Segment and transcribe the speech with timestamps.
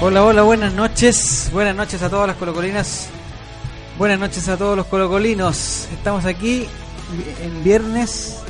[0.00, 1.50] Hola, hola, buenas noches.
[1.52, 3.08] Buenas noches a todas las colocolinas.
[3.98, 5.88] Buenas noches a todos los colocolinos.
[5.92, 6.68] Estamos aquí
[7.42, 8.40] en viernes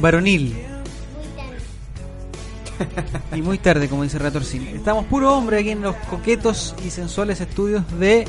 [0.00, 0.56] varonil.
[3.34, 4.66] Y muy tarde, como dice Ratorcín.
[4.68, 8.26] Estamos puro hombre aquí en los coquetos y sensuales estudios de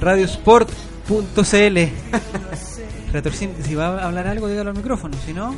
[0.00, 1.78] radiosport.cl.
[3.12, 5.16] Ratorcín, si va a hablar algo, dígalo al micrófono.
[5.26, 5.52] Si no,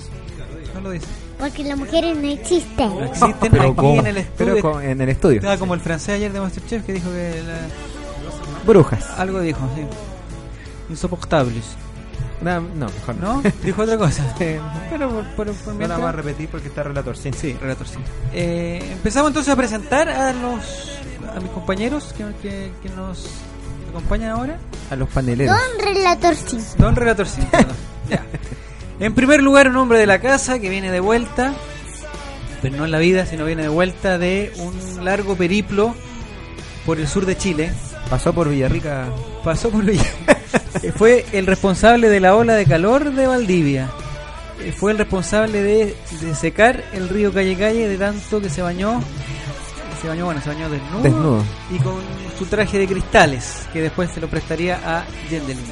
[0.73, 1.24] no lo dice.
[1.39, 2.89] Porque las mujeres no existen.
[2.99, 4.01] No existen Pero aquí ¿cómo?
[4.01, 4.55] en el estudio.
[4.55, 5.37] Pero con- en el estudio.
[5.39, 9.11] Estaba como el francés ayer de Masterchef que dijo que la- Brujas.
[9.19, 9.83] algo dijo, sí.
[10.91, 11.65] Insoportables.
[12.41, 13.43] No, no, mejor no.
[13.43, 13.53] ¿No?
[13.63, 14.23] Dijo otra cosa.
[14.39, 17.17] Pero por, por, por no la vamos a repetir porque está relator.
[17.17, 17.99] Sí, Sí, relator, sí.
[18.33, 20.91] Eh, empezamos entonces a presentar a los
[21.35, 23.27] a mis compañeros que, que, que nos
[23.91, 24.59] acompañan ahora.
[24.91, 25.57] A los paneleros.
[25.57, 26.59] Don Relator sí.
[26.79, 27.77] Don Relator, sí, perdón.
[28.11, 28.23] Ya.
[29.01, 31.53] En primer lugar, un hombre de la casa que viene de vuelta,
[32.63, 35.95] pero no en la vida, sino viene de vuelta de un largo periplo
[36.87, 37.73] por el sur de Chile.
[38.09, 39.07] Pasó por Villarrica.
[39.43, 40.05] Pasó por Villa.
[40.83, 43.91] Eh, Fue el responsable de la ola de calor de Valdivia.
[44.63, 48.63] Eh, Fue el responsable de, de secar el río Calle Calle de tanto que se
[48.63, 49.01] bañó.
[50.01, 51.03] Se bañó, bueno, se bañó desnudo.
[51.03, 51.45] Desnudo.
[51.71, 51.95] Y con
[52.39, 55.65] su traje de cristales, que después se lo prestaría a Yendelin.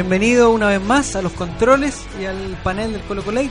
[0.00, 3.48] Bienvenido una vez más a los controles y al panel del Colo Colate.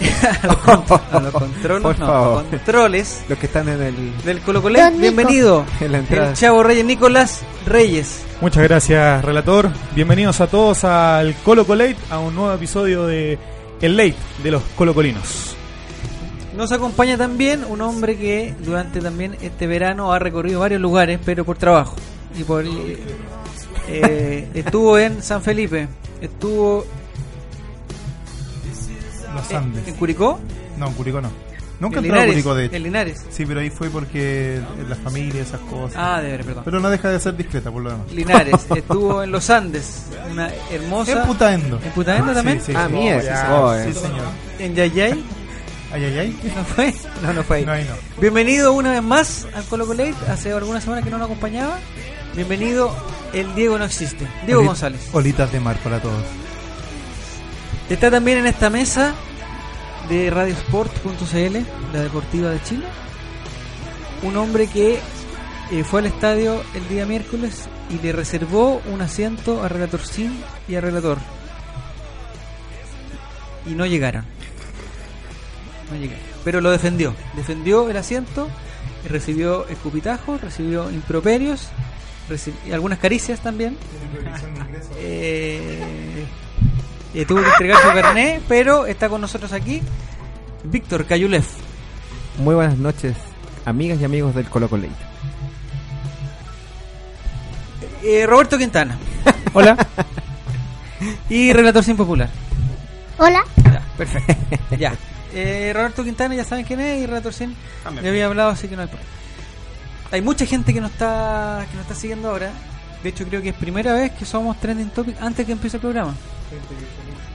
[0.42, 2.44] a, los contro- a los controles, Por no, favor.
[2.48, 4.22] controles Los que están en el.
[4.22, 4.96] del Colo Colate.
[4.96, 6.28] Bienvenido, En la entrada.
[6.30, 8.22] el Chavo Reyes Nicolás Reyes.
[8.40, 9.70] Muchas gracias, relator.
[9.96, 13.40] Bienvenidos a todos al Colo Colate, a un nuevo episodio de
[13.80, 14.14] El Late
[14.44, 15.56] de los Colocolinos.
[16.56, 21.44] Nos acompaña también un hombre que durante también este verano ha recorrido varios lugares, pero
[21.44, 21.96] por trabajo.
[22.38, 22.64] Y por
[23.88, 25.88] eh, estuvo en San Felipe,
[26.20, 26.84] estuvo
[29.34, 29.88] Los en, Andes.
[29.88, 30.38] en Curicó,
[30.78, 31.30] No, en Curicó no.
[31.80, 32.76] Nunca en entré a Curicó, de hecho.
[32.76, 33.24] en Linares.
[33.30, 35.96] Sí, pero ahí fue porque la familia, esas cosas.
[35.96, 36.62] Ah, de ver, perdón.
[36.64, 38.12] Pero no deja de ser discreta por lo demás.
[38.12, 41.12] Linares, estuvo en los Andes, una hermosa.
[41.22, 41.80] En Putaendo.
[41.84, 42.60] ¿En Putaendo también?
[42.60, 42.92] Sí, sí, Ah, sí.
[42.92, 43.92] mía, Oh, sí, ya, sí.
[43.94, 44.24] Sí, señor.
[44.60, 45.24] En Yayay,
[45.92, 46.52] Ay, ay, ay.
[46.56, 46.94] ¿no fue?
[47.20, 47.66] No, no fue ahí.
[47.66, 48.20] No, ahí no.
[48.20, 51.78] Bienvenido una vez más al Colo Colate, hace algunas semanas que no nos acompañaba.
[52.36, 52.94] Bienvenido,
[53.32, 55.08] el Diego no existe, Diego Oli- González.
[55.12, 56.22] Olitas de mar para todos.
[57.88, 59.14] Está también en esta mesa
[60.08, 61.58] de radiosport.cl,
[61.92, 62.84] la deportiva de Chile,
[64.22, 64.98] un hombre que
[65.70, 70.32] eh, fue al estadio el día miércoles y le reservó un asiento a Relator Sim
[70.68, 71.18] y a Relator.
[73.66, 74.24] Y no llegaron.
[75.90, 76.22] No llegaron.
[76.44, 77.14] Pero lo defendió.
[77.36, 78.48] Defendió el asiento,
[79.04, 81.68] y recibió escupitajos, recibió improperios,
[82.32, 83.76] reci- y algunas caricias también.
[84.98, 86.24] Eh,
[87.14, 89.82] eh, tuvo que entregar su carné, pero está con nosotros aquí
[90.64, 91.46] Víctor Cayulef.
[92.38, 93.14] Muy buenas noches,
[93.64, 94.86] amigas y amigos del Colo Colo.
[98.02, 98.96] Eh, Roberto Quintana.
[99.52, 99.76] Hola.
[101.28, 102.28] Y relator sin popular.
[103.18, 103.44] Hola.
[103.64, 104.34] Ya, perfecto.
[104.78, 104.94] ya.
[105.34, 107.54] Eh, Roberto Quintana, ya saben quién es, y relator sin.
[108.02, 109.10] Ya había hablado, así que no hay problema.
[110.12, 112.52] Hay mucha gente que nos está que nos está siguiendo ahora.
[113.02, 115.80] De hecho, creo que es primera vez que somos trending topic antes que empiece el
[115.80, 116.14] programa.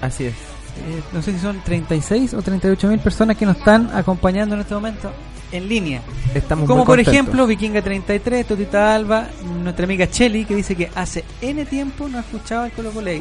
[0.01, 0.33] Así es.
[0.33, 4.61] Eh, no sé si son 36 o 38 mil personas que nos están acompañando en
[4.61, 5.11] este momento
[5.51, 6.01] en línea.
[6.35, 9.27] Estamos Como por ejemplo Vikinga 33, Totita Alba,
[9.63, 13.11] nuestra amiga Chelly que dice que hace N tiempo no escuchaba el Colo Colo.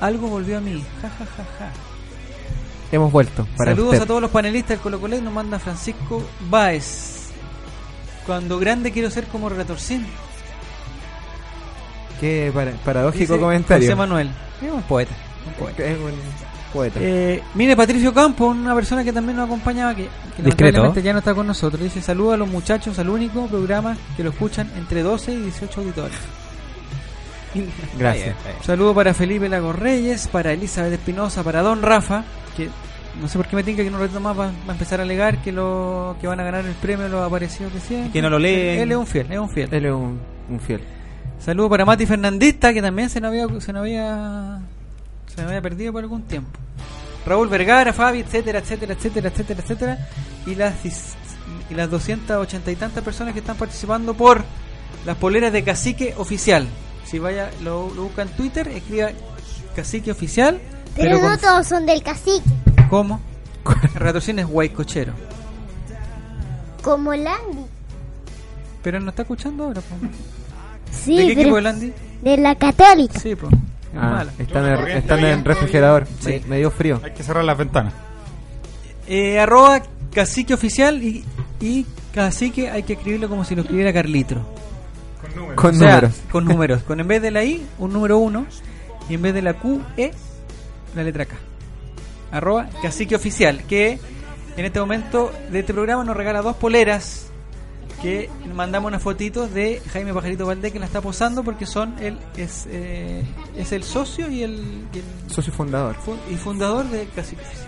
[0.00, 0.82] Algo volvió a mí.
[1.02, 1.72] Ja, ja, ja, ja.
[2.92, 3.46] Hemos vuelto.
[3.56, 4.04] Para Saludos usted.
[4.04, 5.20] a todos los panelistas del Colo Colo.
[5.20, 7.17] Nos manda Francisco Báez.
[8.28, 10.06] Cuando grande quiero ser como Relatorcín.
[12.20, 13.86] Qué para- paradójico Dice comentario.
[13.86, 14.30] José Manuel.
[14.62, 15.14] Es un poeta.
[15.46, 15.82] Un poeta.
[15.82, 16.12] Es un
[16.74, 17.00] poeta.
[17.02, 21.20] Eh, mire, Patricio Campos, una persona que también nos acompañaba, que, que lamentablemente ya no
[21.20, 21.82] está con nosotros.
[21.82, 25.80] Dice: Saluda a los muchachos al único programa que lo escuchan entre 12 y 18
[25.80, 26.18] auditores.
[27.98, 28.36] Gracias.
[28.62, 32.68] Saludo para Felipe Lago Reyes, para Elizabeth Espinosa, para Don Rafa, que
[33.20, 35.02] no sé por qué me tinca que no reto más va, va a empezar a
[35.02, 38.12] alegar que lo que van a ganar el premio los aparecidos que sea.
[38.12, 38.80] Que no lo leen.
[38.80, 39.68] Él es un fiel, es un fiel.
[39.72, 40.80] Él es un, un fiel.
[41.38, 44.60] Saludo para Mati Fernandista, que también se nos había se nos había
[45.26, 46.58] se nos había perdido por algún tiempo.
[47.26, 49.98] Raúl Vergara, Fabi, etcétera, etcétera, etcétera, etcétera, etcétera.
[50.46, 50.74] Y las
[51.70, 54.44] y las 280 y tantas personas que están participando por
[55.04, 56.66] las poleras de Cacique Oficial.
[57.04, 59.10] Si vaya, lo, lo busca en Twitter, escriba
[59.74, 60.60] Cacique Oficial.
[60.96, 62.42] Pero, no todos son del cacique.
[62.88, 63.20] ¿Cómo?
[63.94, 65.12] El Retorcín es guaycochero.
[66.82, 67.64] Como Landy.
[68.82, 69.96] Pero no está escuchando ahora, po.
[70.90, 71.92] Sí, ¿De qué pero- equipo es Landy?
[72.22, 73.18] de la católica.
[73.20, 73.52] Sí, pues.
[73.96, 74.32] Ah, mala.
[74.38, 76.06] están en, están en el refrigerador.
[76.20, 76.40] Sí.
[76.44, 77.00] Me, me dio frío.
[77.04, 77.92] Hay que cerrar las ventanas.
[79.06, 79.82] Eh, arroba
[80.12, 81.24] cacique oficial y,
[81.60, 84.42] y cacique hay que escribirlo como si lo escribiera Carlitro.
[85.54, 86.14] Con O sea, números.
[86.30, 86.82] Con números.
[86.82, 88.46] Con en vez de la I, un número 1.
[89.08, 90.12] Y en vez de la Q, E,
[90.94, 91.36] la letra K.
[92.30, 93.62] Arroba cacique oficial.
[93.64, 93.98] Que
[94.56, 97.24] en este momento de este programa nos regala dos poleras.
[98.02, 102.16] Que mandamos unas fotitos de Jaime Pajarito Valdés que la está posando porque son él
[102.36, 103.24] es, eh,
[103.56, 105.96] es el socio y el, y el Socio fundador.
[105.96, 107.66] fu- y fundador de Cacique Oficial.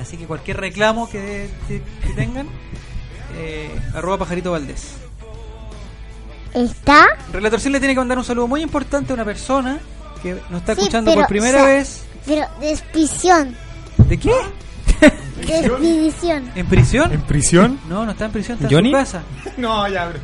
[0.00, 2.46] Así que cualquier reclamo que, que- que tengan,
[3.38, 4.92] eh, arroba Pajarito Valdés.
[6.54, 7.06] ¿Está?
[7.32, 9.78] Relatorcín le tiene que mandar un saludo muy importante a una persona
[10.22, 12.04] que nos está Sí, escuchando pero, por primera o sea, vez.
[12.26, 13.56] Pero despisión.
[14.08, 14.32] ¿De qué?
[15.40, 16.50] Despedición.
[16.54, 17.12] ¿En prisión?
[17.12, 17.80] ¿En prisión?
[17.88, 18.90] No, no está en prisión, está ¿Johnny?
[18.90, 19.22] en su casa.
[19.56, 20.12] No, ya.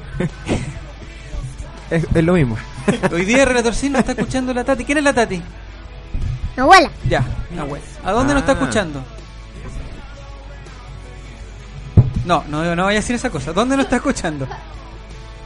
[1.91, 2.57] Es, es lo mismo.
[3.13, 4.85] Hoy día Relatorcín nos está escuchando la Tati.
[4.85, 5.37] ¿Quién es la Tati?
[6.57, 6.91] Mi abuela.
[7.09, 7.25] Ya,
[8.05, 8.55] ¿A dónde nos está Ah.
[8.61, 9.05] escuchando?
[12.25, 13.53] No, no, no vaya a decir esa cosa.
[13.53, 14.49] ¿Dónde nos está escuchando?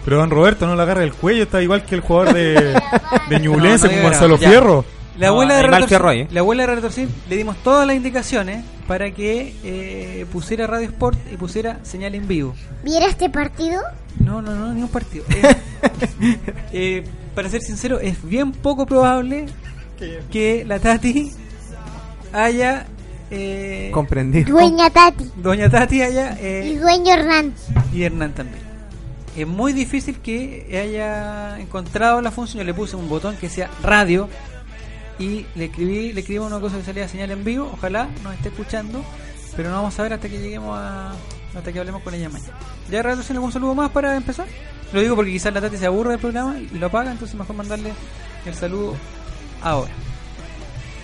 [0.02, 2.80] Pero don Roberto no le agarra el cuello, está igual que el jugador de,
[3.28, 4.48] de Ñublense No, no con ya.
[4.48, 4.84] Fierro.
[5.20, 6.28] La No, abuela, de Retorcín, ¿eh?
[6.30, 11.18] la abuela de Retorcín le dimos todas las indicaciones para que eh, pusiera Radio Sport
[11.32, 12.54] y pusiera señal en vivo.
[12.82, 13.82] ¿Viera este partido?
[14.18, 15.24] No, no, no, ni un partido.
[15.30, 15.56] Eh,
[16.72, 19.46] eh, para ser sincero, es bien poco probable
[20.32, 21.30] que la Tati
[22.32, 22.86] haya.
[23.30, 24.50] eh, Comprendido.
[24.52, 25.30] Dueña Tati.
[25.36, 26.32] Doña Tati haya.
[26.40, 27.54] Y eh, dueño Hernán.
[27.92, 28.62] y Hernán también.
[29.36, 32.58] Es muy difícil que haya encontrado la función.
[32.60, 34.28] Yo le puse un botón que sea radio
[35.20, 37.70] y le escribí, le escribí una cosa que salía señal en vivo.
[37.74, 39.04] Ojalá nos esté escuchando,
[39.56, 41.12] pero no vamos a ver hasta que lleguemos a.
[41.56, 42.52] hasta que hablemos con ella mañana.
[42.90, 44.46] ¿Ya Radio tiene algún saludo más para empezar?
[44.92, 47.54] Lo digo porque quizás la Tati se aburre del programa y lo apaga, entonces mejor
[47.54, 47.92] mandarle
[48.46, 48.96] el saludo
[49.62, 49.90] ahora.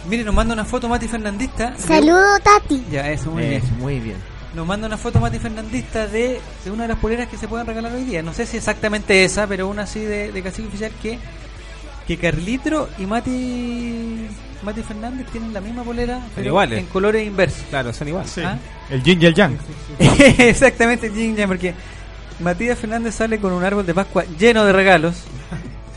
[0.08, 1.72] Mire, nos manda una foto Mati Fernandista.
[1.72, 2.84] de- Saludo Tati.
[2.90, 3.62] Ya, eso, muy bien.
[3.62, 4.16] Eso, muy bien.
[4.54, 7.66] Nos manda una foto Mati Fernandista de, de una de las poleras que se pueden
[7.66, 8.22] regalar hoy día.
[8.22, 11.18] No sé si exactamente esa, pero una así de, de cacique oficial que,
[12.06, 14.26] que Carlitro y Mati
[14.62, 16.78] Mati Fernández tienen la misma polera, pero iguales.
[16.78, 17.62] en colores inversos.
[17.68, 18.30] Claro, son iguales.
[18.30, 18.42] Sí.
[18.44, 18.58] ¿Ah?
[18.90, 19.58] El Yin y el Yang.
[20.38, 21.74] exactamente, Jin Yang, porque
[22.40, 25.24] Matías Fernández sale con un árbol de Pascua lleno de regalos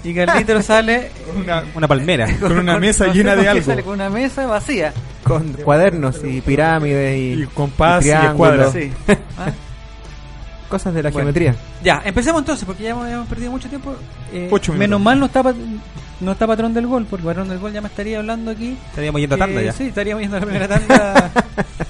[0.04, 2.28] y Carlitro sale Una, Una palmera.
[2.40, 3.66] con una mesa no llena de algo.
[3.66, 4.94] Sale con una mesa vacía.
[5.24, 8.72] Con cuadernos y pirámides y, Y compás y escuadra.
[8.72, 8.92] Sí.
[9.38, 9.52] ¿Ah?
[10.70, 11.32] Cosas de la Bueno.
[11.32, 11.56] geometría.
[11.84, 13.96] Ya, empecemos entonces, porque ya hemos, hemos perdido mucho tiempo.
[14.32, 15.44] Eh, menos mal no está,
[16.20, 18.78] no está patrón del gol, porque patrón del gol ya me estaría hablando aquí.
[18.90, 19.72] Estaríamos yendo a tanda ya.
[19.74, 21.32] Sí, estaríamos yendo a la primera tanda.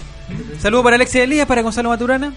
[0.60, 2.34] Saludos para Alexia Elías, para Gonzalo Maturana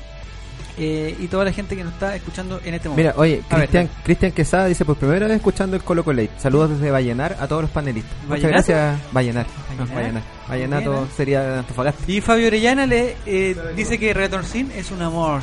[0.79, 3.11] eh, y toda la gente que nos está escuchando en este momento.
[3.11, 6.31] Mira, oye, Cristian Cristian Quesada dice por primera vez escuchando el Colo Colate.
[6.39, 8.13] Saludos desde Vallenar a todos los panelistas.
[8.27, 9.47] Muchas gracias, Vallenar.
[9.79, 9.95] Vallenar.
[9.95, 10.23] Vallenar.
[10.49, 11.09] Vallenato ¿eh?
[11.15, 12.05] sería de Antofagasta.
[12.11, 15.43] Y Fabio Orellana le eh, dice que Retorcín es un amor.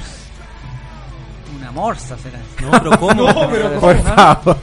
[1.57, 2.39] Una morsa será.
[2.61, 3.49] No, pero ¿cómo?
[3.79, 4.57] Por favor.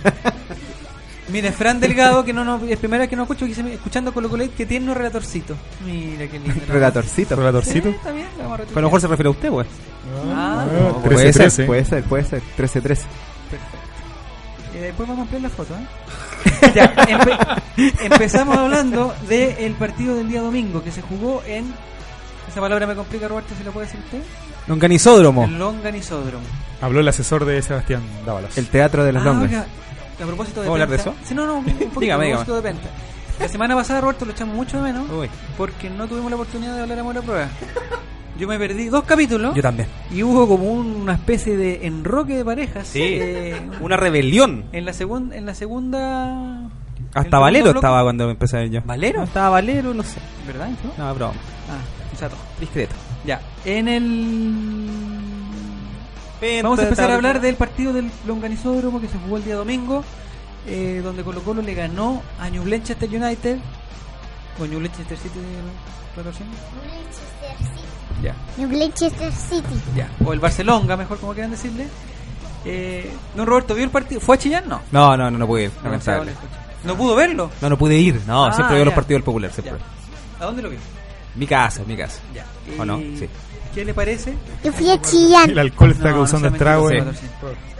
[1.28, 4.14] Mira, Fran Delgado, que no, no es primera vez que no escucho, que dice, escuchando
[4.14, 5.57] Colo Colate, que tiene un relatorcito.
[5.85, 6.55] Mira qué lindo.
[6.69, 7.35] Relatorcito.
[7.35, 7.88] Sí, Relatorcito.
[7.88, 9.66] está bien, lo vamos a Pero a lo mejor se refiere a usted, pues.
[10.33, 11.50] Ah, Ah, Puede 13-13.
[11.50, 12.43] ser, puede ser, puede ser.
[12.57, 12.99] 13-13.
[14.75, 15.75] Eh, después vamos a ampliar la foto.
[15.75, 15.87] ¿eh?
[16.75, 17.62] Ya, empe-
[18.05, 21.75] empezamos hablando del partido del día domingo que se jugó en.
[22.49, 24.23] Esa palabra me complica, Roberto, si lo puede decir usted.
[24.69, 25.45] Longanizódromo.
[25.45, 26.45] El Longanisódromo.
[26.80, 28.56] Habló el asesor de Sebastián Dávalos.
[28.59, 29.49] El teatro de las Ah, longas.
[29.50, 29.66] oiga,
[30.23, 31.14] a propósito de ¿Vamos a hablar de eso?
[31.25, 32.88] Sí, no, no, un poquito, Dígame, a propósito de Penta.
[33.40, 35.28] La semana pasada, Roberto, lo echamos mucho de menos Uy,
[35.59, 37.49] porque no tuvimos la oportunidad de hablar a Mora Prueba.
[38.38, 39.88] Yo me perdí dos capítulos yo también.
[40.11, 42.87] y hubo como una especie de enroque de parejas.
[42.87, 43.00] Sí.
[43.02, 44.66] eh, Una rebelión.
[44.73, 46.68] en la segunda en la segunda
[47.14, 48.80] Hasta Valero bloque- estaba cuando empecé a ver yo.
[48.85, 49.18] ¿Valero?
[49.21, 50.18] No, estaba Valero, no sé.
[50.47, 50.68] ¿verdad?
[50.99, 51.04] ¿no?
[51.04, 51.33] No, broma.
[51.71, 52.38] Ah, o sea, todo.
[52.61, 52.95] Discreto.
[53.25, 55.15] Ya, en el
[56.62, 60.05] Vamos a empezar a hablar del partido del Longanizódromo que se jugó el día domingo
[60.66, 63.59] eh, donde Colo Colo le ganó a New Manchester United
[64.61, 65.38] o New Manchester City
[66.14, 66.43] claro, sí.
[68.23, 69.81] ya New City.
[69.95, 71.87] ya o el Barcelona mejor como quieran decirle
[72.64, 75.64] eh, don Roberto vio el partido fue a Chillán no No, no, no, no pude
[75.64, 75.71] ir.
[75.85, 76.05] Lejos.
[76.85, 78.21] no pudo verlo No, no pude ir.
[78.26, 79.76] No, Ah, siempre veo los partidos del Popular, siempre.
[79.78, 80.43] Ya.
[80.45, 80.78] ¿a dónde lo vio?
[81.37, 82.19] Mi casa, mi casa.
[82.35, 82.45] ya
[82.78, 82.99] ¿O no?
[82.99, 83.28] Sí.
[83.76, 84.35] ¿Qué le parece?
[84.64, 85.50] Yo fui a Chillán.
[85.50, 86.92] El alcohol está No, no causando sea estragos.
[86.92, 87.28] Patorcín.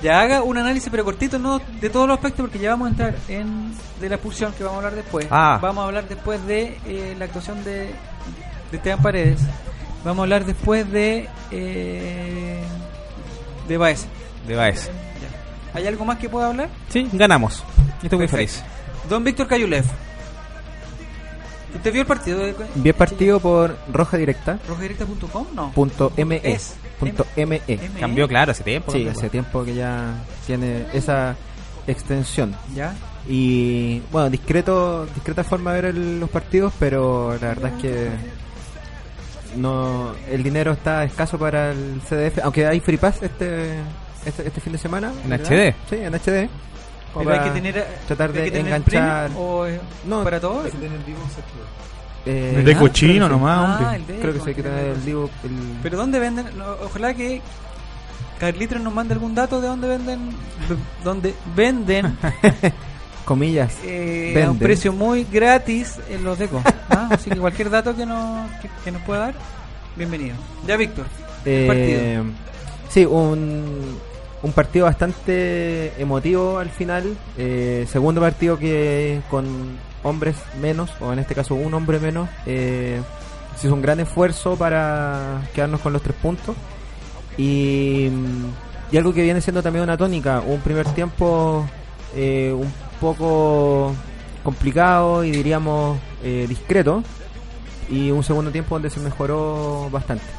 [0.03, 2.91] Ya haga un análisis, pero cortito, no de todos los aspectos, porque ya vamos a
[2.91, 5.26] entrar en de la expulsión que vamos a hablar después.
[5.31, 5.59] Ah.
[5.61, 7.95] Vamos a hablar después de eh, la actuación de,
[8.71, 9.41] de Esteban Paredes.
[10.05, 12.62] Vamos a hablar después de eh,
[13.67, 14.07] de Baez.
[14.47, 14.91] De Baez.
[15.73, 16.69] ¿Hay algo más que pueda hablar?
[16.91, 17.65] Sí, ganamos.
[18.03, 18.62] Estoy muy feliz.
[19.09, 19.85] Don Víctor Cayulev.
[21.75, 24.59] ¿Usted vio el partido de Vi el partido por roja directa.
[24.69, 25.47] rojadirecta.com?
[25.55, 25.73] No.
[25.73, 26.41] Punto ME.
[26.43, 26.75] Es.
[26.99, 27.61] Punto ME.
[27.67, 28.93] M- Cambió, claro, hace tiempo.
[28.93, 30.15] Sí, hace tiempo que ya
[30.47, 31.37] tiene esa
[31.87, 32.55] extensión.
[32.75, 32.95] Ya.
[33.29, 38.09] Y bueno, discreto, discreta forma de ver el- los partidos, pero la verdad es que
[39.57, 43.75] no el dinero está escaso para el CDF, aunque hay Free Pass este
[44.25, 45.13] este, este fin de semana.
[45.25, 45.47] ¿En ¿verdad?
[45.47, 45.75] HD?
[45.89, 46.49] Sí, en HD.
[47.19, 49.31] Pero hay que tener tratar hay de que tener enganchar.
[49.37, 49.67] o
[50.07, 50.67] No, para todos.
[52.27, 53.41] eh, De ah, cochino creo que sí.
[53.41, 53.97] nomás, Ah, hombre.
[53.97, 55.31] el de- Creo que sí hay que tener el Divo.
[55.45, 56.47] el- Pero ¿dónde venden?
[56.85, 57.41] Ojalá que
[58.41, 60.31] Carlitos nos mande algún dato de dónde venden
[61.05, 62.19] dónde venden
[63.25, 63.73] comillas.
[63.85, 66.63] eh, a un precio muy gratis en los decos.
[66.91, 67.09] ¿ah?
[67.11, 69.35] Así que cualquier dato que nos, que, que nos pueda dar,
[69.97, 70.37] bienvenido.
[70.67, 71.07] Ya Víctor.
[71.45, 72.23] Eh,
[72.91, 73.99] sí, un,
[74.47, 77.17] un partido bastante emotivo al final.
[77.37, 79.45] Eh, segundo partido que con
[80.05, 83.03] hombres menos, o en este caso un hombre menos, eh,
[83.57, 86.55] se hizo un gran esfuerzo para quedarnos con los tres puntos.
[87.37, 88.09] Y,
[88.97, 91.69] algo que viene siendo también una tónica, un primer tiempo
[92.15, 93.93] eh, un poco
[94.43, 95.99] complicado y diríamos
[96.49, 97.03] discreto,
[97.91, 100.36] y un segundo tiempo donde se mejoró bastante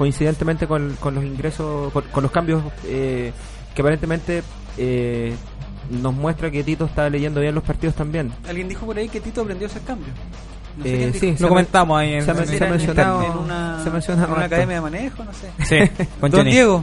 [0.00, 3.32] coincidentemente con, con los ingresos, con, con los cambios eh,
[3.74, 4.42] que aparentemente
[4.78, 5.34] eh,
[5.90, 8.32] nos muestra que Tito está leyendo bien los partidos también.
[8.48, 10.16] Alguien dijo por ahí que Tito aprendió a hacer cambios.
[10.78, 12.40] No sé Eh, sí, Lo comentamos ahí en, se se
[12.70, 15.50] mencionado- en una, se en una academia de manejo, no sé.
[15.66, 16.50] Sí, con Don Johnny.
[16.52, 16.82] Diego,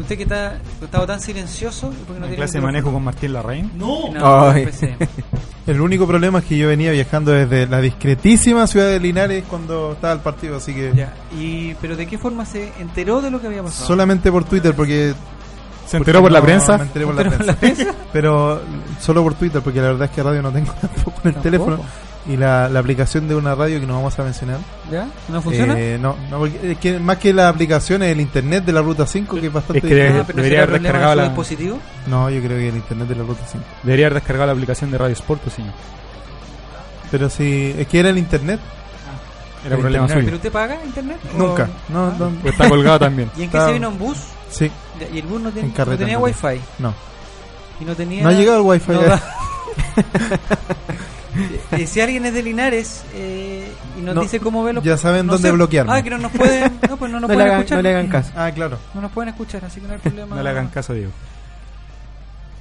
[0.00, 2.92] usted que está, que estaba tan silencioso, ¿por qué no En tiene clase de manejo
[2.92, 3.70] con Martín Larraín.
[3.76, 4.10] No,
[4.50, 4.60] Ay.
[4.62, 4.96] empecé.
[5.66, 9.92] El único problema es que yo venía viajando desde la discretísima ciudad de Linares cuando
[9.92, 11.12] estaba el partido, así que Ya.
[11.38, 13.86] Y, pero ¿de qué forma se enteró de lo que había pasado?
[13.86, 15.14] solamente por Twitter, porque...
[15.86, 16.78] ¿Se enteró por la no, prensa?
[16.78, 17.68] Me enteré por la ¿Enteró por prensa.
[17.68, 17.94] la prensa?
[18.12, 18.60] Pero
[19.00, 21.42] solo por Twitter, porque la verdad es que radio no tengo tampoco en el Tampoco.
[21.42, 21.80] teléfono.
[22.26, 24.58] Y la, la aplicación de una radio que no vamos a mencionar.
[24.90, 25.06] ¿Ya?
[25.28, 25.74] ¿No funciona?
[25.78, 28.82] Eh, no, no, porque es que más que la aplicación es el internet de la
[28.82, 29.78] ruta 5, que es bastante...
[29.78, 31.78] Es que- ah, pero debería ¿será haber descargado la- dispositivo?
[32.06, 33.64] No, yo creo que el internet de la ruta 5.
[33.84, 35.64] Debería haber descargado la aplicación de Radio Sport, pues sí.
[37.10, 38.60] Pero sí, es que era el internet.
[39.64, 40.24] Era El problema internet.
[40.26, 40.36] ¿Pero suyo.
[40.36, 41.16] usted paga internet?
[41.36, 41.64] Nunca.
[41.64, 42.14] ¿O- No, Ah.
[42.18, 43.30] no, Pues está colgado también.
[43.36, 44.18] ¿Y en qué se vino en bus?
[44.50, 44.70] sí,
[45.12, 46.60] Y el bus no, ten- En no tenía en wifi.
[46.78, 46.94] no.
[47.80, 48.22] Y no tenía...
[48.22, 48.92] No ha llegado el wifi.
[48.92, 49.00] no
[51.72, 54.82] Eh, si alguien es de Linares eh, y nos No, dice cómo verlo...
[54.82, 55.54] ya saben no dónde sé.
[55.54, 55.92] bloquearme.
[55.92, 56.72] Ah, que no nos pueden...
[56.88, 57.78] No, pues no nos No le, pueden hagan, escuchar.
[57.78, 58.32] no le hagan caso.
[58.36, 58.78] Ah, claro.
[58.94, 60.36] No nos pueden escuchar, así que no hay problema.
[60.36, 61.12] No le hagan caso Diego.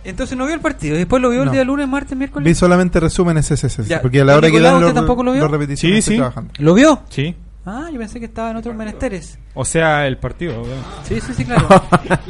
[0.04, 0.96] Entonces no vio el partido.
[0.96, 1.52] y Después lo vio el No.
[1.52, 2.46] día lunes, martes, miércoles.
[2.46, 3.86] Vi solamente resúmenes SSS.
[3.88, 4.02] Ya.
[4.02, 5.42] Porque a la ¿Y hora que Nicolás, dan usted los, tampoco lo vio?
[5.42, 6.18] los repeticiones Sí, estoy sí.
[6.20, 6.54] trabajando.
[6.58, 7.02] ¿Lo vio?
[7.10, 7.36] Sí.
[7.66, 9.38] Ah, yo pensé que estaba en otros menesteres.
[9.54, 10.62] O sea, el partido.
[10.62, 10.88] obviamente.
[11.08, 11.68] Sí, sí, sí, claro.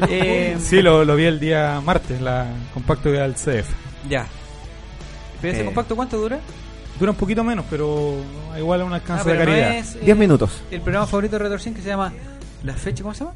[0.10, 3.70] eh, Sí, lo, lo vi el día martes, la compacto al CF.
[4.10, 4.26] Ya.
[5.42, 5.66] ¿Pero ese Eh.
[5.66, 6.40] compacto cuánto dura?
[7.00, 8.16] Dura un poquito menos, pero
[8.58, 9.76] igual a un Ah, alcance de pero no calidad.
[9.78, 10.62] es, eh, 10 minutos.
[10.70, 12.12] El programa favorito de Retorcín que se llama
[12.64, 13.36] La Fecha, ¿cómo se llama?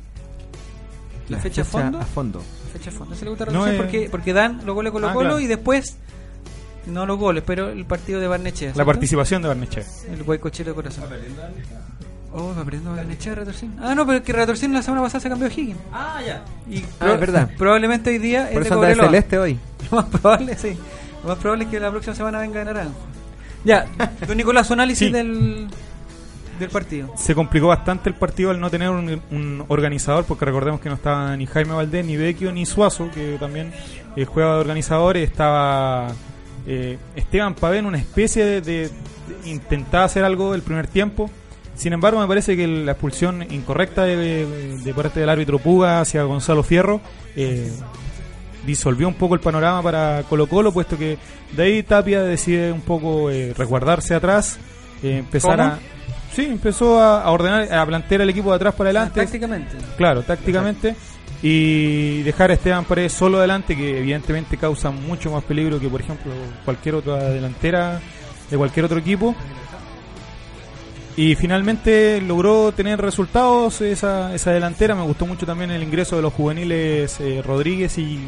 [1.29, 1.97] La, fecha, a fondo.
[1.99, 2.39] A fondo.
[2.39, 3.15] La fecha a fondo.
[3.15, 3.73] ¿Se le gusta No, Retorcín?
[3.73, 3.77] eh.
[3.77, 5.39] porque, porque dan los goles Colo Ah, Colo claro.
[5.39, 5.95] y después
[6.87, 8.67] no los goles, pero el partido de Barnechea.
[8.69, 8.85] La ¿cierto?
[8.91, 9.83] participación de Barnechea.
[10.11, 11.05] El guaycochero de corazón.
[12.33, 13.73] Oh, va aprendiendo Barnechea, Retorcín.
[13.79, 15.77] Ah, no, pero es que Retorcín la semana pasada se cambió Higgins.
[15.93, 16.43] Ah, ya.
[16.69, 17.49] Y Ah, es verdad.
[17.57, 19.05] Probablemente hoy día Por es de eso anda de Cobreloa.
[19.11, 19.59] celeste hoy.
[19.91, 20.77] Lo más probable, sí.
[21.23, 22.99] Lo más probable es que la próxima semana venga de naranjo.
[23.63, 23.85] Ya,
[24.27, 25.13] don Nicolás, su análisis Sí.
[25.13, 25.67] del,
[26.59, 27.11] del partido.
[27.15, 30.95] Se complicó bastante el partido al no tener un, un organizador, porque recordemos que no
[30.95, 33.71] estaba ni Jaime Valdés, ni Vecchio, ni Suazo, que también
[34.15, 35.15] eh, juega de organizador.
[35.17, 36.09] Estaba
[36.67, 41.29] eh, Esteban Pavén, una especie de, de- de- intentaba hacer algo el primer tiempo.
[41.75, 46.01] Sin embargo, me parece que la expulsión incorrecta de, de- de parte del árbitro Puga
[46.01, 47.01] hacia Gonzalo Fierro
[47.35, 47.71] eh,
[48.65, 51.17] disolvió un poco el panorama para Colo Colo, puesto que
[51.55, 54.57] David Tapia decide un poco eh, resguardarse atrás,
[55.01, 55.69] eh, empezar ¿Cómo?
[55.69, 55.79] a...
[56.33, 59.21] Sí, empezó a, a ordenar, a plantear el equipo de atrás para adelante.
[59.21, 59.77] Tácticamente.
[59.97, 60.95] Claro, tácticamente.
[61.43, 66.01] y dejar a Esteban Paredes solo adelante, que evidentemente causa mucho más peligro que, por
[66.01, 66.31] ejemplo,
[66.65, 67.99] cualquier otra delantera
[68.49, 69.35] de cualquier otro equipo.
[71.15, 74.95] Y finalmente logró tener resultados esa, esa delantera.
[74.95, 78.19] Me gustó mucho también el ingreso de los juveniles eh, Rodríguez y,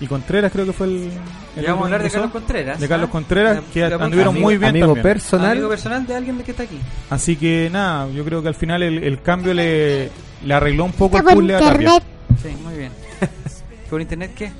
[0.00, 1.10] y Contreras, creo que fue el.
[1.56, 2.10] el vamos a hablar de.
[2.10, 2.80] Carlos Contreras.
[2.80, 3.12] De Carlos ¿ah?
[3.12, 5.02] Contreras, que ya anduvieron amigo- muy bien amigo también.
[5.04, 5.50] personal.
[5.52, 6.78] Amigo personal de alguien de que está aquí.
[7.08, 10.10] Así que nada, yo creo que al final el, el cambio le,
[10.44, 11.72] le arregló un poco Está el puzzle a Tapia.
[11.72, 12.02] internet.
[12.42, 12.92] Sí, muy bien.
[13.90, 14.50] ¿Por internet qué?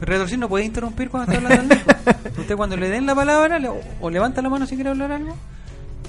[0.00, 1.94] Retorcir no puede interrumpir cuando está hablando al lejos.
[2.38, 3.70] Usted cuando le den la palabra, le-
[4.00, 5.36] o levanta la mano si quiere hablar algo,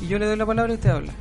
[0.01, 1.13] y yo le doy la palabra y usted habla.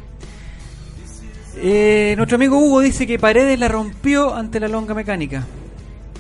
[1.57, 5.45] Eh, nuestro amigo Hugo dice que Paredes la rompió ante la longa mecánica.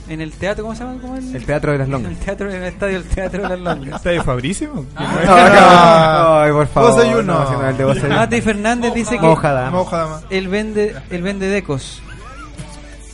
[0.08, 0.98] En el teatro, ¿cómo se llama?
[1.18, 2.10] El Teatro de las En Longas.
[2.10, 3.94] el teatro, en el estadio del Teatro de las Longas.
[3.96, 4.84] ¿Está de Fabricio?
[4.96, 6.42] Ah.
[6.44, 6.90] Ay, por favor.
[6.94, 7.22] Vos hay uno.
[7.22, 8.16] no, no, el de vos hay uno.
[8.16, 9.70] Mati Fernández dice que Moja dama.
[9.70, 10.22] Moja dama.
[10.30, 12.02] él vende, él vende decos.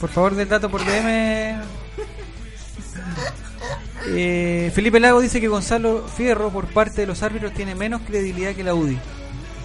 [0.00, 1.61] Por favor, del dato por DM.
[4.09, 8.53] Eh, Felipe Lago dice que Gonzalo Fierro, por parte de los árbitros, tiene menos credibilidad
[8.55, 8.99] que la UDI.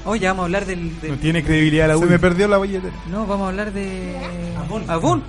[0.05, 0.99] Oye, vamos a hablar del.
[1.01, 2.09] del- No tiene credibilidad la Se U.
[2.09, 2.93] me perdió la billetera.
[3.07, 4.15] No, vamos a hablar de.
[4.87, 5.23] Avon.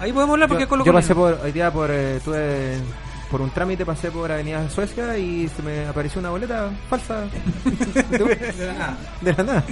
[0.00, 2.78] Ahí podemos hablar porque es Yo, Colo yo pasé por, hoy día por, eh, tuve,
[3.30, 7.24] por un trámite, pasé por Avenida Suecia y se me apareció una boleta falsa.
[9.20, 9.64] de la nada.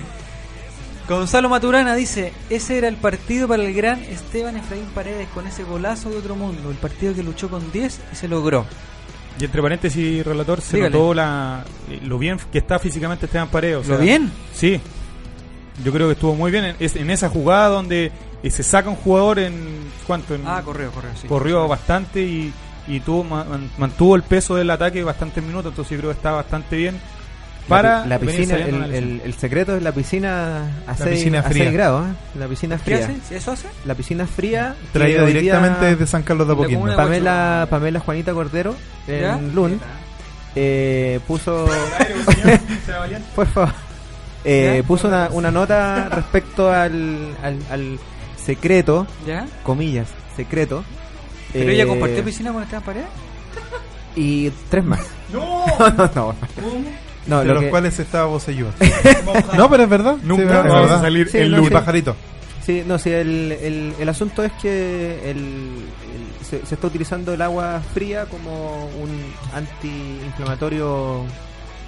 [1.09, 5.65] Gonzalo Maturana dice: Ese era el partido para el gran Esteban Efraín Paredes con ese
[5.65, 6.71] golazo de otro mundo.
[6.71, 8.65] El partido que luchó con 10 y se logró.
[9.41, 10.95] Y entre paréntesis, relator, se Dígale.
[10.95, 11.65] notó la,
[12.05, 13.89] lo bien que está físicamente Esteban Paredes.
[13.89, 14.31] o ¿Lo bien?
[14.55, 14.81] Sí.
[15.85, 18.13] Yo creo que estuvo muy bien en, es- en esa jugada donde
[18.43, 19.91] eh, se saca un jugador en...
[20.07, 20.35] ¿Cuánto?
[20.35, 21.11] En, Ah, corrió, corrió.
[21.21, 21.27] Sí.
[21.27, 22.53] corrió bastante y,
[22.87, 26.17] y tuvo, ma- man- mantuvo el peso del ataque bastantes minutos, entonces yo creo que
[26.17, 27.01] está bastante bien
[27.69, 31.71] para la, piscina, el, el- el secreto es la piscina a 6 piscina fría.
[31.71, 32.07] grados.
[32.09, 32.39] ¿eh?
[32.39, 32.99] La piscina ¿Qué fría.
[33.07, 33.17] hace?
[33.29, 33.69] ¿Si ¿Eso hace?
[33.85, 34.75] La piscina fría.
[34.93, 36.95] día directamente desde San Carlos de Apoquindo.
[36.97, 38.75] Pamela, Pamela Juanita Cordero
[39.07, 39.35] ¿Ya?
[39.39, 39.81] en Lund
[40.55, 41.67] eh, puso.
[43.35, 43.73] Por favor.
[44.45, 44.87] Eh, ¿Ya?
[44.87, 47.99] puso una, una nota respecto al, al, al
[48.45, 49.47] secreto, ¿Ya?
[49.63, 50.85] comillas, secreto.
[51.53, 53.07] ¿Pero eh, ella compartió piscina con Esteban Paredes?
[54.17, 55.01] Y tres más.
[55.33, 56.11] No, no, no.
[56.15, 56.35] No,
[57.27, 58.71] de lo los que- cuales estaba Bosellúa.
[59.57, 60.17] no, pero es verdad.
[60.23, 62.17] Nunca Sí, vamos a salir Sí, el no, pajarito.
[62.65, 67.33] Sí, no, sí, el, el, el asunto es que el, el- se, se está utilizando
[67.35, 69.11] el agua fría como un
[69.55, 71.25] antiinflamatorio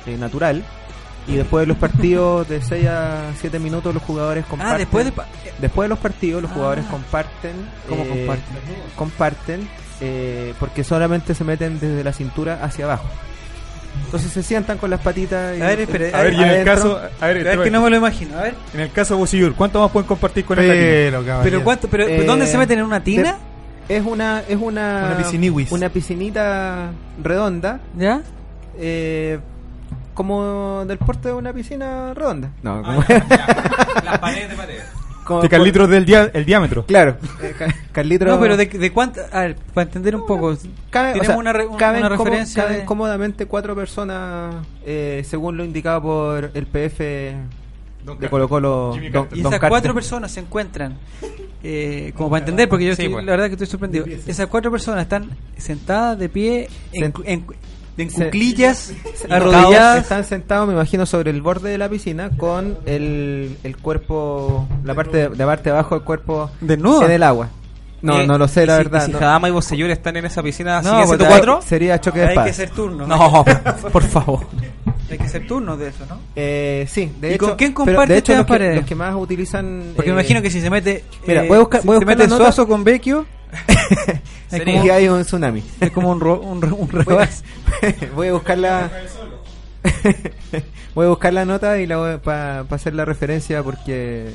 [0.06, 0.64] eh, natural.
[1.26, 4.74] Y después de los partidos de 6 a 7 minutos los jugadores comparten.
[4.74, 5.12] Ah, después de...
[5.12, 5.26] pa-
[5.58, 6.54] Después de los partidos los Ah.
[6.54, 7.52] jugadores comparten.
[7.88, 8.56] ¿Cómo eh, comparten?
[8.96, 9.68] Comparten
[10.00, 13.04] eh, porque solamente se meten desde la cintura hacia abajo.
[14.04, 15.56] Entonces se sientan con las patitas.
[15.58, 17.00] y- A ver, espere, A ver, y en el caso...
[17.20, 18.38] A ver, Es que no me lo imagino.
[18.38, 18.54] A ver.
[18.72, 20.66] En el caso de Bosillur, ¿cuánto más pueden compartir con el?
[20.68, 21.42] Pero, caballero.
[21.42, 21.88] ¿Pero cuánto?
[21.88, 22.78] Pero, Eh, ¿Dónde se meten?
[22.78, 23.36] ¿En una tina?
[23.88, 25.70] Es una, es una, Una pisciniwis.
[25.72, 26.90] una piscinita
[27.22, 28.22] redonda, ¿Ya?
[28.78, 29.38] eh,
[30.14, 32.50] como del porte de una piscina redonda.
[32.62, 33.04] No, como,
[34.04, 34.84] Las paredes de paredes.
[35.24, 36.84] Como De Carlitos del dia- el diámetro.
[36.86, 38.28] Claro, eh, Ca- Carlitos.
[38.28, 39.20] No, pero de, de cuánto...
[39.32, 40.56] A ver, para entender un poco.
[40.90, 44.54] Cabe- o tenemos sea, una, re- caben una como- referencia caben de- cómodamente cuatro personas,
[44.84, 47.34] eh, según lo indicado por el PF
[48.18, 48.68] de Colo Colo.
[48.92, 49.02] Don.
[49.04, 49.68] Y Don esas Carter.
[49.70, 50.98] cuatro personas se encuentran,
[51.62, 54.04] eh, como para entender, porque yo Sí, estoy, la verdad que estoy sorprendido.
[54.26, 57.46] Esas cuatro personas están sentadas de pie, en, Sent- en,
[57.96, 60.02] en Se- cuclillas, Sentados- arrodilladas.
[60.02, 64.94] Están sentados, me imagino, sobre el borde de la piscina con el, el cuerpo, la
[64.94, 67.04] parte de, de parte de abajo del cuerpo ¿Desnudo?
[67.06, 67.48] en el agua.
[68.02, 69.06] No, Eh, no lo sé, la si- verdad.
[69.06, 69.18] si no.
[69.18, 71.62] Jadama y Bosellur están en esa piscina, No, ¿siguen siendo hay- cuatro?
[71.62, 72.56] Sería choque de Hay que espadas.
[72.56, 73.06] ser turno.
[73.06, 73.44] No,
[73.92, 74.40] por favor.
[75.10, 76.18] Hay que ser turnos de eso, ¿no?
[76.34, 77.46] Eh, sí, de ¿Y hecho.
[77.48, 78.76] con quién comparte de hecho, los que, Paredes?
[78.76, 79.92] los que más utilizan.
[79.94, 81.04] Porque me eh, imagino que si se mete.
[81.26, 82.44] mira, eh, voy a buscar- si voy a se buscar mete la nota.
[82.52, 83.26] Suazo con Vecchio.
[84.50, 85.62] es, como, que hay un tsunami.
[85.80, 87.44] es como un, ro- un, un Voy a, rebas.
[88.16, 88.90] voy a buscar la.
[90.94, 94.30] voy a buscar la nota y la para hacer la referencia porque.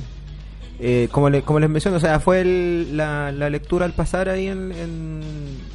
[0.79, 4.29] eh, como, le- como les menciono, o sea, fue el- la, la lectura al pasar
[4.29, 5.21] ahí en, en,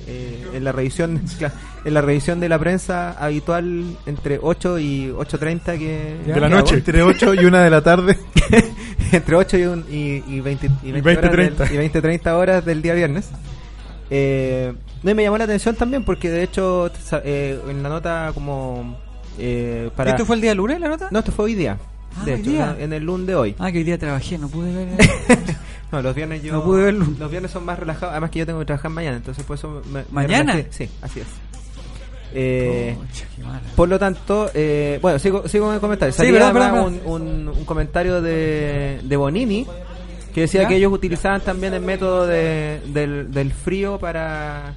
[0.07, 1.23] eh, en la revisión
[1.85, 6.17] en la revisión de la prensa habitual entre 8 y 8.30 que...
[6.27, 6.75] De la que noche.
[6.77, 8.19] Entre 8 y 1 de la tarde.
[9.13, 11.73] entre 8 y, un- y, y 20, y 20, 20, horas del- 30.
[11.73, 13.29] y 20, 30 horas del día viernes.
[14.11, 16.91] Eh, no, y me llamó la atención también porque de hecho
[17.25, 18.99] eh, en la nota como...
[19.39, 20.11] eh, para...
[20.11, 21.09] ¿Esto fue el día lunes, la nota?
[21.11, 21.79] No, esto fue hoy día.
[22.17, 22.77] Ah, de hoy hecho, día.
[22.79, 23.55] en el lunes de hoy.
[23.59, 24.89] Ah, que hoy día trabajé, no pude ver.
[25.95, 26.53] No, los viernes yo...
[26.53, 27.07] No pude verlo.
[27.19, 28.13] Los viernes son más relajados.
[28.13, 30.05] Además que yo tengo que trabajar mañana, entonces por eso me...
[30.11, 30.61] ¿Mañana?
[30.71, 31.27] Sí, así es.
[32.37, 32.97] Eh,
[33.77, 36.13] por lo tanto, eh, bueno, sigo, sigo con el comentario.
[36.13, 39.65] Sí, Salía verdad, además verdad, un, un, un comentario de, de Bonini
[40.35, 40.69] Que decía ¿Ya?
[40.69, 44.75] que ellos utilizaban también el método de- del, del frío para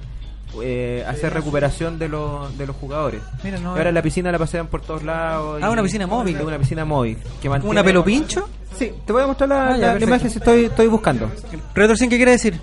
[0.62, 3.20] eh, hacer recuperación de los, de los jugadores.
[3.44, 5.60] Mira, no, Y ahora la piscina la pasean por todos lados.
[5.62, 6.40] Ah, y- una piscina móvil.
[6.40, 7.18] Una piscina móvil.
[7.40, 8.48] Que mantiene- ¿Una pelo pincho?
[8.76, 11.30] Sí, te voy a mostrar la, Ah, la- la imagen si estoy, estoy buscando.
[11.74, 12.58] Retorcín, ¿qué quiere decir?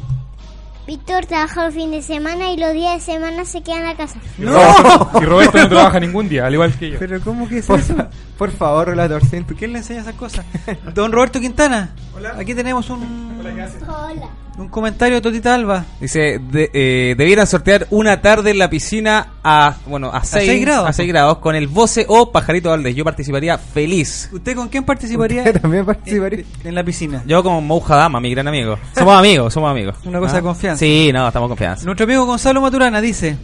[0.88, 3.96] Víctor trabaja el fin de semana y los días de semana se queda en la
[3.98, 4.20] casa.
[4.38, 5.10] ¡No!
[5.20, 7.00] Y Roberto no trabaja ningún día, al igual que yo.
[7.00, 7.96] ¿Pero cómo que es Por, eso?
[8.38, 9.20] por favor, relator.
[9.46, 10.46] ¿Por qué le enseña esas cosas?
[10.94, 11.96] Don Roberto Quintana,
[12.38, 14.30] aquí tenemos un, Hola.
[14.58, 15.86] Un comentario de Totita Alba.
[16.00, 20.62] Dice, de- eh, debieran sortear una tarde en la piscina a, bueno, a 6 seis
[20.62, 20.90] grados.
[20.90, 22.96] a seis grados con el Voce o Pajarito Valdés.
[22.96, 24.30] Yo participaría feliz.
[24.32, 26.40] ¿Usted con quién participaría Usted también participaría.
[26.64, 27.24] en, en la piscina?
[27.28, 28.78] Yo como Mouja Dama, mi gran amigo.
[28.98, 29.96] Somos amigos, somos amigos.
[30.06, 30.38] Una cosa ¿Ah?
[30.38, 30.80] de confianza.
[30.80, 31.86] Sí, no, estamos en confianza.
[31.86, 33.38] Nuestro amigo Gonzalo Maturana dice,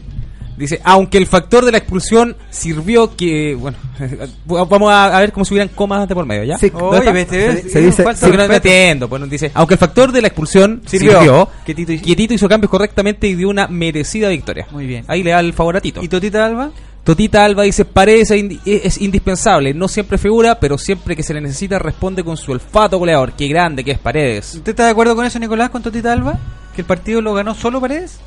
[0.62, 3.78] Dice, aunque el factor de la expulsión sirvió que, bueno,
[4.46, 6.58] vamos a, ver cómo si hubieran comas de por medio, ¿ya?
[6.58, 6.70] Sí.
[6.70, 9.08] ¿Dónde oye, Se- se dice- falta Sí, no me entiendo.
[9.08, 11.14] Bueno, dice, aunque el factor de la expulsión Sirvió.
[11.20, 14.68] sirvió, Que Tito hizo- Quietito hizo cambios correctamente y dio una merecida victoria.
[14.72, 15.04] Muy bien.
[15.08, 16.02] Ahí le da el favor a Tito.
[16.04, 16.72] ¿Y Totita Alba?
[17.04, 21.80] Totita Alba dice, Paredes es indispensable, no siempre figura, pero siempre que se le necesita
[21.80, 23.34] responde con su olfato goleador.
[23.34, 24.54] Qué grande que es Paredes.
[24.56, 26.38] ¿Usted está de acuerdo con eso, Nicolás, con Totita Alba?
[26.76, 28.20] ¿Que el partido lo ganó solo Paredes?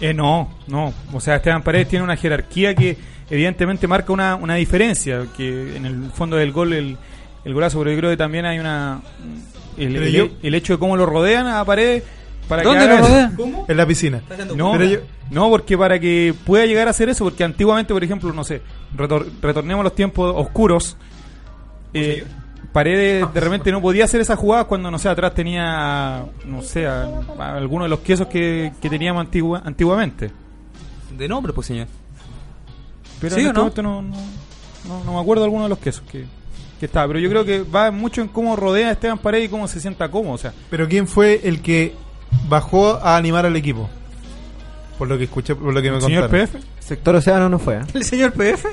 [0.00, 0.92] Eh, no, no.
[1.12, 2.96] O sea, Esteban Paredes tiene una jerarquía que
[3.30, 5.26] evidentemente marca una, una diferencia.
[5.36, 6.96] Que en el fondo del gol, el,
[7.44, 9.00] el golazo, pero yo creo que también hay una.
[9.76, 9.96] El,
[10.42, 12.02] el- hecho de cómo lo rodean a Paredes.
[12.48, 13.36] Para que ¿Dónde lo rodean?
[13.68, 14.20] En la piscina.
[14.54, 14.98] No, Pero yo-
[15.30, 18.60] no, porque para que pueda llegar a hacer eso, porque antiguamente, por ejemplo, no sé,
[18.94, 20.96] retor- retornemos a los tiempos oscuros.
[21.94, 22.24] eh,
[22.74, 26.86] Paredes de repente no podía hacer esas jugadas cuando, no sé, atrás tenía, no sé,
[26.86, 27.08] a,
[27.38, 30.30] a alguno de los quesos que, que teníamos antigua, antiguamente.
[31.16, 31.86] De nombre, pues señor.
[33.20, 33.90] Pero ¿Sí en o este no?
[33.92, 34.18] momento no,
[34.88, 36.26] no, no- no me acuerdo de alguno de los quesos que,
[36.80, 37.06] que estaba.
[37.06, 39.80] Pero yo creo que va mucho en cómo rodea a Esteban Paredes y cómo se
[39.80, 40.34] sienta cómodo.
[40.34, 41.94] O sea, Pero ¿quién fue el que
[42.48, 43.88] bajó a animar al equipo?
[44.98, 46.28] Por lo que escuché, por lo que me el señor.
[46.28, 46.56] PF.
[46.80, 47.76] Sector Océano no fue.
[47.76, 47.80] ¿eh?
[47.94, 48.68] ¿El señor PF?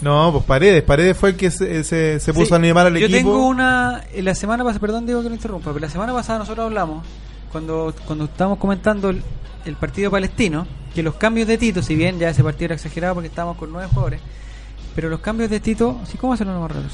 [0.00, 0.82] No, pues Paredes.
[0.82, 3.16] Paredes fue el que se, se, se puso Sí, a animar al Yo equipo.
[3.18, 4.02] tengo una.
[4.12, 7.04] en La semana pasada, perdón, digo que lo interrumpa, pero la semana pasada nosotros hablamos,
[7.52, 9.22] cuando, cuando estábamos comentando el,
[9.66, 13.14] el partido palestino, que los cambios de Tito, si bien ya ese partido era exagerado
[13.14, 14.20] porque estábamos con nueve jugadores,
[14.94, 16.86] pero los cambios de Tito, ¿sí, ¿cómo hacerlo más raro?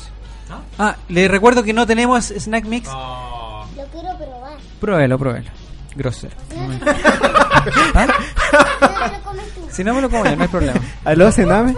[0.78, 2.88] Ah, le recuerdo que no tenemos snack mix.
[2.88, 4.52] Lo quiero probar.
[4.80, 5.50] Pruébelo, pruébelo.
[5.96, 6.34] Grosero.
[6.54, 6.78] No,
[7.94, 8.06] ¿Ah?
[8.06, 9.60] no lo comes tú.
[9.70, 10.80] Si no me lo como yo, no hay problema.
[11.04, 11.74] ¿Aló, Sename?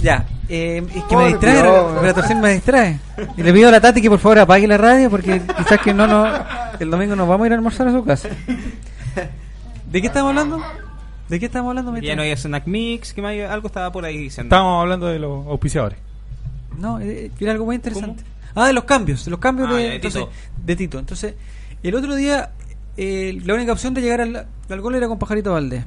[0.00, 2.02] Ya, eh, es que Por me distrae, Dios.
[2.02, 2.98] la torsión me distrae.
[3.36, 5.92] Y le pido a la Tati que por favor apague la radio porque quizás que
[5.94, 6.26] no, no
[6.78, 8.28] el domingo nos vamos a ir a almorzar a su casa.
[9.90, 10.60] ¿De qué estamos hablando?
[11.28, 11.96] ¿De qué estamos hablando?
[11.98, 14.48] Ya no hay snack mix, que más hay- algo estaba por ahí diciendo.
[14.54, 15.98] Estábamos hablando de los auspiciadores.
[16.78, 18.22] No, eh, era algo muy interesante.
[18.54, 20.32] Ah, de los cambios, de los cambios Ah, de, ya, de entonces, Tito.
[20.64, 20.98] de Tito.
[20.98, 21.34] Entonces,
[21.82, 22.50] el otro día,
[22.96, 25.84] eh, la única opción de llegar al, al gol era con Pajarito Valdés.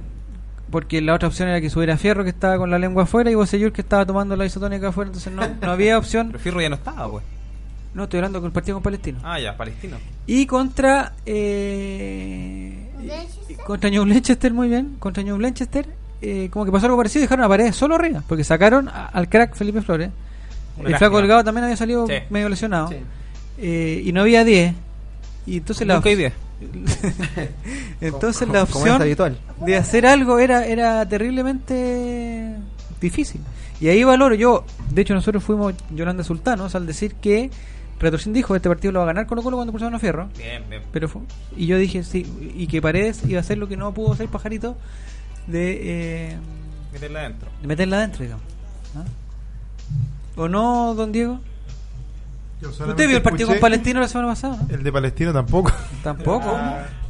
[0.72, 3.36] Porque la otra opción era que subiera Fierro, que estaba con la lengua afuera, y
[3.36, 5.10] Bosellur, que estaba tomando la isotónica afuera.
[5.10, 6.28] Entonces, no, no había opción.
[6.28, 7.24] Pero Firro ya no estaba, pues.
[7.94, 9.20] No, estoy hablando con el partido con Palestino.
[9.22, 9.98] Ah, ya, palestino.
[10.26, 11.12] Y contra.
[11.26, 12.88] Eh,
[13.50, 14.96] y- contra New Leicester, muy bien.
[15.00, 15.86] Contra New Leicester,
[16.22, 18.24] eh, como que pasó algo parecido y dejaron a Paredes solo arriba.
[18.28, 20.10] Porque sacaron a- al crack Felipe Flores.
[20.78, 20.98] Una el.
[20.98, 22.14] Flaco Delgado también había salido Sí.
[22.30, 22.90] medio lesionado.
[23.58, 24.74] Eh, y no había 10.
[25.46, 26.00] Y entonces la.
[26.00, 26.34] 10.
[28.02, 29.02] entonces la opción
[29.66, 32.56] de hacer algo era, era terriblemente
[33.00, 33.42] difícil.
[33.80, 37.50] Y ahí valoro yo, de hecho nosotros fuimos Yolanda Sultanos al decir que
[38.00, 40.30] Retorcín dijo este partido lo va a ganar Colo Colo cuando pusieron a Fierro.
[40.38, 40.84] Bien, bien.
[40.92, 41.22] Pero fue-
[41.58, 42.26] y yo dije sí,
[42.56, 44.78] y que Paredes iba a hacer lo que no pudo hacer Pajarito
[45.48, 45.80] de,
[46.34, 46.38] eh,
[46.94, 47.50] Meterla adentro.
[47.62, 48.46] de meterla adentro, digamos.
[48.96, 49.04] ¿Ah?
[50.36, 51.40] ¿O no, don Diego?
[52.62, 54.58] Yo ¿Usted vio el partido con Palestino la semana pasada?
[54.68, 54.74] no?
[54.76, 55.72] El de Palestino tampoco.
[56.04, 56.56] Tampoco.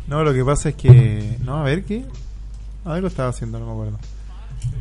[0.08, 1.38] No, lo que pasa es que.
[1.46, 2.04] No, a ver qué.
[2.84, 4.00] Algo estaba haciendo, no me acuerdo.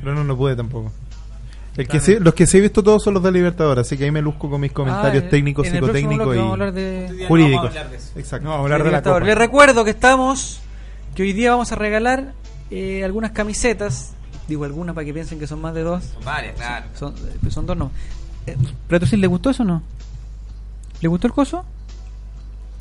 [0.03, 0.91] Pero no, no pude tampoco.
[1.77, 4.05] El que sí- los que sí he visto todos son los de Libertadores, así que
[4.07, 7.71] ahí me luzco con mis comentarios Ah, técnicos, en psicotécnicos y de- jurídicos.
[8.17, 8.45] Exacto.
[8.45, 9.03] No, vamos a hablar de la.
[9.03, 9.21] Copa.
[9.21, 10.61] Les recuerdo que estamos,
[11.15, 12.33] que hoy día vamos a regalar
[12.73, 14.15] eh, algunas camisetas.
[14.49, 16.03] Digo algunas para que piensen que son más de dos.
[16.15, 16.87] Son varias, claro.
[16.99, 17.93] Son, eh, son dos, no.
[18.49, 18.57] Eh,
[18.89, 19.83] Retorcín, ¿le gustó eso o no?
[21.01, 21.65] ¿Le gustó el coso?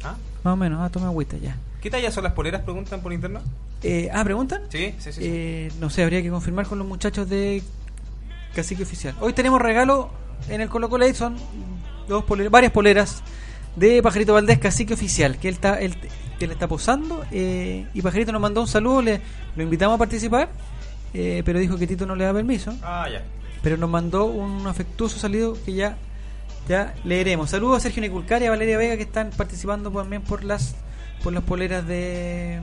[0.03, 0.15] ¿Ah?
[0.43, 1.55] Más o menos, ah, toma agüita ya.
[1.81, 2.61] ¿Qué talla son las poleras?
[2.61, 3.41] Preguntan por internet.
[3.83, 4.63] Eh, ah, ¿preguntan?
[4.69, 5.13] Sí, sí, sí.
[5.13, 5.19] sí.
[5.23, 7.63] Eh, no sé, habría que confirmar con los muchachos de
[8.53, 9.15] Cacique Oficial.
[9.21, 10.09] Hoy tenemos regalo
[10.47, 11.35] en el Colo Colo son
[12.07, 13.23] dos poleras, varias poleras
[13.75, 15.95] de Pajarito Valdés Cacique Oficial, que él está, él,
[16.39, 17.25] él está posando.
[17.31, 19.21] eh, y Pajarito nos mandó un saludo, le,
[19.55, 20.49] lo invitamos a participar,
[21.13, 22.73] eh, pero dijo que Tito no le da permiso.
[22.81, 23.23] Ah, ya.
[23.61, 25.97] Pero nos mandó un afectuoso saludo que ya,
[26.69, 27.49] ya leeremos.
[27.49, 30.75] Saludos a Sergio Niculcar y a Valeria Vega que están participando también por las
[31.23, 32.59] por las poleras de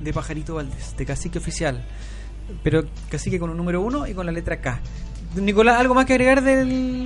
[0.00, 1.84] de Pajarito Valdés, de Cacique Oficial.
[2.62, 4.80] Pero Cacique con un número uno y con la letra K.
[5.36, 7.04] Nicolás, ¿algo más que agregar del,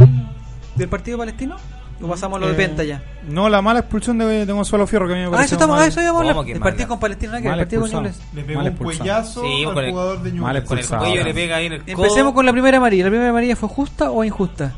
[0.77, 1.57] del partido palestino?
[2.01, 3.03] ¿O pasamos a lo de Eh, Penta ya?
[3.29, 5.77] No, la mala expulsión de, de Gonzalo Fierro que a mí me Ah, eso estamos,
[5.77, 5.85] mal.
[5.85, 6.61] ah, eso íbamos a hablar.
[6.61, 7.43] Partido con Palestina, ¿no?
[7.43, 7.91] que el partido con.
[7.91, 8.21] Ñublense.
[8.35, 9.05] Le pegó Mal un expulsado.
[9.05, 10.43] cuellazo Sí, al con el- jugador de Mal Newell's.
[10.69, 11.05] Con el expulsado.
[11.11, 11.91] cuello le pega ahí en el codo.
[12.05, 13.05] Empecemos con la primera amarilla.
[13.05, 14.73] ¿La primera amarilla fue justa o injusta?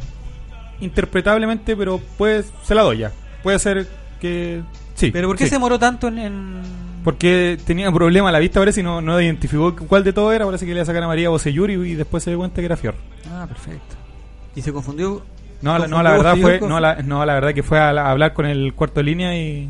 [0.80, 3.12] Interpretablemente, pero pues se la doy ya.
[3.42, 3.86] Puede ser
[4.20, 4.62] que...
[4.94, 5.10] Sí.
[5.10, 5.50] ¿Pero por qué sí.
[5.50, 6.18] se demoró tanto en...?
[6.18, 6.62] en-
[7.04, 10.32] Porque tenía un problema a la vista, parece, y no, no identificó cuál de todo
[10.32, 10.44] era.
[10.46, 12.66] Parece que le iba a sacar a María Bocelluri y después se dio cuenta que
[12.66, 12.96] era Fierro.
[13.30, 13.96] Ah, perfecto.
[14.56, 15.22] ¿Y se confundió?
[15.62, 17.92] No, la, no, ¿Confundió la verdad fue, no, la, no, la verdad que fue a,
[17.92, 19.68] la- a hablar con el cuarto de línea y...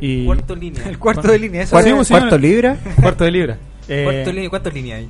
[0.00, 0.82] y Cuarto línea.
[0.88, 2.38] El cuarto de línea, eso Cuarto- sí, ¿Cuarto bueno.
[2.38, 2.76] libra?
[3.00, 3.58] cuarto de libra.
[3.88, 5.08] Eh, Cuarto línea, ¿Cuántas líneas hay?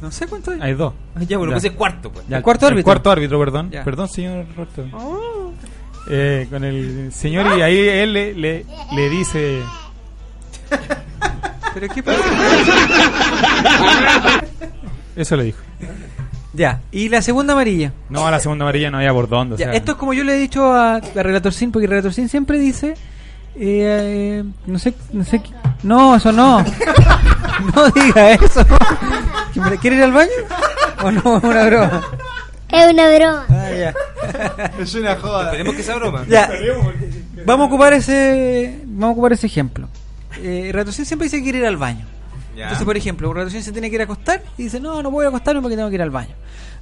[0.00, 0.60] No sé cuánto es.
[0.62, 0.94] Hay dos.
[1.28, 1.54] Ya, bueno, Ya.
[1.56, 2.26] pues es cuarto, pues.
[2.28, 2.84] Ya, ¿El cuarto árbitro?
[2.84, 3.70] cuarto árbitro, perdón.
[3.70, 3.84] Ya.
[3.84, 4.84] Perdón, señor Roberto.
[6.08, 9.60] Eh, con el señor y ahí él le, le, le dice...
[11.74, 12.20] ¿Pero qué pasa?
[15.16, 15.58] Eso le dijo.
[16.52, 17.92] ya, y la segunda amarilla.
[18.08, 19.54] No, la segunda amarilla no había por dónde.
[19.54, 21.86] o Ya, sea, esto es como yo le he dicho a, a Relator Sin, porque
[21.86, 22.94] Relator Sin siempre dice...
[23.56, 25.42] eh, eh, no sé, no sé...
[25.82, 26.64] No, eso no.
[27.74, 28.64] no diga eso.
[29.80, 30.30] ¿Quiere ir al baño?
[31.02, 31.36] ¿O no?
[31.38, 32.02] Es una broma.
[32.68, 33.46] Es una broma.
[33.48, 33.94] Ah, ya.
[34.78, 35.44] Es una joda.
[35.46, 36.24] Esperemos que sea broma.
[36.28, 36.50] Ya,
[37.44, 39.88] vamos a ocupar ese vamos a ocupar ese ejemplo.
[40.42, 42.06] Eh, Ratocín siempre dice que quiere ir al baño.
[42.56, 42.64] Ya.
[42.64, 45.24] Entonces, por ejemplo, Ratocín se tiene que ir a acostar y dice, no, no voy
[45.24, 46.34] a acostarme porque tengo que ir al baño.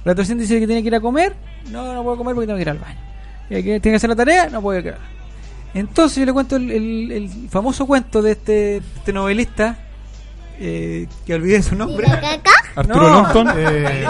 [0.05, 1.35] Ratocín dice que tiene que ir a comer,
[1.71, 2.99] no, no puedo comer porque tengo que ir al baño.
[3.49, 5.05] Y que tiene que hacer la tarea, no puedo ir al baño.
[5.73, 9.77] Entonces yo le cuento el, el- el famoso cuento de este, este novelista,
[10.59, 12.05] eh, que olvidé su nombre.
[12.75, 13.09] Arturo No.
[13.09, 13.47] Longton.
[13.57, 14.05] Eh,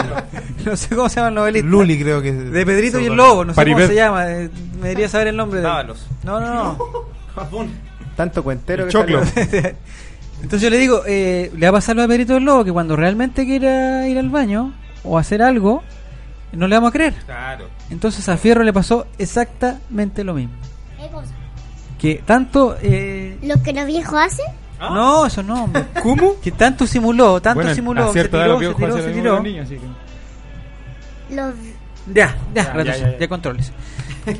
[0.65, 1.67] no sé cómo se llama el novelista.
[1.69, 2.51] Luli creo que es.
[2.51, 4.29] De Pedrito y el Lobo, no sé cómo se llama.
[4.29, 4.49] eh,
[4.81, 5.65] me debería saber el nombre de.
[5.65, 6.05] Dávalos.
[6.23, 6.77] No, no, no.
[8.15, 9.21] Tanto cuentero que Choclo.
[10.41, 12.71] Entonces yo le digo, eh, le va a pasar lo de Pedrito del Lobo, que
[12.71, 15.83] cuando realmente quiera ir al baño o hacer algo,
[16.53, 17.13] no le vamos a creer.
[17.25, 17.65] Claro.
[17.89, 20.53] Entonces a Fierro le pasó exactamente lo mismo.
[20.99, 21.31] ¿Qué cosa?
[21.97, 22.77] Que tanto...
[22.81, 24.45] eh, ¿Lo que los viejos hacen?
[24.79, 25.85] No, eso no, hombre.
[26.03, 26.39] ¿Cómo?
[26.41, 29.33] Que tanto simuló, tanto Bueno, simuló, se tiró, se tiró, se tiró.
[29.35, 31.53] los niños, así que- Los...
[32.13, 33.27] Ya, ya, Ya, ya, ya, ya, ya.
[33.27, 33.71] controles.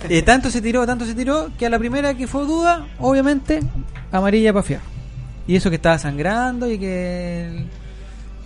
[0.09, 3.59] Eh, tanto se tiró, tanto se tiró, que a la primera que fue duda, obviamente,
[4.11, 4.83] amarilla para Fierro.
[5.47, 7.65] Y eso que estaba sangrando y que...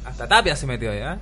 [0.06, 1.18] Hasta Tapia se metió allá.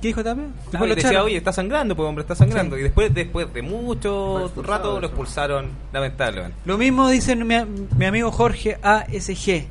[0.00, 0.44] ¿Qué dijo Tapia?
[0.70, 2.74] Después lo decía, oye, está sangrando, pues hombre, está sangrando.
[2.76, 2.80] Sí.
[2.80, 6.56] Y después, después de mucho rato lo expulsaron, lamentablemente.
[6.64, 7.54] Lo mismo dice mi,
[7.96, 9.66] mi amigo Jorge ASG,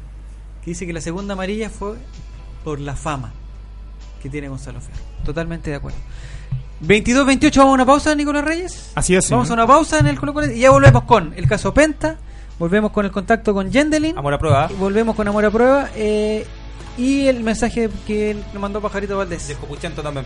[0.63, 1.95] que dice que la segunda amarilla fue
[2.63, 3.32] por la fama
[4.21, 5.00] que tiene Gonzalo Ferro.
[5.26, 5.97] Totalmente de acuerdo.
[6.86, 8.91] 22-28, vamos a una pausa, Nicolás Reyes.
[8.95, 9.30] Así es.
[9.30, 12.17] Vamos a una pausa en el Colo Colo y ya volvemos con el caso Penta,
[12.58, 14.67] volvemos con el contacto con Yendelin, Amor a prueba.
[14.71, 16.45] y volvemos con Amor a Prueba eh,
[16.97, 19.50] y el mensaje que nos mandó Pajarito Y Valdés.
[19.50, 20.26] el Copuchento también.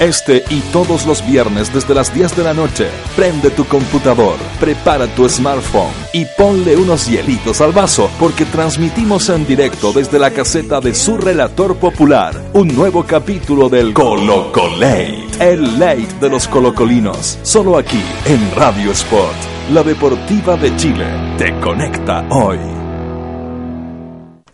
[0.00, 5.06] Este y todos los viernes desde las 10 de la noche, prende tu computador, prepara
[5.06, 10.80] tu smartphone y ponle unos hielitos al vaso porque transmitimos en directo desde la caseta
[10.80, 17.78] de su relator popular un nuevo capítulo del Colocolate, el late de los colocolinos, solo
[17.78, 19.36] aquí en Radio Sport,
[19.72, 21.06] la deportiva de Chile,
[21.38, 22.75] te conecta hoy.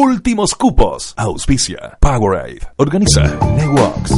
[0.00, 1.12] Últimos cupos.
[1.16, 1.98] Auspicia.
[2.00, 2.60] Powerade.
[2.76, 3.36] Organiza.
[3.56, 4.12] Networks.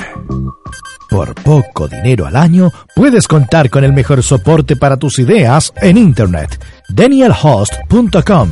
[1.10, 5.98] Por poco dinero al año, puedes contar con el mejor soporte para tus ideas en
[5.98, 6.60] Internet.
[6.90, 8.52] DanielHost.com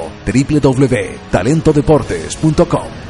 [0.25, 3.01] www.talentodeportes.com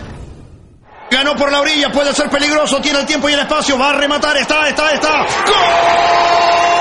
[1.12, 3.94] Ganó por la orilla, puede ser peligroso, tiene el tiempo y el espacio, va a
[3.94, 5.26] rematar, está, está, está.
[5.46, 6.81] ¡Gol!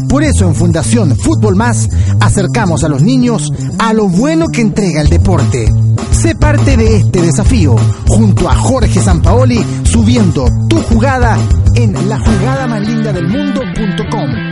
[0.11, 1.87] Por eso en Fundación Fútbol Más
[2.19, 5.69] acercamos a los niños a lo bueno que entrega el deporte.
[6.11, 7.77] Sé parte de este desafío
[8.09, 11.37] junto a Jorge Sampaoli subiendo tu jugada
[11.75, 14.51] en la jugada más linda del mundo.com.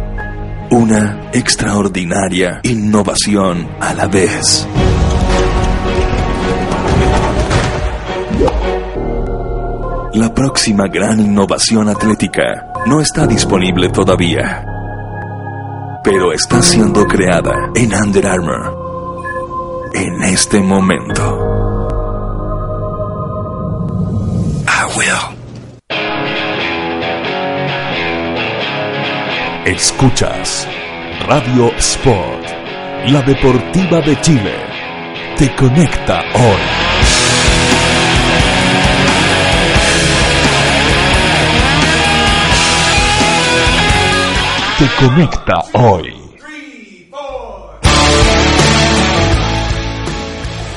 [0.70, 4.68] Una extraordinaria innovación a la vez.
[10.12, 14.64] La próxima gran innovación atlética no está disponible todavía,
[16.03, 21.55] pero está siendo creada en Under Armour en este momento.
[29.64, 30.68] Escuchas
[31.26, 32.45] Radio Sport,
[33.07, 34.55] la deportiva de Chile.
[35.38, 36.93] Te conecta hoy.
[44.79, 46.12] Te conecta hoy.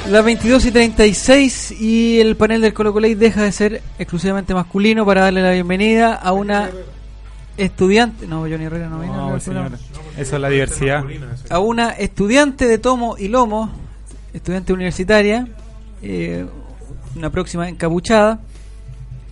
[0.09, 5.05] Las 22 y 36 y el panel del Colo Colo deja de ser exclusivamente masculino
[5.05, 6.69] para darle la bienvenida a una
[7.57, 9.69] estudiante, no, Johnny Herrera no No, señor.
[9.71, 9.77] programa.
[10.17, 11.03] Eso es la diversidad.
[11.49, 13.71] a una estudiante de tomo y lomo,
[14.33, 15.47] estudiante universitaria,
[16.01, 16.45] eh,
[17.15, 18.39] una próxima encapuchada,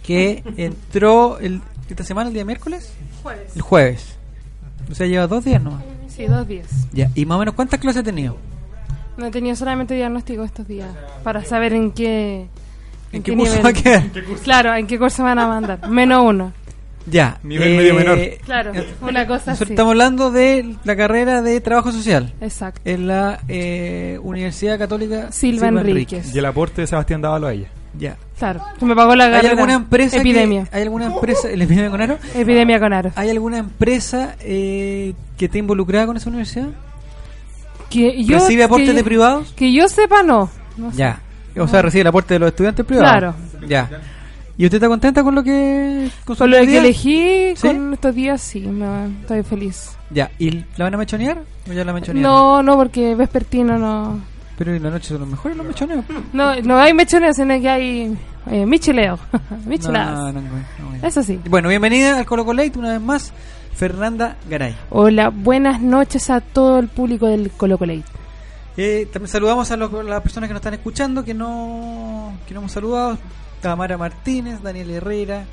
[0.04, 2.92] que entró el, esta semana, el día miércoles,
[3.24, 3.56] Jueves.
[3.56, 4.15] el jueves.
[4.90, 5.84] O sea, lleva dos días nomás.
[6.08, 6.68] Sí, dos días.
[6.94, 8.38] Ya, y más o menos, ¿cuántas clases ha tenido?
[9.18, 10.90] No he tenido solamente diagnóstico estos días
[11.24, 12.48] para saber en qué.
[13.12, 14.04] ¿En qué curso va a quedar?
[14.04, 14.44] ¿En qué curso?
[14.44, 15.88] Claro, en qué curso van a mandar.
[15.90, 16.54] Menos uno.
[17.08, 17.40] Ya.
[17.44, 18.20] Nivel medio menor.
[18.44, 18.72] Claro,
[19.02, 19.74] una cosa Nosotros así.
[19.74, 22.34] estamos hablando de la carrera de trabajo social.
[22.42, 22.82] Exacto.
[22.84, 26.34] En la eh, Universidad Católica Silva Enríquez.
[26.34, 27.68] Y el aporte de Sebastián Dávalo a ella.
[27.98, 28.18] Ya.
[28.38, 30.66] Claro, que me pagó la ¿Hay alguna empresa Epidemia.
[30.66, 32.18] que- ¿Hay alguna empresa el epidemia con aro?
[32.36, 33.12] Epidemia con aro.
[33.16, 36.68] ¿Hay alguna empresa eh, que esté involucrada con esa universidad?
[37.90, 39.54] Que yo, ¿Recibe aportes que- de privados?
[39.56, 40.50] Que yo sepa, no.
[40.78, 40.92] No.
[40.92, 41.22] Ya.
[41.58, 43.10] O sea, recibe el aporte de los estudiantes privados.
[43.10, 43.36] Claro.
[43.68, 43.90] Ya.
[44.58, 46.80] ¿Y usted está contenta con lo que con Con lo que día?
[46.80, 47.68] elegí ¿Sí?
[47.68, 48.68] con estos días, sí,
[49.22, 49.92] estoy feliz.
[50.10, 50.32] Ya.
[50.40, 51.42] ¿Y la van a mechonear?
[51.70, 52.22] ¿O ya la mechonearon?
[52.22, 54.20] No, no, porque vespertino no.
[54.58, 56.06] Pero en la noche son los mejores los mechoneos.
[56.32, 58.18] No, no hay mechones, sino que hay
[58.50, 58.66] eh.
[60.26, 61.08] No, no, no, no.
[61.08, 61.40] Eso sí.
[61.50, 63.34] Bueno, bienvenida al Colo Colo Late una vez más,
[63.74, 64.76] Fernanda Garay.
[64.92, 68.04] Hola, buenas noches a todo el público del Colo Colate.
[68.78, 72.54] Eh, también saludamos a, los- a las personas que nos están escuchando, que no, que
[72.54, 73.18] no hemos saludado.
[73.62, 75.46] Tamara Martínez, Daniel Herrera,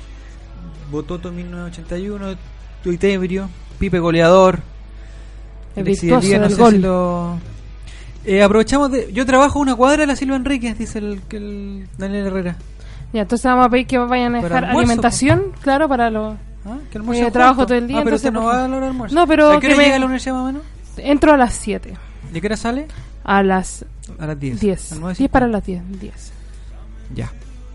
[0.91, 2.35] Bototo 1981,
[2.83, 3.49] Tuitebrio,
[3.79, 4.59] Pipe Goleador,
[5.75, 6.81] El no del gol.
[6.81, 7.52] lo-
[8.25, 9.11] Eh, aprovechamos de...
[9.13, 12.55] Yo trabajo a una cuadra de la Silva Enríquez, dice el, el Daniel Herrera.
[13.11, 16.35] Ya, entonces vamos a pedir que vayan a dejar almuerzo, alimentación, claro, para los...
[16.65, 16.77] ¿Ah?
[16.91, 17.97] Que Eh, trabajo todo el día.
[17.97, 19.15] Ah, pero entonces, usted no por va a la hora almuerzo.
[19.15, 20.61] No, pero ¿A qué hora que me- llega a la universidad más o menos?
[20.97, 21.93] Entro a las 7.
[22.31, 22.87] ¿De qué hora sale?
[23.25, 23.85] A las
[24.17, 24.59] A las 10.
[24.61, 24.91] 10.
[24.93, 25.81] ¿Al nueve 10 para las 10.
[25.99, 26.31] 10.
[27.13, 27.31] Ya.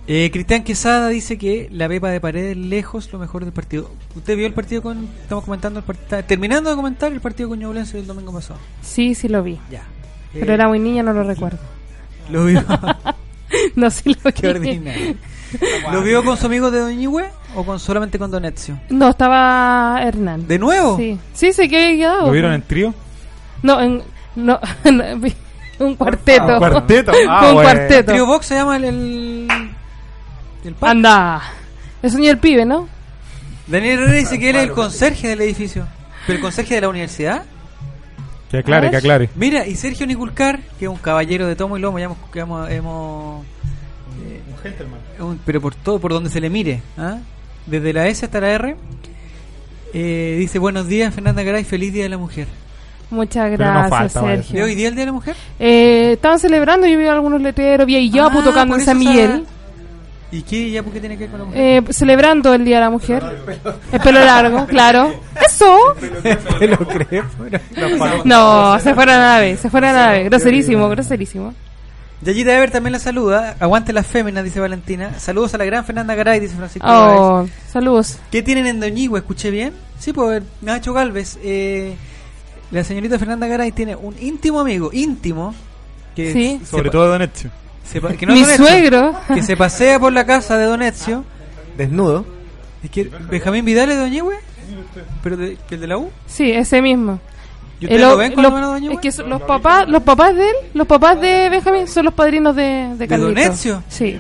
[0.07, 3.91] Eh, Cristian Quesada dice que la Pepa de Paredes lejos lo mejor del partido.
[4.17, 5.05] ¿Usted vio el partido con...
[5.21, 6.25] Estamos comentando el partido...
[6.25, 8.59] Terminando de comentar el partido con Ñublense del domingo pasado.
[8.81, 9.59] Sí, sí lo vi.
[9.71, 9.83] Ya.
[10.33, 11.59] Pero era muy niña, no lo recuerdo.
[12.31, 12.63] Lo vio.
[13.77, 15.15] no, sí lo Qué ordinario.
[15.93, 17.25] ¿Lo vio con su amigo de Doñigüe
[17.55, 18.79] o con solamente con Donetio?
[18.91, 20.47] No, estaba Hernán.
[20.47, 20.97] ¿De nuevo?
[20.99, 22.27] Sí, sí, se quedó quedado.
[22.27, 22.95] ¿Lo vieron en trío?
[23.63, 24.03] No, en,
[24.37, 24.61] no,
[25.79, 26.43] un cuarteto.
[26.43, 27.13] Ah, un cuarteto.
[27.29, 27.71] Ah, un bueno.
[27.71, 28.13] cuarteto.
[28.13, 28.85] Trio Box se llama el...
[28.85, 29.49] el,
[30.65, 30.75] el.
[30.81, 31.43] Anda.
[32.03, 32.89] El sueño del pibe, ¿no?
[33.67, 35.87] Daniel Herrera dice que él es el conserje del edificio.
[36.27, 37.45] ¿Pero el conserje de la universidad?
[38.51, 39.29] Que aclare, que aclare.
[39.35, 42.19] Mira, y Sergio Niculcar, que es un caballero de tomo y lomo, ya hemos...
[42.33, 43.45] que hemos, hemos-
[44.25, 47.19] eh, un- pero por todo, por donde se le mire, ¿ah?
[47.67, 48.77] desde la S hasta la R,
[49.95, 52.47] eh, dice buenos días Fernanda Garay, feliz Día de la Mujer.
[53.11, 54.37] Muchas gracias, falta, vaya.
[54.37, 54.65] ¿De Sergio.
[54.65, 55.37] hoy día el Día de la Mujer?
[55.59, 59.45] Eh, estaban celebrando, yo vi algunos letreros, vi a Iyapu Ah, tocando en San Miguel.
[60.31, 61.61] ¿Y qué ya por qué tiene que ver con la mujer?
[61.89, 63.23] Eh, celebrando el Día de la Mujer.
[63.93, 65.15] El pelo largo, claro.
[66.61, 68.25] Lo.
[68.25, 70.25] No, se fueron a la vez, se fueron a la vez.
[70.27, 71.55] Groserísimo, groserísimo.
[72.21, 73.57] Yayita Ever también la saluda.
[73.61, 75.19] Aguante las féminas, dice Valentina.
[75.19, 76.87] Saludos a la gran Fernanda Garay, dice Francisco.
[76.89, 78.19] Oh, saludos.
[78.31, 79.19] ¿Qué tienen en Doñigüe?
[79.21, 79.73] ¿Escuché bien?
[79.99, 81.39] Sí, pues Nacho Galvez.
[81.43, 81.95] Eh,
[82.71, 85.55] la señorita Fernanda Garay tiene un íntimo amigo, íntimo.
[86.17, 86.61] Que Sí.
[86.69, 87.07] Sobre todo
[88.19, 89.15] que no Mi suegro.
[89.33, 91.25] Que se pasea por la casa de Donetio.
[91.77, 92.27] Desnudo.
[92.83, 94.03] Es que Benjamín Vidal es de
[95.23, 96.11] ¿Pero de, que el de la U?
[96.27, 97.21] Sí, ese mismo.
[97.81, 99.43] ¿Y ustedes El o- lo ven con lo- la mano de es que son los
[99.43, 103.29] papás, los papás de él, los papás de Benjamín son los padrinos de, de Carlito.
[103.41, 103.83] Donetio?
[103.89, 104.19] Sí.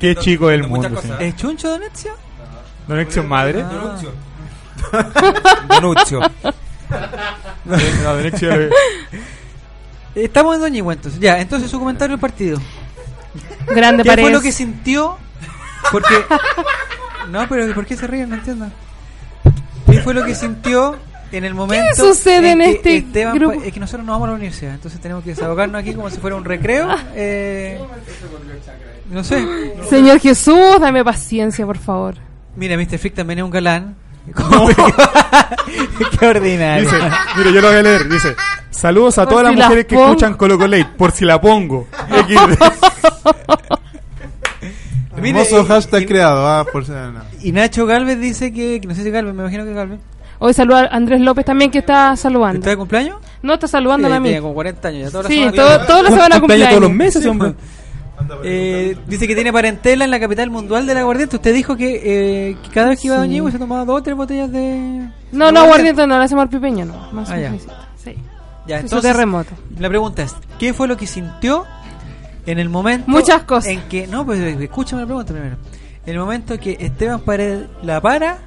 [0.00, 0.90] Qué chico del mundo.
[1.20, 2.12] ¿Es Chuncho Donetio?
[2.88, 3.62] Donetio es madre.
[3.62, 3.96] Ah.
[5.68, 6.20] Donuccio.
[7.64, 7.76] No,
[8.16, 8.72] Donetio es-
[10.14, 11.20] Estamos en Doñigüe entonces.
[11.20, 12.58] Ya, entonces su comentario del partido.
[13.68, 14.22] Grande ¿Qué pared.
[14.24, 15.16] fue lo que sintió?
[15.92, 16.14] Porque.
[17.30, 18.28] No, pero ¿por qué se ríen?
[18.30, 18.66] No entiendo.
[19.90, 20.96] ¿Qué fue lo que sintió
[21.32, 21.96] en el momento.
[21.96, 23.62] sucede en que este Esteban grupo?
[23.62, 26.18] Es que nosotros no vamos a la universidad, entonces tenemos que desahogarnos aquí como si
[26.18, 26.88] fuera un recreo.
[27.14, 27.78] eh,
[29.10, 29.44] no sé.
[29.88, 32.14] Señor Jesús, dame paciencia, por favor.
[32.56, 32.98] Mira, Mr.
[32.98, 33.96] Frick también es un galán.
[36.20, 36.84] Qué ordinario.
[36.88, 36.96] Dice,
[37.36, 38.08] mire, yo lo voy a leer.
[38.08, 38.36] Dice,
[38.70, 41.40] saludos a Por todas si las la mujeres que escuchan Colo Colate, por si la
[41.40, 41.88] pongo.
[45.28, 46.84] Hermoso y- hashtag y- creado, ah, por.
[47.42, 50.00] Y Nacho Galvez dice que, que no sé si Galvez, me imagino que Galvez.
[50.38, 52.58] Hoy saluda a Andrés López también que está saludando.
[52.60, 53.18] ¿Está de cumpleaños?
[53.42, 54.28] No, está saludando Sí, a mí.
[54.28, 55.10] tiene como 40 años ya.
[55.10, 55.52] Toda la Sí, semana-
[55.86, 56.68] todo- la semana cumpleaños.
[56.70, 57.54] todos los meses, Sí, hombre.
[58.44, 61.36] Eh, dice que tiene parentela en la capital mundial del aguardiente.
[61.36, 62.00] Usted dijo que,
[62.50, 63.26] eh, que cada vez que iba a Sí.
[63.26, 65.08] Doña Igua se tomaba dos o tres botellas de.
[65.32, 67.12] No, de no, aguardiente no, le hacemos al pipeño, no.
[67.12, 67.52] Más Ah, ya.
[68.02, 68.14] Sí.
[68.66, 69.50] Ya, entonces, terremoto.
[69.78, 71.64] La pregunta es: ¿qué fue lo que sintió
[72.50, 73.10] en el momento.
[73.10, 73.68] Muchas cosas.
[73.70, 74.06] En que.
[74.06, 75.56] No, pues escúchame la pregunta primero.
[76.06, 78.38] En el momento que Esteban Paredes la para.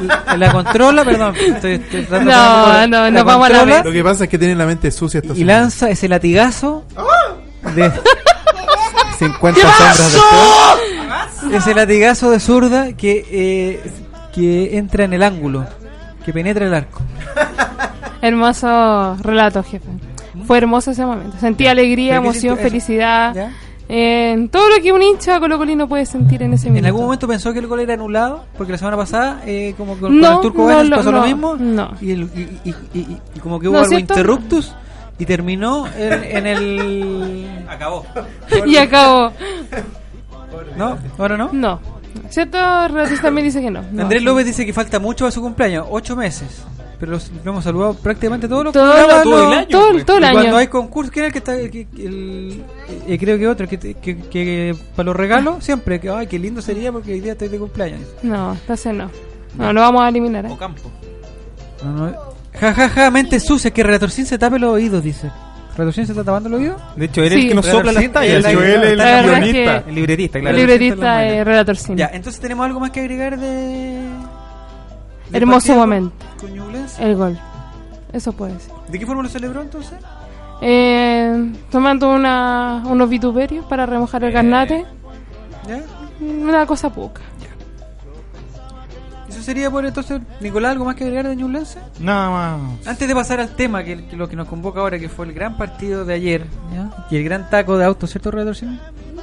[0.00, 1.34] La, la controla, perdón.
[1.36, 3.82] Estoy, estoy tratando de No, no, la no vamos a la.
[3.82, 5.60] Lo que pasa es que tiene la mente sucia esta Y semana.
[5.60, 6.84] lanza ese latigazo
[7.74, 7.90] de
[9.18, 10.12] 50 sombras
[11.50, 13.90] de ese latigazo de zurda que eh,
[14.32, 15.66] que entra en el ángulo,
[16.24, 17.02] que penetra el arco.
[18.22, 19.86] Hermoso relato, jefe.
[20.52, 21.38] Fue hermoso ese momento.
[21.40, 23.34] Sentí alegría, ¿Pero qué emoción, felicidad.
[23.34, 23.52] ¿Ya?
[23.88, 26.88] En todo lo que un hincha colocolino puede sentir en ese ¿En minuto.
[26.88, 28.44] algún momento pensó que el gol era anulado?
[28.58, 31.10] Porque la semana pasada, eh, como con, No, con el Turco no Vélez lo- pasó
[31.12, 31.56] lo no, mismo.
[31.56, 31.90] no.
[32.02, 34.12] Y, el- y- y- y- y- y como que hubo ¿No es algo cierto?
[34.14, 34.74] interruptus
[35.18, 37.48] y terminó en, en el.
[37.68, 38.04] Acabó.
[38.66, 39.32] y acabó.
[40.76, 40.98] ¿No?
[41.18, 41.48] ¿Ahora no?
[41.52, 41.80] No.
[42.28, 43.82] Cierto, Relatos también dice que no.
[43.90, 44.02] no.
[44.02, 46.62] Andrés López dice que falta mucho a su cumpleaños, ocho meses.
[47.02, 50.04] Pero los- lo hemos saludado prácticamente todos los Todo programas, todo el año, todo el-
[50.04, 50.38] todo el año.
[50.38, 51.56] Cuando hay concurso, ¿quién es el que está?
[51.56, 52.62] que- que el-
[53.08, 56.62] eh, creo que otro, que, que, que para los regalos, siempre, que ay, qué lindo
[56.62, 58.02] sería porque hoy día estoy de cumpleaños.
[58.22, 59.10] No, entonces no.
[59.58, 60.46] No, lo vamos a eliminar.
[60.46, 60.48] ¿eh?
[61.84, 62.12] No, no,
[62.54, 65.28] Ja, ja, ja, mente sucia, que Relatorcín se tape los oídos, dice.
[65.76, 66.80] ¿Relatorcín se está tapando los oídos?
[66.96, 68.36] De hecho, él es el que nos sopla las Relatorcín, tallas.
[68.36, 69.82] él- De hecho, él es el es guionista.
[69.84, 70.56] que El libretista, claro.
[70.56, 71.96] El libretista es Relator Cine.
[71.96, 73.98] Ya, entonces tenemos algo más que agregar de...
[75.32, 76.14] Hermoso momento.
[76.40, 77.02] con Ñublense?
[77.02, 77.38] El gol.
[78.12, 78.72] Eso puede ser.
[78.88, 79.98] ¿De qué forma lo celebró entonces?
[80.60, 84.84] Eh, tomando una, unos vituperios para remojar el garnate.
[85.66, 85.82] ¿Ya?
[86.20, 87.20] Una cosa poca.
[89.28, 91.78] Eso sería por entonces, Nicolás, ¿algo más que agregar de Ñublense?
[91.98, 92.86] Nada más.
[92.86, 95.32] Antes de pasar al tema, que, que lo que nos convoca ahora, que fue el
[95.32, 97.06] gran partido de ayer, ¿ya?
[97.10, 98.78] y el gran taco de autos, ¿cierto, Relatorcín?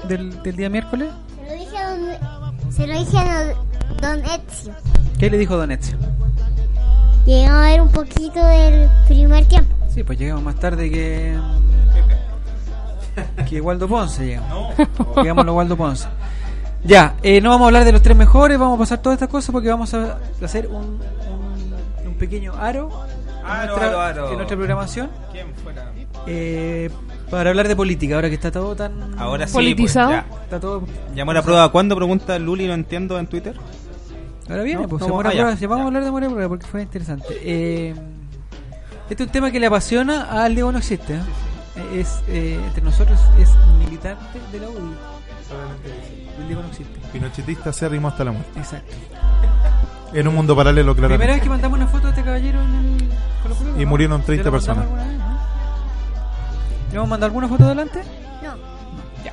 [0.07, 1.09] Del, del día miércoles.
[1.37, 3.55] Se lo dije a don, se lo dije a don,
[4.01, 4.73] don Ezio.
[5.19, 5.97] ¿Qué le dijo Don Ezio?
[7.25, 9.75] Llegamos a ver un poquito del primer tiempo.
[9.93, 11.35] Sí, pues llegamos más tarde que.
[13.49, 14.73] que Waldo Ponce llegamos.
[15.17, 16.07] Llegamos a Waldo Ponce.
[16.85, 19.27] Ya, eh, no vamos a hablar de los tres mejores, vamos a pasar todas estas
[19.27, 22.89] cosas porque vamos a hacer un, un, un pequeño aro,
[23.41, 24.29] en, Aro, nuestra, aro, aro.
[24.29, 25.91] en nuestra programación ¿Quién fuera?
[26.25, 26.89] eh,
[27.29, 30.11] para hablar de política, ahora que está todo tan Ahora sí, Politizado.
[30.11, 30.43] pues, ya.
[30.43, 30.83] Está todo.
[31.13, 31.69] Llamó la prueba.
[31.69, 32.65] ¿Cuándo pregunta Luli?
[32.65, 33.55] No entiendo en Twitter.
[34.49, 36.03] Ahora viene, No, pues no, se muere ah, a ya, prueba, ya vamos a hablar
[36.03, 37.27] de Moria a prueba porque fue interesante.
[37.41, 37.93] Eh,
[39.09, 41.15] este es un tema que le apasiona al Diego no existe.
[41.15, 41.19] ¿eh?
[41.99, 44.95] Es eh, entre nosotros es militante de la UDI.
[46.39, 46.99] El Diego no existe.
[47.13, 48.59] Pinochetista se arrimó hasta la muerte.
[48.59, 48.93] Exacto.
[50.13, 51.33] En un mundo paralelo, Primera claramente.
[51.33, 53.89] vez que mandamos una foto de este caballero en el Y ¿no?
[53.89, 55.07] murieron 30 ¿Ya lo mandamos personas.
[55.07, 55.39] vez, no?
[56.91, 58.01] ¿Le vamos a mandar alguna foto adelante?
[58.43, 58.55] No,
[59.23, 59.31] Ya.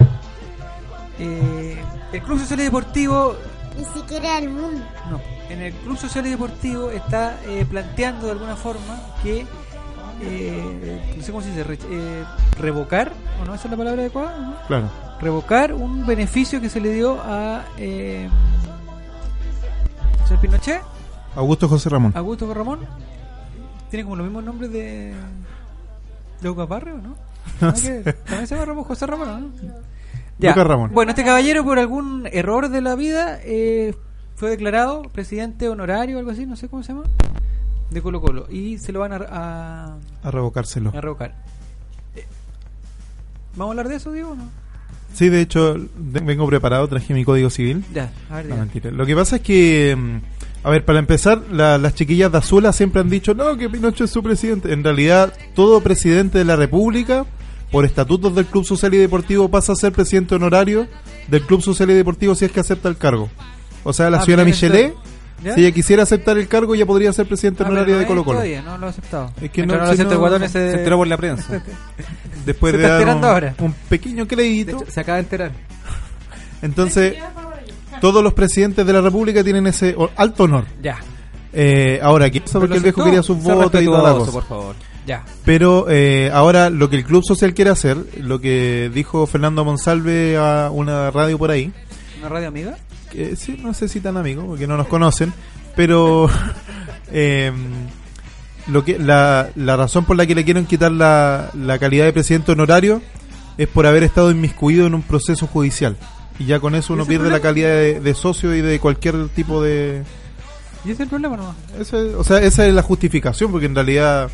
[1.19, 3.37] Eh, el Club Social y Deportivo
[3.77, 4.85] ni siquiera el mundo.
[5.11, 5.21] No,
[5.51, 9.47] en el Club Social y Deportivo está eh, planteando de alguna forma que,
[10.23, 12.25] eh, no sé cómo se dice, re- eh,
[12.59, 13.13] revocar,
[13.43, 13.55] ¿o no?
[13.55, 14.39] ¿Esa es la palabra adecuada?
[14.39, 14.55] ¿no?
[14.67, 14.91] Claro.
[15.21, 18.29] Revocar un beneficio que se le dio a eh,
[20.27, 20.83] señor Pinochet,
[21.35, 22.13] Augusto José Ramón.
[22.17, 22.81] Augusto Ramón.
[23.91, 25.13] Tiene como los mismos nombres de,
[26.41, 27.15] de Lucas Barrio, ¿no?
[27.61, 28.03] No ¿Ah, que sé.
[28.13, 29.75] También se llama Ramón, José Ramón, ¿no?
[30.39, 30.91] Lucas Ramón.
[30.93, 33.95] Bueno, este caballero por algún error de la vida eh,
[34.35, 37.05] fue declarado presidente honorario o algo así, no sé cómo se llama,
[37.91, 38.47] de Colo Colo.
[38.51, 40.93] Y se lo van a, a, A revocárselo.
[40.95, 41.35] a revocar.
[42.15, 42.25] Eh,
[43.57, 44.31] ¿Vamos a hablar de eso, Diego?
[44.31, 44.45] o No?
[45.15, 47.83] Sí, de hecho, vengo preparado, traje mi código civil.
[47.95, 48.65] Ya, a ver, No, diga.
[48.67, 48.91] mentira.
[48.91, 52.71] Lo que pasa es que, mm, a ver, para empezar, la- las chiquillas de Azula
[52.75, 54.71] siempre han dicho, no, que Pinochet es su presidente.
[54.75, 57.25] En realidad, todo presidente de la República,
[57.71, 60.87] por estatutos del Club Social y Deportivo, pasa a ser presidente honorario
[61.29, 63.29] del Club Social y Deportivo si es que acepta el cargo.
[63.85, 64.95] O sea, la Ah, señora Michelet,
[65.55, 68.25] si ella quisiera aceptar el cargo, ya podría ser presidente Ah, honorario no de Colo
[68.25, 68.39] Colo.
[68.39, 69.33] todavía, no lo ha aceptado.
[69.41, 71.63] Es que Mientras no, no lo si no- guatón ese- Se enteró por la prensa.
[72.47, 73.55] Después Se de está dar un, ahora.
[73.59, 74.85] un pequeño crédito.
[74.89, 75.53] se acaba de enterar.
[76.63, 77.15] Entonces,
[78.01, 80.65] todos los presidentes de la República tienen ese alto honor.
[80.83, 80.99] Ya.
[81.53, 82.59] Eh, ahora, ¿qué pasa?
[82.61, 84.33] Porque el viejo quería sus votos y toda la cosa.
[84.33, 84.75] por favor.
[85.07, 85.25] Ya.
[85.45, 90.37] Pero eh, ahora lo que el Club Social quiere hacer, lo que dijo Fernando Monsalve
[90.37, 91.73] a una radio por ahí,
[92.19, 92.77] ¿Una radio amiga?
[93.13, 95.33] que sí, no sé si tan amigos, porque no nos conocen,
[95.77, 96.29] pero
[97.13, 97.53] eh,
[98.67, 102.13] lo que la, la razón por la que le quieren quitar la, la calidad de
[102.13, 103.01] presidente honorario
[103.59, 105.97] es por haber estado inmiscuido en un proceso judicial.
[106.39, 109.29] Y ya con eso uno ¿Ese pierde la calidad de, de socio y de cualquier
[109.29, 110.03] tipo de,
[110.85, 111.55] ¿Y ese es el problema no?
[111.81, 114.29] Eso es- o sea, esa es la justificación, porque en realidad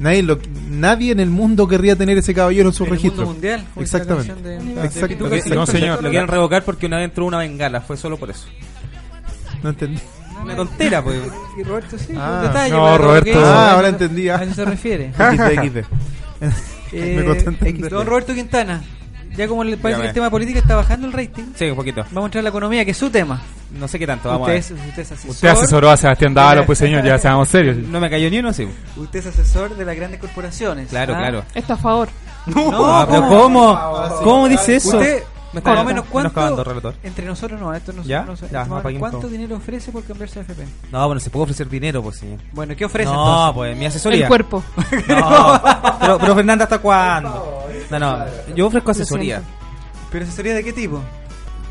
[0.00, 0.38] nadie, lo,
[0.70, 3.20] nadie en el mundo querría tener ese caballero en su En el registro.
[3.26, 4.34] mundo mundial, Exactamente.
[4.34, 5.08] de- de Exacto.
[5.08, 6.02] Pituca, Lo, que- sí, lo- perfecto.
[6.02, 8.46] lo quieren revocar porque una vez entró una bengala, fue solo por eso.
[9.62, 10.00] No entendí.
[10.42, 11.16] Una tontera, pues.
[11.58, 12.70] Y Roberto sí, Ah, un detalle.
[12.72, 13.24] no, Roberto.
[13.24, 13.40] que hizo.
[13.46, 14.36] Ah, A ahora eso- entendí, ah.
[14.38, 15.12] A eso se refiere.
[15.18, 15.84] XD, XD.
[16.92, 17.88] Eh.
[17.90, 18.82] Don Roberto Quintana,
[19.36, 22.02] ya como le parece que el tema política está bajando el rating, Sí, un poquito.
[22.10, 23.40] vamos a entrar a la economía, que es su tema.
[23.78, 24.88] No sé qué tanto, vamos usted, a ver.
[24.88, 25.30] usted es asesor.
[25.30, 27.76] Usted asesoró a Sebastián Dávalo, pues señor, ya seamos serios.
[27.76, 28.68] No me cayó ni uno, sí.
[28.96, 30.88] Usted es asesor de las grandes corporaciones.
[30.90, 31.18] Claro, ¿ah?
[31.18, 31.44] claro.
[31.54, 32.08] Estafador.
[32.46, 33.78] No, Ah, pero ¿cómo?
[34.22, 34.98] ¿Cómo dice eso?
[34.98, 35.28] Usted, está
[35.62, 36.94] más o menos cuánto, relator.
[37.02, 38.22] entre nosotros no, esto no, ¿Ya?
[38.22, 39.28] no sé, Ya, ¿cuánto todo.
[39.28, 40.64] dinero ofrece por cambiarse a FP?
[40.90, 42.40] No, bueno, se puede ofrecer dinero, pues señor.
[42.52, 43.54] Bueno, ¿qué ofrece No, entonces?
[43.54, 44.22] pues mi asesoría.
[44.22, 44.62] El cuerpo.
[45.08, 45.62] No,
[46.00, 47.66] pero, pero Fernanda, ¿hasta cuándo?
[47.90, 48.24] No, no,
[48.54, 49.42] yo ofrezco asesoría.
[50.10, 51.00] ¿Pero asesoría de qué tipo?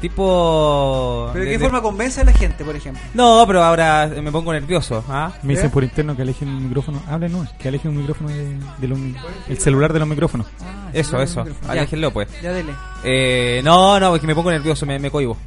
[0.04, 1.30] Tipo.
[1.32, 3.02] ¿Pero de qué de- forma convence a la gente, por ejemplo?
[3.14, 5.02] No, pero ahora me pongo nervioso.
[5.08, 5.32] ¿ah?
[5.44, 7.02] Me dicen por interno que alejen el micrófono.
[7.08, 9.00] Hablen, no, que alejen un micrófono de, de los
[9.48, 10.46] el celular de los micrófonos.
[10.62, 11.46] Ah, Eso, eso.
[11.70, 12.28] Aléjenlo, pues.
[12.42, 12.74] Ya, dele.
[13.06, 15.38] Eh, no, no, porque me pongo nervioso, me, me cohibo.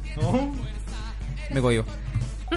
[1.51, 1.85] Me cohibo.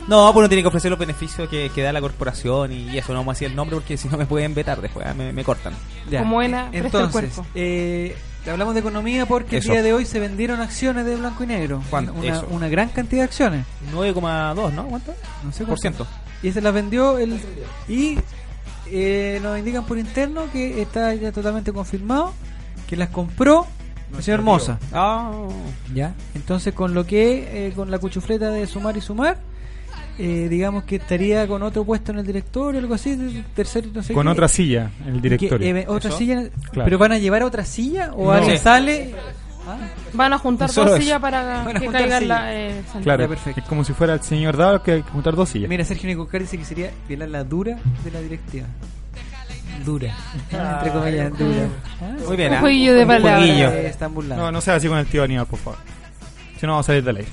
[0.07, 3.13] No, pues uno tiene que ofrecer los beneficios que, que da la corporación y eso,
[3.13, 5.33] no vamos a decir el nombre porque si no me pueden vetar después, ah, me,
[5.33, 5.73] me cortan.
[6.09, 6.21] Ya.
[6.21, 7.45] Como el Entonces, cuerpo.
[7.57, 8.17] eh,
[8.49, 9.69] hablamos de economía porque Eso.
[9.69, 11.83] el día de hoy se vendieron acciones de blanco y negro.
[11.91, 12.13] ¿Cuánto?
[12.13, 13.67] Una, una gran cantidad de acciones.
[13.93, 14.87] 9,2, ¿no?
[14.87, 15.13] ¿Cuánto?
[15.45, 15.81] No sé Por cuánto.
[15.81, 16.07] ciento.
[16.43, 17.41] Y se las vendió el
[17.89, 18.17] y
[18.87, 22.33] eh, nos indican por interno que está ya totalmente confirmado
[22.89, 23.67] que las compró
[24.17, 24.79] el señor Moza.
[24.93, 25.31] Ah,
[25.95, 26.15] Ya.
[26.35, 29.39] Entonces con lo que eh, con la cuchufleta de sumar y sumar
[30.19, 34.03] eh, digamos que estaría con otro puesto en el directorio, algo así, de- tercero, no
[34.03, 34.33] sé Con qué.
[34.33, 35.77] otra silla en el Que, directorio.
[35.77, 36.19] eh, otra ¿Eso?
[36.19, 36.43] silla,
[36.73, 36.85] Claro.
[36.85, 38.33] pero van a llevar a otra silla o No.
[38.33, 38.63] alguien Sí.
[38.65, 39.15] sale.
[39.67, 39.77] Ah,
[40.15, 41.05] Van a juntar Solo dos eso.
[41.07, 42.55] sillas para que caigan la.
[42.57, 42.83] Eh.
[43.03, 43.61] Claro, perfecto.
[43.61, 45.69] es como si fuera el señor Dávalo que hay que juntar dos sillas.
[45.69, 48.67] Mira, Sergio Nicocar dice que sería violar la dura de la directiva.
[49.85, 50.15] Dura.
[50.51, 51.69] Entre comillas, dura.
[52.03, 52.61] Ah, Muy bien, Un ¿ah?
[52.61, 53.39] jueguillo de Un palabras.
[53.39, 53.69] jueguillo.
[53.71, 54.45] están burlando.
[54.45, 55.79] No, no sea así con el tío Aníbal, por favor.
[56.59, 57.29] Si no, vamos a salir del aire.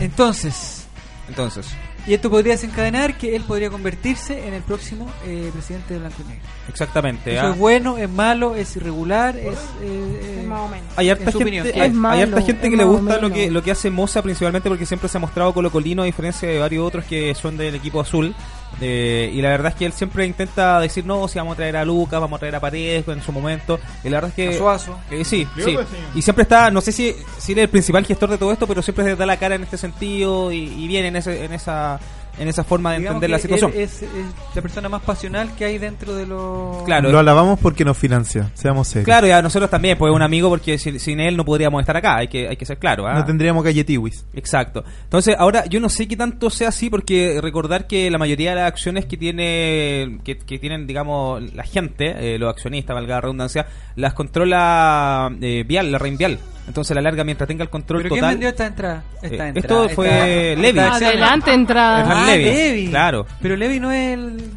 [0.00, 0.83] Entonces,
[1.28, 1.74] Entonces,
[2.06, 6.16] y esto podría desencadenar que él podría convertirse en el próximo eh, presidente de Blanco
[6.22, 6.44] y Negro.
[6.68, 7.34] exactamente.
[7.34, 7.50] Eso ¿ah?
[7.52, 9.58] es bueno, es malo, es irregular, es.
[9.82, 10.86] eh, Es más o menos.
[10.96, 11.80] Hay harta gente, opinión, hay, ¿qué?
[11.80, 14.20] hay Es malo, harta gente es que le gusta lo que, lo que hace Moza
[14.22, 17.74] principalmente porque siempre se ha mostrado colocolino a diferencia de varios otros que son del
[17.74, 18.34] equipo azul.
[18.80, 21.76] Eh, y la verdad es que él siempre intenta decir, no, si vamos a traer
[21.76, 23.78] a Lucas, vamos a traer a Paredes en su momento.
[24.02, 24.56] Y la verdad es que...
[24.56, 24.98] A Suazo.
[25.10, 25.76] Eh, sí, sí.
[26.14, 28.66] Y siempre está, no sé si, si él es el principal gestor de todo esto,
[28.66, 31.98] pero siempre da la cara en este sentido y, y viene en, ese, en esa
[32.38, 33.72] en esa forma de digamos entender la situación.
[33.74, 34.10] Es, es
[34.54, 36.82] la persona más pasional que hay dentro de los.
[36.84, 37.10] Claro.
[37.10, 39.06] Lo alabamos porque nos financia, seamos serios.
[39.06, 41.96] Claro, y a nosotros también, pues un amigo, porque sin, sin él no podríamos estar
[41.96, 43.06] acá, hay que, hay que ser claro.
[43.06, 43.14] ¿ah?
[43.14, 44.26] No tendríamos galletiwis.
[44.34, 44.84] Exacto.
[45.04, 48.56] Entonces, ahora yo no sé qué tanto sea así, porque recordar que la mayoría de
[48.56, 53.20] las acciones que tiene, que, que tienen, digamos, la gente, eh, los accionistas, valga la
[53.20, 53.66] redundancia,
[53.96, 56.38] las controla eh, Vial, la Rein Vial.
[56.66, 58.34] Entonces, a la larga, mientras tenga el control ¿Pero quién total.
[58.34, 59.02] vendió esta entrada?
[59.22, 60.78] Esta Eh, entrada, esto esta- fue esta Levi.
[60.78, 62.24] Adelante, entrada.
[62.24, 62.88] Ah, Levi, Levi.
[62.88, 63.26] claro.
[63.42, 64.50] Pero Levi no es el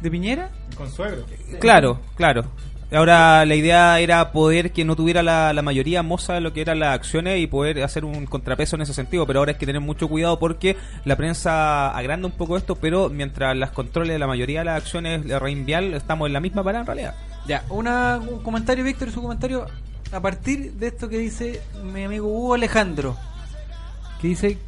[0.00, 0.50] de Piñera.
[0.76, 1.24] Con suegro.
[1.60, 2.44] Claro, claro.
[2.90, 6.62] Ahora la idea era poder que no tuviera la, la mayoría moza de lo que
[6.62, 9.66] eran las acciones y poder hacer un contrapeso en ese sentido, pero ahora hay que
[9.66, 10.74] tener mucho cuidado porque
[11.04, 15.22] la prensa agranda un poco esto, pero mientras las controles la mayoría de las acciones
[15.26, 17.14] de Reinvial estamos en la misma parada en realidad.
[17.46, 19.66] Ya, una, un comentario, Víctor, su comentario
[20.12, 23.16] a partir de esto que dice mi amigo Hugo Alejandro,
[24.20, 24.58] que dice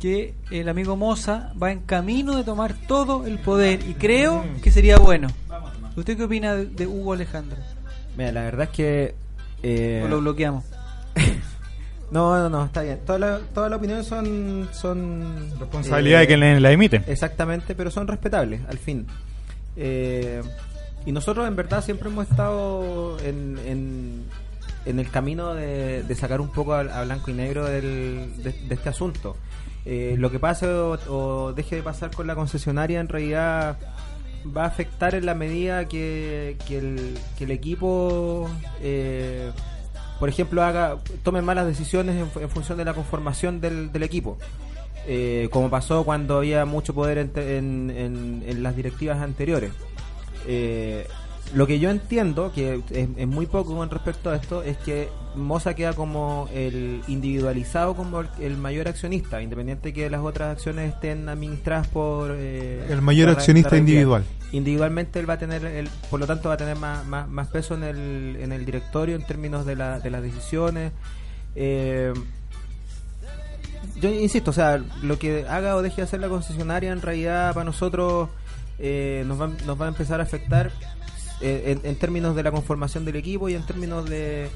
[0.00, 4.70] que el amigo Moza va en camino de tomar todo el poder y creo que
[4.70, 5.28] sería bueno.
[5.96, 7.56] ¿Usted qué opina de, de Hugo Alejandro?
[8.16, 9.14] Mira, la verdad es que.
[9.62, 10.64] eh, ¿O lo bloqueamos?
[12.10, 13.00] No, no, no, está bien.
[13.04, 14.68] Todas las opiniones son.
[14.72, 17.02] son Responsabilidad de quien la- la emite.
[17.08, 19.06] Exactamente, pero son respetables, al fin.
[19.74, 20.40] Eh,
[21.06, 24.24] y nosotros, en verdad, siempre hemos estado en, en,
[24.86, 29.36] en el camino de, sacar un poco a, blanco y negro del- de, este asunto.
[29.86, 33.76] Eh, lo que pase o, deje de pasar con la concesionaria, en realidad
[34.56, 38.48] va a afectar en la medida que, el, equipo
[38.82, 39.50] eh,
[40.20, 44.02] por ejemplo haga tome malas decisiones en, fu- en función de la conformación del, del
[44.02, 44.36] equipo
[45.06, 49.72] Eh, como pasó cuando había mucho poder en las directivas anteriores
[50.46, 51.06] Eh,
[51.54, 55.08] lo que yo entiendo, que es, es muy poco con respecto a esto, es que
[55.36, 60.92] Moza queda como el individualizado como el, el mayor accionista, independiente que las otras acciones
[60.94, 62.32] estén administradas por...
[62.36, 64.24] eh, El mayor la- la accionista individual.
[64.52, 67.48] Individualmente él va a tener, el, por lo tanto va a tener más, más, más
[67.48, 70.92] peso en el, en el directorio en términos de, la, de las decisiones.
[71.56, 72.12] Eh,
[74.00, 77.52] yo insisto, o sea, lo que haga o deje de hacer la concesionaria en realidad
[77.54, 78.28] para nosotros
[78.78, 80.70] eh, nos, va, nos va a empezar a afectar
[81.44, 84.48] en, en términos de la conformación del equipo y en términos de,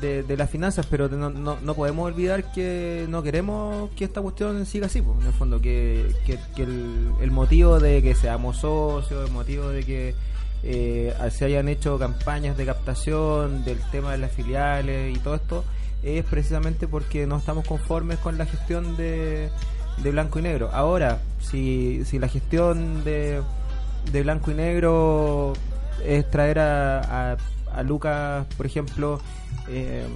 [0.00, 4.64] de, las finanzas, pero no, no, no podemos olvidar que no queremos que esta cuestión
[4.66, 9.32] siga así, pues, en el fondo, que, que, el motivo de que seamos socios, el
[9.32, 10.14] motivo de que
[10.62, 15.64] eh, se hayan hecho campañas de captación del tema de las filiales y todo esto
[16.02, 19.50] es precisamente porque no estamos conformes con la gestión de,
[20.02, 20.70] de blanco y negro.
[20.72, 23.42] Ahora, si, si la gestión de,
[24.12, 25.54] de blanco y negro
[26.04, 27.36] es traer a, a,
[27.72, 29.20] a Lucas, por ejemplo,
[29.68, 30.06] eh,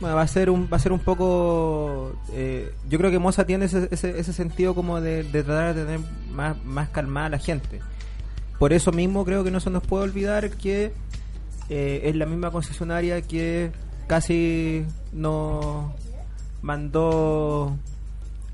[0.00, 3.46] bueno, va a ser un va a ser un poco eh, yo creo que Moza
[3.46, 6.00] tiene ese, ese, ese sentido como de, tratar de tener
[6.32, 7.80] más, más calmada a la gente.
[8.58, 10.92] Por eso mismo creo que no se nos puede olvidar que
[11.68, 13.70] eh, es la misma concesionaria que
[14.08, 15.92] casi nos
[16.62, 17.76] mandó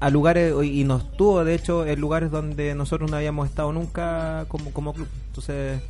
[0.00, 4.44] a lugares y nos tuvo de hecho en lugares donde nosotros no habíamos estado nunca
[4.48, 5.08] como, como club.
[5.28, 5.80] Entonces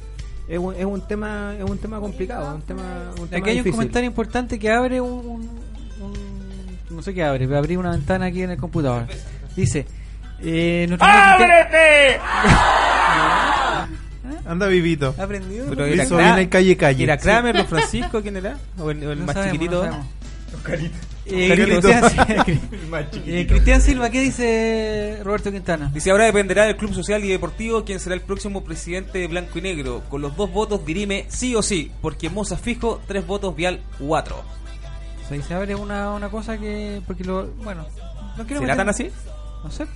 [0.48, 2.82] es un, es un tema es un tema complicado un tema,
[3.20, 5.60] un tema Aquí hay un comentario importante que abre un, un-
[6.00, 9.06] un- no sé qué abre, va a abrir una ventana aquí en el computador.
[9.54, 9.86] Dice,
[10.40, 11.44] eh, nuestro amigo
[14.46, 15.14] Anda vivito.
[15.18, 15.66] ¿Ha aprendido?
[15.68, 17.04] Pero era hizo bien en calle calle.
[17.04, 17.58] ¿Era Kramer, Sí.
[17.60, 18.56] los Francisco, quién era?
[18.78, 19.84] ¿O el, o el No más sabemos, chiquitito?
[19.86, 19.92] no
[20.62, 20.90] sabemos.
[21.30, 21.54] Eh.
[21.54, 22.04] Cristian,
[23.26, 25.90] eh, Cristian Silva, ¿qué dice Roberto Quintana?
[25.92, 29.58] Dice, ahora dependerá del Club Social y Deportivo quién será el próximo presidente de Blanco
[29.58, 30.02] y Negro.
[30.08, 34.42] Con los dos votos dirime sí o sí, porque Moza fijo, tres votos Vial, cuatro.
[35.24, 37.02] O sea, y se abre una, una cosa que.
[37.06, 37.48] Porque lo.
[37.62, 37.84] Bueno,
[38.36, 39.10] no quiero ¿Será meter- tan así?
[39.62, 39.86] No sé.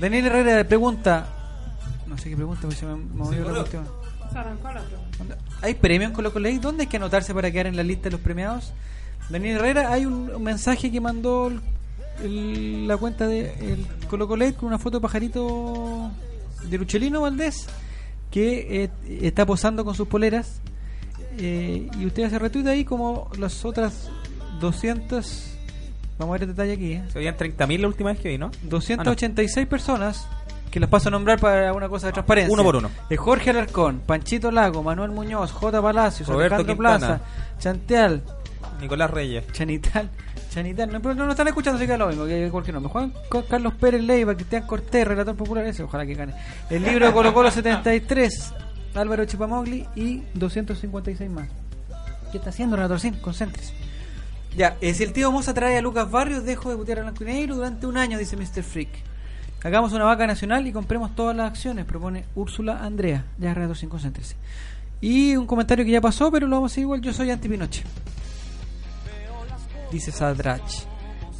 [0.00, 1.26] Daniel Herrera pregunta.
[2.06, 3.88] No sé qué pregunta, porque se me movió la cuestión.
[5.62, 6.48] ¿Hay premio en Colo Colo?
[6.60, 8.72] ¿Dónde hay que anotarse para quedar en la lista de los premiados?
[9.28, 11.60] Daniel Herrera, hay un, un mensaje que mandó el-
[12.24, 16.10] el- la cuenta de el Colo Colo con una foto de pajarito
[16.64, 17.66] de Luchelino Valdés
[18.30, 18.90] que eh,
[19.22, 20.60] está posando con sus poleras
[21.38, 24.08] eh, y usted hace retweet ahí como las otras
[24.60, 25.44] 200
[26.18, 27.04] vamos a ver el detalle aquí ¿eh?
[27.12, 28.50] Se habían 30.000 la última vez que vi, ¿no?
[28.64, 30.26] 286 personas
[30.70, 32.52] que las paso a nombrar para una cosa de transparencia.
[32.52, 32.90] Uno por uno.
[33.08, 35.80] Eh, Jorge Alarcón, Panchito Lago, Manuel Muñoz, J.
[35.80, 36.56] Palacios, Roberto.
[36.76, 37.20] Plaza,
[37.58, 38.22] Chanteal,
[38.80, 39.44] Nicolás Reyes.
[39.52, 40.10] Chanital,
[40.50, 42.92] Chanital, no, no lo están escuchando, así que es lo mismo, que cualquier nombre.
[42.92, 43.12] Juan
[43.48, 46.34] Carlos Pérez Leiva, Cristian Cortés, relator popular ese, ojalá que gane.
[46.70, 48.54] El libro de Colo Colo 73,
[48.94, 51.48] Álvaro Chipamogli y 256 más.
[52.30, 53.14] ¿Qué está haciendo relator Sin?
[53.14, 53.74] Concéntrese.
[54.56, 57.24] Ya, eh, si el tío Moza trae a Lucas Barrios, dejo de putear a Blanco
[57.24, 58.62] y Negro durante un año, dice Mr.
[58.62, 58.88] Freak.
[59.62, 63.24] Hagamos una vaca nacional y compremos todas las acciones, propone Úrsula Andrea.
[63.38, 64.36] Ya, Relator Sin, concéntrese.
[65.00, 67.00] Y un comentario que ya pasó, pero lo vamos a hacer igual.
[67.00, 67.84] Yo soy anti-Pinoche.
[69.92, 70.62] Dice Sadrach.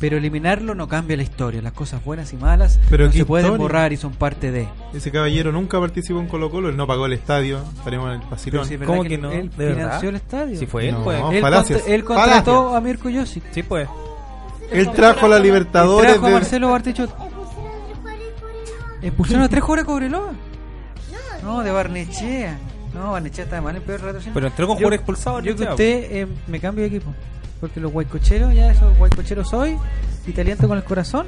[0.00, 1.60] Pero eliminarlo no cambia la historia.
[1.60, 3.62] Las cosas buenas y malas Pero no se pueden historia.
[3.62, 4.68] borrar y son parte de.
[4.94, 8.38] Ese caballero nunca participó en Colo Colo, él no pagó el estadio, estaremos en el
[8.38, 10.56] si es verdad que Él financió el estadio.
[10.58, 11.20] Sí fue él, No, pues.
[11.20, 11.82] no, Él, falacias.
[11.88, 13.42] él contrató a Mirko Josic.
[13.50, 13.88] Sí, pues.
[14.70, 17.10] Él trajo a la Libertadores Trajo a de- Marcelo Bartichot.
[19.02, 20.32] ¿Expulsaron a tres jugadores de Cobreloa?
[21.42, 22.58] No, de Barnechea.
[22.94, 24.20] No, Barnechea está mal en peor rato.
[24.20, 24.34] siempre.
[24.34, 27.12] Pero entró con Yo- jugador expulsado, Yo que usted eh, me cambio de equipo.
[27.60, 29.76] Porque los guaycocheros, ya esos guaycocheros soy.
[30.26, 31.26] Y te aliento con el corazón.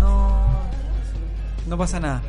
[0.00, 0.46] No.
[1.66, 2.22] No pasa nada.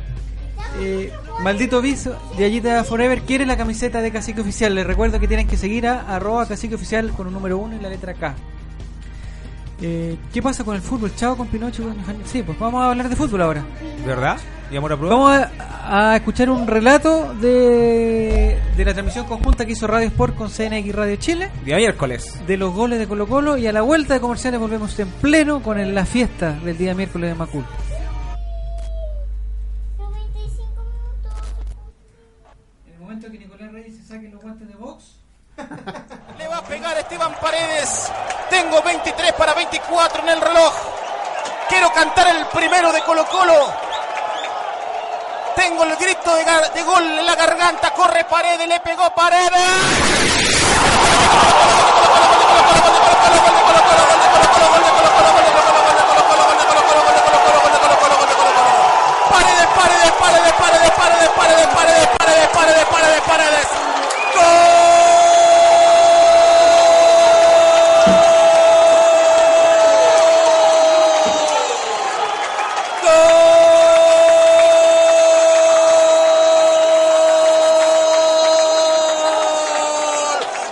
[0.78, 1.12] Eh,
[1.42, 4.74] maldito viso de Allita Forever quiere la camiseta de Cacique Oficial.
[4.74, 7.80] Les recuerdo que tienen que seguir a arroba Cacique Oficial con un número uno y
[7.80, 8.34] la letra K.
[9.82, 11.14] Eh, ¿Qué pasa con el fútbol?
[11.16, 11.82] Chao con Pinocho.
[11.82, 11.96] con.
[12.26, 13.64] Sí, pues vamos a hablar de fútbol ahora.
[14.06, 14.38] ¿Verdad?
[14.70, 15.16] ¿Y amor a prueba?
[15.16, 15.50] Vamos a,
[15.92, 20.94] a escuchar un relato de, de la transmisión conjunta que hizo Radio Sport con CNX
[20.94, 21.50] Radio Chile.
[21.64, 22.40] Día miércoles.
[22.46, 25.62] De los goles de Colo Colo y a la vuelta de comerciales volvemos en pleno
[25.62, 27.64] con el- la fiesta del día miércoles de Macul.
[32.86, 35.16] En el momento que Nicolás Reyes se saque los guantes de box.
[36.38, 38.10] Le va a pegar Esteban Paredes.
[38.48, 40.72] Tengo 23 para 24 en el reloj.
[41.68, 43.89] Quiero cantar el primero de Colo Colo.
[45.60, 46.44] Tengo el grito de,
[46.74, 47.90] de gol en la garganta.
[47.90, 49.50] Corre Paredes, le pegó Paredes.
[59.28, 63.90] Paredes, Paredes, Paredes, Paredes, Paredes, Paredes, Paredes, Paredes, Paredes, Paredes, Paredes.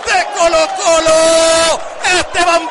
[0.05, 1.19] de Colo Colo.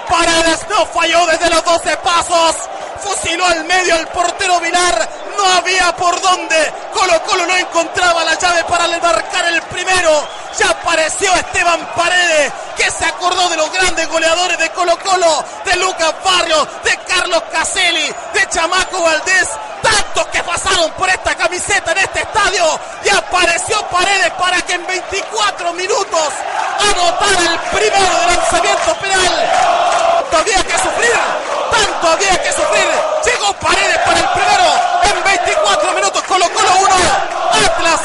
[0.08, 2.56] Paredes no falló desde los 12 pasos.
[3.00, 5.08] Fusiló al medio el portero Vilar.
[5.36, 6.72] No había por dónde.
[6.92, 10.26] Colo Colo no encontraba la llave para marcar el primero.
[10.58, 15.76] Ya apareció Esteban Paredes, que se acordó de los grandes goleadores de Colo Colo, de
[15.76, 19.48] Lucas Barrios, de Carlos Caselli, de Chamaco Valdés.
[19.80, 22.80] Tantos que pasaron por esta camiseta en este estadio.
[23.04, 26.28] Y apareció Paredes para que en 24 minutos
[26.90, 29.87] anotara el primero de lanzamiento penal.
[30.30, 31.12] Todavía que sufrir.
[31.70, 32.88] Tanto había que sufrir.
[33.24, 34.64] Llegó Paredes para el primero.
[35.04, 36.94] En 24 minutos Colo Colo 1.
[37.66, 38.00] Atlas.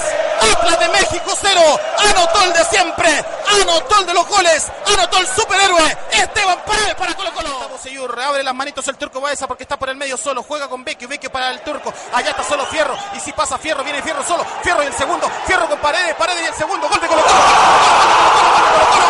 [0.53, 1.79] Atlas de México 0.
[1.99, 3.25] Anotó el de siempre.
[3.61, 4.71] Anotó el de los goles.
[4.87, 5.97] Anotó el superhéroe.
[6.11, 7.53] Esteban Paredes para Colo Colo.
[7.81, 10.43] Seyur, abre las manitos el turco Baeza porque está por el medio solo.
[10.43, 11.07] Juega con Vecchio.
[11.07, 11.93] Vecchio para el turco.
[12.13, 12.95] Allá está solo Fierro.
[13.15, 14.45] Y si pasa Fierro, viene Fierro solo.
[14.63, 15.29] Fierro y el segundo.
[15.45, 16.15] Fierro con Paredes.
[16.15, 16.87] Paredes y el segundo.
[16.87, 17.33] Gol de Colo Colo.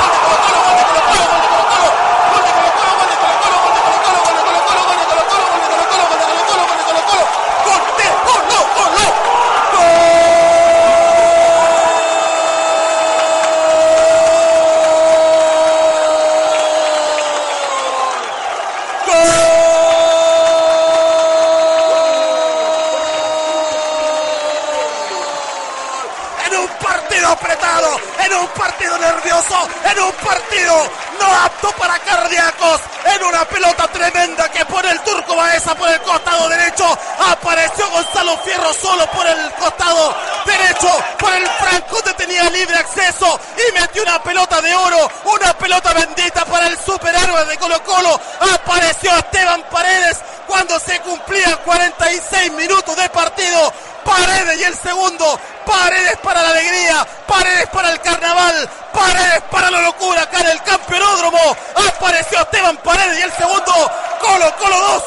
[26.46, 27.88] en un partido apretado,
[28.26, 29.56] en un partido nervioso,
[29.94, 30.90] en un partido
[31.20, 36.02] no apto para cardíacos, en una pelota tremenda que pone el turco Baeza por el
[36.02, 40.16] costado derecho, apareció Gonzalo Fierro solo por el costado
[40.46, 40.90] derecho,
[41.20, 45.94] por el franco donde tenía libre acceso y metió una pelota de oro, una pelota
[45.94, 50.18] bendita para el superhéroe de Colo Colo, apareció Esteban Paredes
[50.54, 53.74] cuando se cumplían 46 minutos de partido,
[54.06, 59.82] Paredes y el segundo, Paredes para la alegría, Paredes para el carnaval, Paredes para la
[59.82, 61.58] locura acá en el campeonódromo.
[61.88, 63.74] Apareció Esteban Paredes y el segundo,
[64.22, 65.04] Colo Colo 2.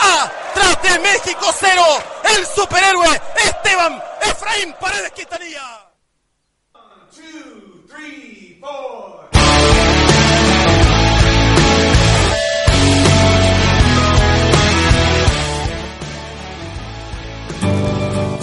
[0.00, 1.82] Atrás de México 0,
[2.36, 5.84] el superhéroe Esteban Efraín Paredes Quintanilla.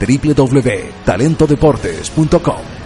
[0.00, 2.80] www.talentodeportes.com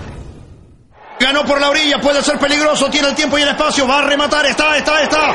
[1.20, 4.02] Ganó por la orilla, puede ser peligroso, tiene el tiempo y el espacio, va a
[4.02, 5.28] rematar, está, está, está.
[5.28, 5.34] ¡Gol!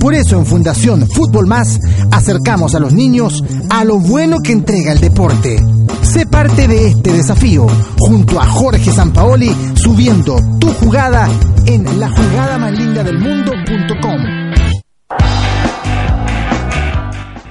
[0.00, 1.78] Por eso en Fundación Fútbol Más
[2.10, 5.56] acercamos a los niños a lo bueno que entrega el deporte.
[6.02, 7.66] Sé parte de este desafío
[7.98, 11.28] junto a Jorge Sampaoli subiendo tu jugada
[11.66, 14.46] en la jugada más linda del mundo.com.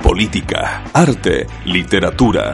[0.02, 2.54] Política, arte, literatura,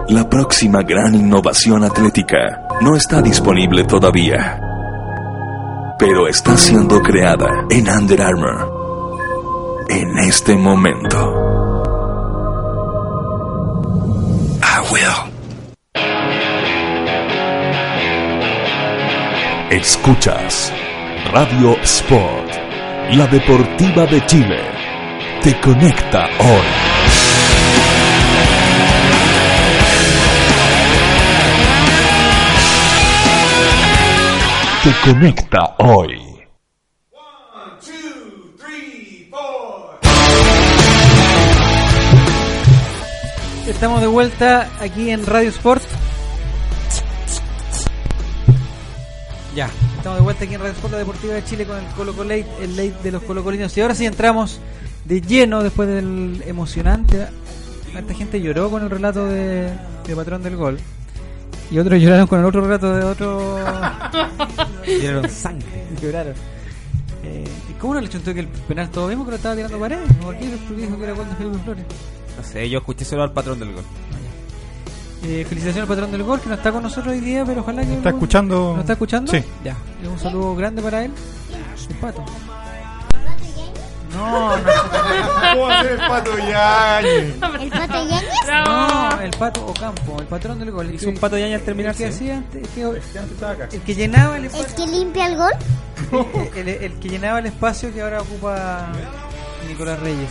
[0.10, 4.60] La próxima gran innovación atlética no está disponible todavía,
[6.00, 11.18] pero está siendo creada en Under Armour en este momento.
[14.62, 15.30] I will.
[19.70, 20.74] Escuchas
[21.32, 22.52] Radio Sport,
[23.12, 24.60] la deportiva de Chile.
[25.44, 26.89] Te conecta hoy.
[34.84, 36.22] Te conecta hoy.
[43.68, 45.84] Estamos de vuelta aquí en Radio Sport.
[49.54, 52.14] Ya, estamos de vuelta aquí en Radio Sport, la Deportiva de Chile con el Colo
[52.14, 53.76] Colo Late, el late de los colocolinos.
[53.78, 54.62] Y ahora sí entramos
[55.04, 57.28] de lleno después del emocionante.
[57.94, 59.78] Esta gente lloró con el relato de
[60.16, 60.80] Patrón del Gol.
[61.72, 63.60] Y otros lloraron con el otro relato de otro.
[64.88, 65.86] Lloraron sangre.
[66.02, 66.34] Lloraron.
[67.24, 67.44] Eh,
[67.80, 70.00] ¿Cómo no le chuntó que el penal todo mismo que lo estaba tirando pared?
[70.22, 71.86] ¿Por qué dijo que era de Felipe Flores?
[72.38, 73.84] No sé, yo escuché solo al patrón del gol.
[75.24, 77.84] Eh, felicitaciones al patrón del gol que no está con nosotros hoy día, pero ojalá
[77.84, 77.94] que.
[77.96, 78.74] ¿Está escuchando?
[78.76, 79.32] ¿No está escuchando?
[79.32, 79.44] Sí.
[79.64, 79.76] Ya.
[80.10, 81.12] Un saludo grande para él.
[81.90, 82.24] El pato.
[84.20, 84.64] No, no.
[85.54, 87.36] ¿Cómo hacer el pato Yañez?
[87.62, 88.24] ¿El pato Yañez?
[88.66, 90.94] No, el pato Ocampo, el patrón del gol.
[90.94, 92.16] Hizo un pato Yañez al terminar, El que sí.
[92.26, 95.52] hacía antes, el que, el que llenaba el ¿El que limpia el gol?
[96.56, 98.90] el, el- el que llenaba el espacio que ahora ocupa
[99.68, 100.30] Nicolás Reyes.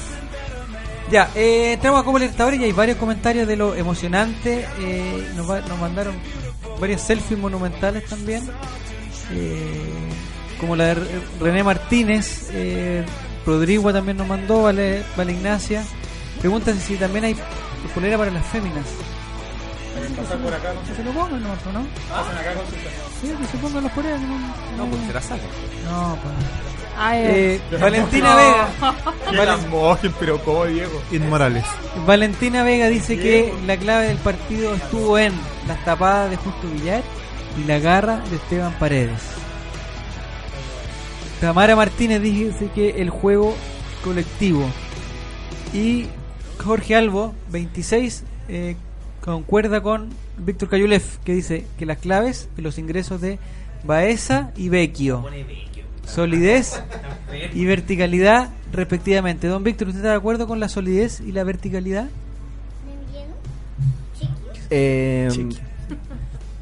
[1.10, 4.66] Ya, eh, entramos a Copa Libertadores y hay varios comentarios de lo emocionante.
[4.80, 6.14] eh, nos, va- nos mandaron
[6.78, 8.42] varias selfies monumentales también.
[9.32, 9.90] eh,
[10.60, 11.06] como la de Re-
[11.40, 12.50] René Martínez.
[13.48, 15.82] Rodrigo también nos mandó, vale, vale Ignacia.
[16.40, 17.36] Pregunta si también hay
[17.94, 18.84] polera para las féminas.
[20.16, 21.48] Pasar por acá, Que se lo pongan, ¿no?
[21.48, 21.86] ¿no?
[22.10, 22.72] Pasen acá con su
[23.20, 24.20] Sí, que se pongan las poleras.
[24.20, 24.38] No,
[24.84, 25.42] No, pues se la saca.
[25.90, 26.34] No, pues.
[26.98, 27.76] Ay, Eh, eh.
[27.80, 28.36] Valentina No.
[28.36, 28.68] Vega.
[29.32, 31.00] Valen- pero ¿cómo, Diego?
[31.10, 31.64] Inmorales.
[32.06, 35.32] Valentina Vega dice que la clave del partido estuvo en
[35.66, 37.02] las tapadas de Justo Villar
[37.56, 39.20] y la garra de Esteban Paredes.
[41.40, 43.54] Tamara Martínez dice que el juego
[44.02, 44.68] colectivo.
[45.72, 46.06] Y
[46.58, 48.76] Jorge Albo, 26, eh,
[49.24, 50.08] concuerda con
[50.38, 53.38] Víctor Cayulev, que dice que las claves y los ingresos de
[53.84, 55.24] Baeza y Vecchio.
[56.04, 56.82] Solidez
[57.54, 59.46] y verticalidad respectivamente.
[59.46, 62.08] Don Víctor, ¿usted está de acuerdo con la solidez y la verticalidad?
[64.70, 65.28] Eh,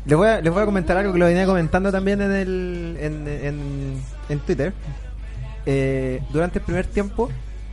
[0.05, 2.97] les, voy a, les voy a comentar algo que lo venía comentando también en, el,
[3.01, 4.73] en, en, en Twitter.
[5.67, 7.31] Eh, durante el primer tiempo,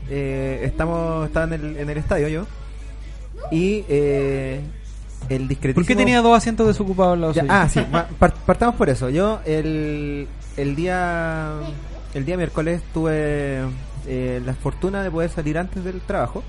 [0.10, 2.46] eh, estamos estaba en el, en el estadio yo.
[3.52, 4.62] Y eh,
[5.30, 5.76] el discretísimo...
[5.84, 7.82] ¿Por qué tenía dos asientos desocupados al lado Ya, ah, sí,
[8.46, 9.10] partamos por eso.
[9.10, 10.28] Yo el,
[10.58, 11.52] el día
[12.14, 13.62] el día miércoles tuve
[14.08, 16.44] eh, la fortuna de poder salir antes del trabajo.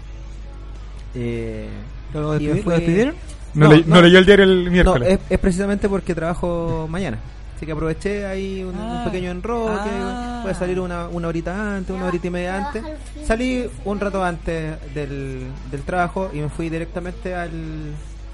[1.15, 1.69] Eh,
[2.13, 3.15] ¿Lo despidieron?
[3.55, 5.09] No le- no leyó el diario el miércoles.
[5.09, 7.19] No, es, es precisamente porque trabajo mañana.
[7.65, 9.03] Así que aproveché ahí un, un Ah.
[9.07, 9.89] pequeño enroque.
[9.91, 10.41] Ah.
[10.43, 12.85] Puede salir una, una horita antes, una horita y media antes.
[13.27, 17.51] Salí un rato antes del, del trabajo y me fui directamente al,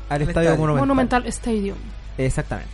[0.09, 0.51] al estadio estadio.
[0.57, 0.81] Monumental.
[0.89, 1.76] Monumental Stadium.
[2.18, 2.72] Exactamente.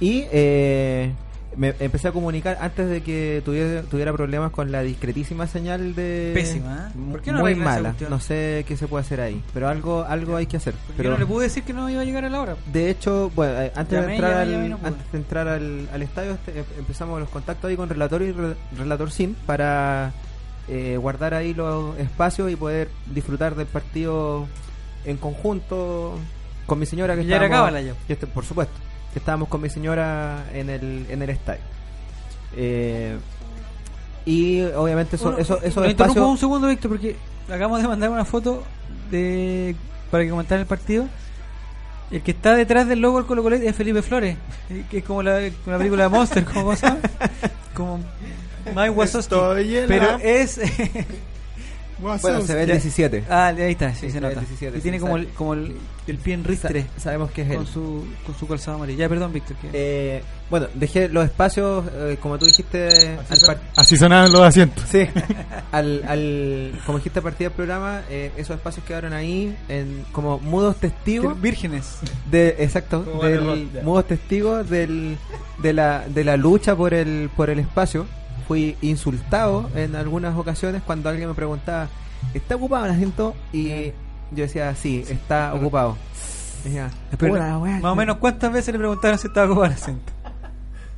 [0.00, 1.14] Y eh,
[1.56, 6.32] me empecé a comunicar antes de que tuviera, tuviera problemas con la discretísima señal de...
[6.34, 6.98] Pésima, ¿eh?
[7.12, 7.94] ¿Por qué no muy mala.
[8.10, 9.42] No sé qué se puede hacer ahí.
[9.52, 10.74] Pero algo algo hay que hacer.
[10.74, 12.56] Yo Pero no le pude decir que no iba a llegar a la hora.
[12.72, 15.18] de hecho, bueno, eh, antes, Llamé, de entrar, llamé, llamé y al, no antes de
[15.18, 19.10] entrar al, al estadio este, eh, empezamos los contactos ahí con Relator y Re- Relator
[19.10, 20.12] Sin para
[20.68, 24.46] eh, guardar ahí los espacios y poder disfrutar del partido
[25.04, 26.18] en conjunto
[26.66, 27.26] con mi señora que
[28.06, 28.72] que este- por supuesto
[29.14, 31.62] que estábamos con mi señora en el, en el estadio
[32.56, 33.16] Eh,
[34.26, 38.64] y obviamente eso, Bueno, eso, espacios un segundo, Víctor, porque acabamos de mandar una foto
[39.10, 39.76] de
[40.10, 41.06] para que comentar el partido.
[42.10, 44.36] El que está detrás del logo del Colo Colo es Felipe Flores,
[44.70, 46.72] eh, que es como la, película de Monster, como?
[47.74, 47.98] Como
[48.66, 49.34] Mike Wazowski.
[49.88, 50.60] Pero es.
[52.22, 52.74] Bueno, se ve el Ya.
[52.74, 53.24] 17.
[53.28, 54.34] Ah, ahí está, sí, Sí, se se nota.
[54.34, 55.76] el 17, y sí, tiene como, el, como el,
[56.06, 56.82] el pie en ristre.
[56.96, 57.56] Sa- sabemos que es él.
[57.56, 58.98] Con su, con su calzado amarillo.
[58.98, 59.56] Ya, perdón, Víctor.
[59.72, 63.16] Eh, bueno, dejé los espacios, eh, como tú dijiste,
[63.76, 64.84] Así sonaban los asientos.
[64.90, 65.06] Sí,
[65.72, 70.38] al, al, como dijiste a partir del programa, eh, esos espacios quedaron ahí en, como
[70.38, 71.40] mudos testigos.
[71.40, 71.98] Vírgenes.
[72.30, 75.16] De, exacto, del, mudos testigos del,
[75.62, 78.06] de, la, de la lucha por el, por el espacio.
[78.46, 81.88] Fui insultado en algunas ocasiones cuando alguien me preguntaba,
[82.34, 83.34] ¿está ocupado el asiento?
[83.52, 83.92] Y
[84.30, 85.96] yo decía, sí, está ocupado.
[86.62, 90.12] Decía, Pero, más o menos, ¿cuántas veces le preguntaron si estaba ocupado el asiento?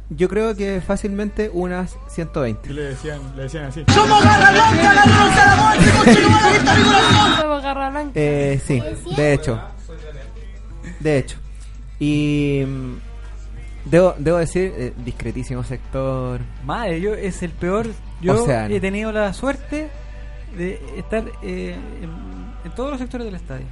[0.08, 2.70] Yo creo que fácilmente unas 120.
[2.70, 3.84] Y le decían, le decían así.
[3.92, 8.12] ¡Somos garra blanca, la rosa, la muerte, Somos garra blanca.
[8.14, 8.80] Eh, sí,
[9.16, 9.60] de hecho.
[11.00, 11.38] De hecho.
[11.98, 12.94] Y mm,
[13.86, 16.40] debo, debo decir, eh, discretísimo sector.
[16.64, 17.86] Madre, yo es el peor.
[18.20, 18.74] Yo Océano.
[18.74, 19.88] he tenido la suerte
[20.56, 22.10] de estar eh, en,
[22.64, 23.66] en todos los sectores del estadio.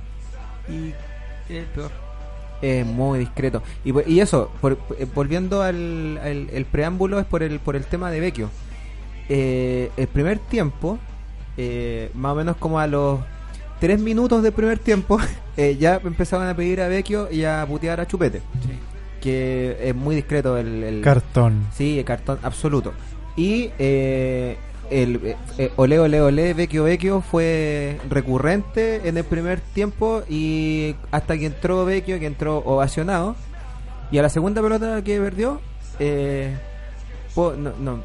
[0.69, 0.89] Y
[1.53, 1.91] es el peor.
[2.63, 3.63] Es muy discreto.
[3.85, 7.85] Y, y eso, por- eh, volviendo al, al- el preámbulo, es por el, por el
[7.85, 8.49] tema de Vecchio.
[9.29, 10.99] Eh, el primer tiempo,
[11.57, 13.21] eh, más o menos como a los
[13.81, 15.19] tres minutos del primer tiempo,
[15.57, 18.41] eh, ya empezaban a pedir a Vecchio y a putear a Chupete.
[19.25, 21.67] Que es muy discreto el, el- Cartón.
[21.73, 22.93] Sí, el cartón absoluto.
[23.37, 24.57] Y eh,
[24.91, 31.39] el eh, Ole Ole Ole Vecchio Vecchio fue recurrente en el primer tiempo y hasta
[31.39, 33.35] que entró Vecchio, que entró ovacionado.
[34.11, 35.61] Y a la segunda pelota que perdió,
[35.99, 36.55] eh,
[37.35, 38.01] po- no, no,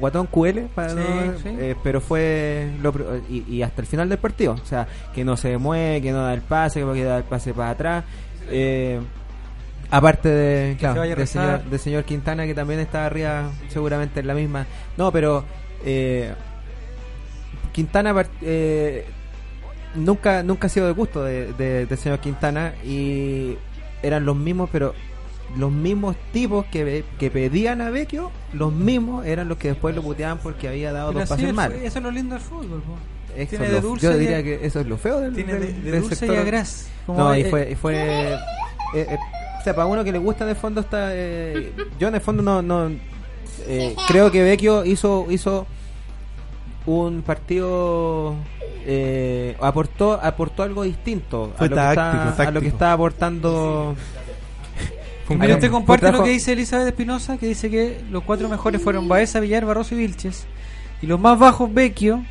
[0.00, 1.48] Guatón QL, para Sí, no- sí.
[1.56, 2.92] eh, pero fue lo
[3.30, 4.54] y, y hasta el final del partido.
[4.60, 7.54] O sea, que no se mueve, que no da el pase, que da el pase
[7.54, 8.04] para atrás.
[8.50, 8.98] Eh,
[9.96, 11.26] aparte de, claro, rezar.
[11.58, 14.66] señor, del señor Quintana, que también está arriba, seguramente en la misma.
[14.96, 15.44] No, pero
[15.84, 16.32] eh,
[17.72, 19.04] Quintana eh,
[19.94, 23.56] nunca nunca ha sido de gusto de, de- señor Quintana y
[24.02, 24.94] eran los mismos, pero
[25.56, 30.02] los mismos tipos que, que pedían a Vecchio, los mismos eran los que después lo
[30.02, 31.72] puteaban porque había dado Pero dos pases mal.
[31.72, 32.82] Eso es lo lindo del fútbol.
[32.82, 32.96] po.
[33.36, 35.72] Eso Tiene de dulce yo diría de- que eso es lo feo del, Tiene de-
[35.72, 36.36] de dulce sector.
[36.36, 36.88] y a gras.
[37.06, 38.36] Como No, y eh, fue, y fue eh,
[38.94, 39.18] eh,
[39.64, 42.20] o sea, para uno que le gusta en el fondo está eh, yo en el
[42.20, 42.90] fondo no, no
[43.66, 45.66] eh, creo que Vecchio hizo hizo
[46.84, 48.34] un partido
[48.84, 52.92] eh, aportó aportó algo distinto Fue a lo, táctico, que está, a lo que está
[52.92, 53.96] aportando.
[55.30, 59.08] Mira, usted comparte lo que dice Elizabeth Espinosa, que dice que los cuatro mejores fueron
[59.08, 60.46] Baeza, Villar, Barroso y Vilches.
[61.00, 62.22] Y los más bajos, Vecchio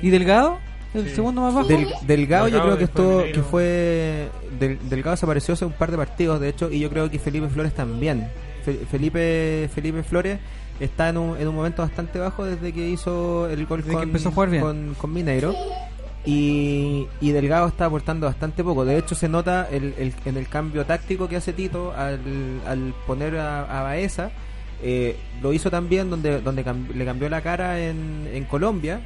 [0.00, 0.58] y Delgado,
[0.94, 1.68] el segundo más bajo.
[1.68, 4.28] Del, Delgado yo creo que estuvo que fue
[4.58, 7.48] del, Delgado desapareció hace un par de partidos de hecho y yo creo que Felipe
[7.48, 8.28] Flores también.
[8.64, 10.38] Fe- Felipe Felipe Flores
[10.80, 13.94] está en un, en un momento bastante bajo desde que hizo el gol Desde que
[13.96, 14.62] con, empezó a jugar bien.
[14.62, 15.54] con, con Mineiro.
[16.24, 18.84] Y, y Delgado está aportando bastante poco.
[18.84, 22.18] De hecho se nota el, el- en el cambio táctico que hace Tito al,
[22.66, 24.30] al poner a, a Baeza
[24.82, 29.00] eh, lo hizo también donde donde cam- le cambió la cara en, en Colombia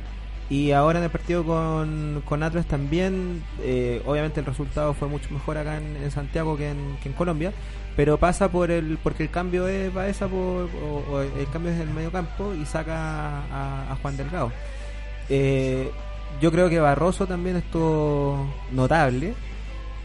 [0.50, 5.30] y ahora en el partido con, con Atlas también, eh, obviamente el resultado fue mucho
[5.30, 7.52] mejor acá en, Santiago que en, Colombia,
[7.96, 10.68] pero pasa por el porque el cambio es Baeza por,
[11.10, 13.38] o, el cambio es del medio campo y saca
[13.90, 14.52] a, Juan Delgado.
[15.28, 15.90] Eh,
[16.40, 19.34] yo creo que Barroso también estuvo notable.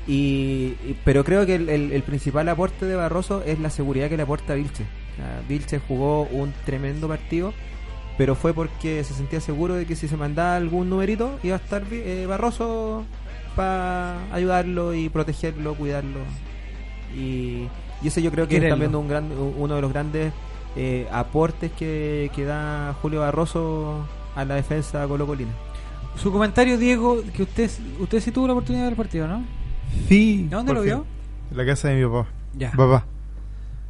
[0.10, 0.74] Y,
[1.04, 4.24] pero creo que el, el- el principal aporte de Barroso es la seguridad que le
[4.24, 4.86] aporta Vilche.
[5.50, 7.54] Vilche jugó un tremendo partido,
[8.18, 11.60] pero fue porque se sentía seguro de que si se mandaba algún numerito iba a
[11.60, 13.04] estar Vi- eh, Barroso
[13.56, 16.20] para ayudarlo y protegerlo, cuidarlo.
[17.16, 17.68] Y,
[18.04, 20.34] y ese yo creo que es también un gran, uno de los grandes
[20.76, 25.52] eh, aportes que, que da Julio Barroso a la defensa colocolina.
[26.18, 27.70] Su comentario, Diego, que usted
[28.00, 29.44] usted sí tuvo la oportunidad del partido, ¿no?
[30.08, 30.48] Sí.
[30.50, 31.06] ¿Dónde lo vio?
[31.52, 32.28] En la casa de mi papá.
[32.58, 32.72] Ya.
[32.72, 33.06] Papá.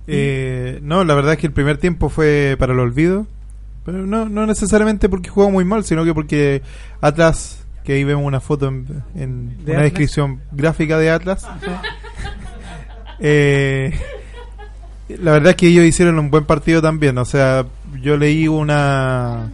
[0.08, 3.28] Eh, no, la verdad es que el primer tiempo fue para el olvido.
[3.88, 6.62] Pero no, no necesariamente porque jugó muy mal, sino que porque
[7.00, 8.86] Atlas, que ahí vemos una foto en,
[9.16, 9.84] en ¿De una Atlas?
[9.84, 11.48] descripción gráfica de Atlas.
[13.20, 13.98] Eh,
[15.08, 17.18] la verdad es que ellos hicieron un buen partido también.
[17.18, 17.66] O sea,
[18.02, 19.52] yo leí una.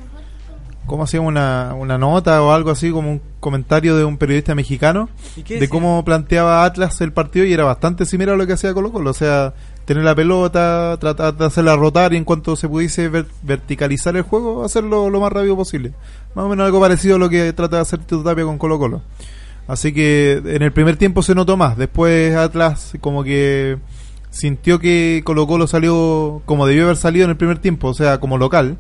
[0.88, 1.30] ¿Cómo se llama?
[1.30, 5.60] Una, una nota o algo así, como un comentario de un periodista mexicano ¿Y qué
[5.60, 8.92] de cómo planteaba Atlas el partido y era bastante similar a lo que hacía Colo
[8.92, 9.12] Colo.
[9.12, 9.54] O sea,
[9.86, 14.22] tener la pelota, tratar de hacerla rotar y en cuanto se pudiese ver- verticalizar el
[14.24, 15.94] juego, hacerlo lo más rápido posible.
[16.36, 18.80] Más o menos algo parecido a lo que trata de hacer Tito Tapia con Colo
[18.80, 19.02] Colo.
[19.68, 21.78] Así que en el primer tiempo se notó más.
[21.78, 23.78] Después Atlas como que
[24.30, 28.20] sintió que Colo Colo salió como debió haber salido en el primer tiempo, o sea,
[28.20, 28.78] como local,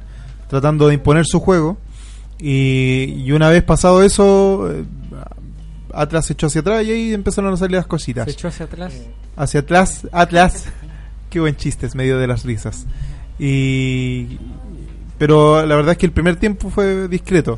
[0.49, 1.77] tratando de imponer su juego.
[2.39, 4.83] Y, y una vez pasado eso, eh,
[5.93, 8.25] Atlas se echó hacia atrás y ahí empezaron a salir las cositas.
[8.25, 8.93] Se echó hacia atrás.
[9.37, 10.65] Hacia atrás, Atlas.
[11.33, 12.85] Qué buen chiste, es medio de las risas.
[13.39, 14.37] Y
[15.17, 17.57] pero la verdad es que el primer tiempo fue discreto.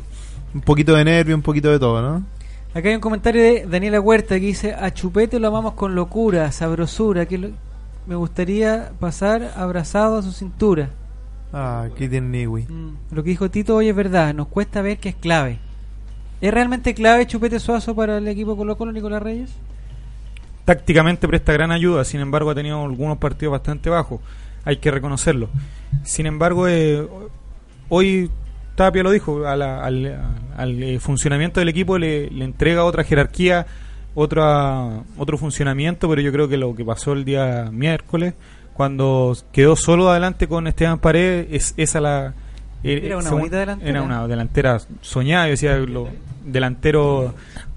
[0.54, 2.24] Un poquito de nervio, un poquito de todo, ¿no?
[2.72, 6.50] Acá hay un comentario de Daniela Huerta que dice, a Chupete lo amamos con locura,
[6.52, 7.50] sabrosura, que lo-
[8.06, 10.88] me gustaría pasar abrazado a su cintura.
[11.52, 12.66] Ah, qué Niwi.
[13.10, 15.58] Lo que dijo Tito hoy es verdad, nos cuesta ver que es clave.
[16.40, 19.50] ¿Es realmente clave Chupete Suazo para el equipo Colo Colo Nicolás Reyes?
[20.66, 24.20] Tácticamente presta gran ayuda, sin embargo ha tenido algunos partidos bastante bajos,
[24.64, 25.48] hay que reconocerlo.
[26.02, 27.06] Sin embargo, eh,
[27.88, 28.30] hoy
[28.74, 30.20] Tapia lo dijo, a la- al,
[30.56, 33.66] al, eh, funcionamiento del equipo le, le entrega otra jerarquía,
[34.14, 38.34] otra, otro funcionamiento, pero yo creo que lo que pasó el día miércoles,
[38.74, 42.34] cuando quedó solo adelante con Esteban Paredes, es esa la...
[42.82, 43.90] eh, Era una según- bonita delantera.
[43.90, 46.08] Era una delantera soñada, yo decía, lo,
[46.44, 47.34] delantero,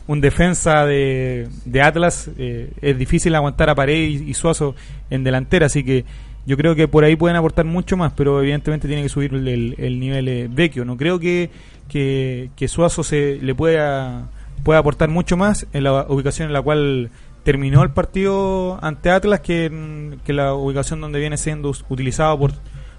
[0.09, 4.73] un defensa de, de Atlas, eh, es difícil aguantar a Paredes y, Suazo
[5.11, 6.03] en delantera, así que
[6.47, 9.47] yo creo que por ahí pueden aportar mucho más, pero evidentemente tiene que subir el,
[9.47, 10.83] el- el nivel eh, vecchio.
[10.83, 11.51] No creo que,
[11.87, 14.29] que, Suazo se le pueda,
[14.63, 17.11] pueda aportar mucho más en la ubicación en la cual
[17.43, 22.53] terminó el partido ante Atlas que, que la ubicación donde viene siendo utilizado por,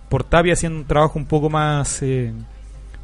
[0.09, 2.33] por Tapia haciendo un trabajo un poco más eh,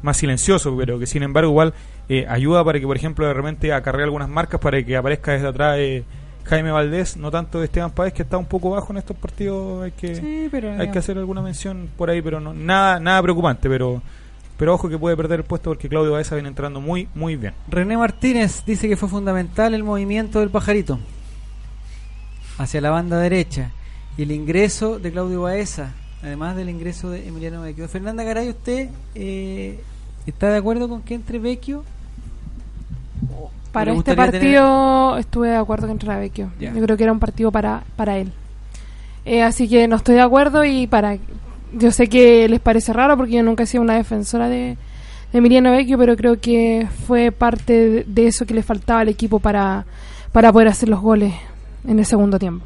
[0.01, 1.73] más silencioso, pero que sin embargo igual
[2.09, 5.47] eh, ayuda para que, por ejemplo, de repente acarree algunas marcas para que aparezca desde
[5.47, 6.03] atrás eh,
[6.45, 9.83] Jaime Valdés, no tanto de Esteban Páez, que está un poco bajo en estos partidos.
[9.83, 10.93] Hay que, Sí, pero, hay digamos.
[10.93, 13.67] que hacer alguna mención por ahí, pero no, nada nada preocupante.
[13.69, 14.01] Pero
[14.57, 17.53] pero ojo que puede perder el puesto porque Claudio Baeza viene entrando muy muy bien.
[17.67, 20.99] René Martínez dice que fue fundamental el movimiento del pajarito
[22.57, 23.71] hacia la banda derecha
[24.17, 25.93] y el ingreso de Claudio Baeza,
[26.23, 27.87] además del ingreso de Emiliano Vecchio.
[27.87, 29.79] Fernanda Garay, ¿usted eh,
[30.25, 31.83] está de acuerdo con que entre Vecchio?
[33.71, 36.49] Para ¿Le este tener- partido estuve de acuerdo que entrara Vecchio.
[36.59, 38.31] Yo creo que era un partido para, para él.
[39.25, 41.17] Eh, así que no estoy de acuerdo y para...
[41.73, 44.77] Yo sé que les parece raro porque yo nunca he sido una defensora de,
[45.33, 49.09] de Emiliano Vecchio, pero creo que fue parte de, de eso que le faltaba al
[49.09, 49.85] equipo para,
[50.31, 51.33] para poder hacer los goles
[51.85, 52.65] en el segundo tiempo.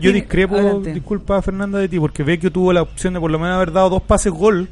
[0.00, 0.92] Yo, discrepo, adelante.
[0.92, 3.88] disculpa Fernanda de ti, porque Vecchio tuvo la opción de por lo menos haber dado
[3.88, 4.68] dos pases gol.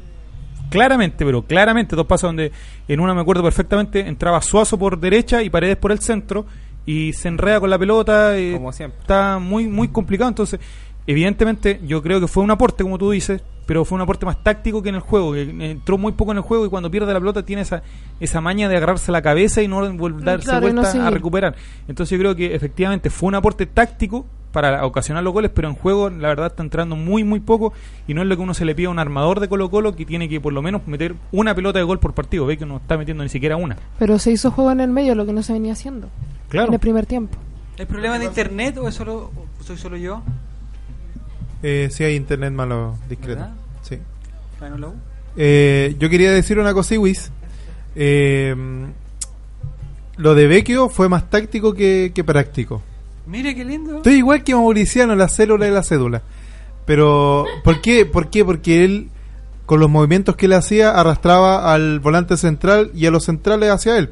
[0.69, 2.51] Claramente, pero claramente dos pases donde
[2.87, 6.45] en una me acuerdo perfectamente entraba Suazo por derecha y Paredes por el centro
[6.85, 8.37] y se enreda con la pelota.
[8.37, 8.99] eh, Como siempre.
[9.01, 10.29] Está muy, muy complicado.
[10.29, 10.59] Entonces,
[11.05, 14.41] evidentemente, yo creo que fue un aporte, como tú dices, pero fue un aporte más
[14.41, 15.33] táctico que en el juego.
[15.33, 17.83] Que entró muy poco en el juego y cuando pierde la pelota tiene esa,
[18.19, 21.55] esa maña de agarrarse la cabeza y no darse Claro, y no vuelta a recuperar.
[21.87, 24.25] Entonces, yo creo que efectivamente fue un aporte táctico
[24.57, 27.73] para ocasionar los goles, pero en juego la verdad está entrando muy muy poco
[28.07, 29.95] y no es lo que uno se le pide a un armador de Colo Colo
[29.95, 32.65] que tiene que por lo menos meter una pelota de gol por partido, ve que
[32.65, 33.77] no está metiendo ni siquiera una.
[33.99, 36.09] Pero se hizo juego en el medio, lo que no se venía haciendo
[36.49, 36.69] Claro.
[36.69, 37.37] en el primer tiempo.
[37.77, 39.29] ¿Hay problema de internet o es solo,
[39.59, 40.23] o soy solo yo?
[41.61, 43.41] Eh, sí hay internet malo discreto.
[43.41, 43.53] ¿Verdad?
[43.83, 43.97] Sí.
[44.59, 44.95] Bueno.
[45.35, 47.31] Eh, yo quería decir una cosa, Iwis.
[47.95, 48.55] Eh,
[50.17, 52.81] lo de Vecchio fue más táctico que, que práctico.
[53.27, 53.97] Mire qué lindo.
[53.97, 56.23] Estoy igual que Mauriciano, la célula y la cédula.
[56.85, 58.05] Pero, ¿por qué?
[58.05, 58.45] ¿Por qué?
[58.45, 59.09] Porque él,
[59.65, 63.97] con los movimientos que él hacía, arrastraba al volante central y a los centrales hacia
[63.97, 64.11] él.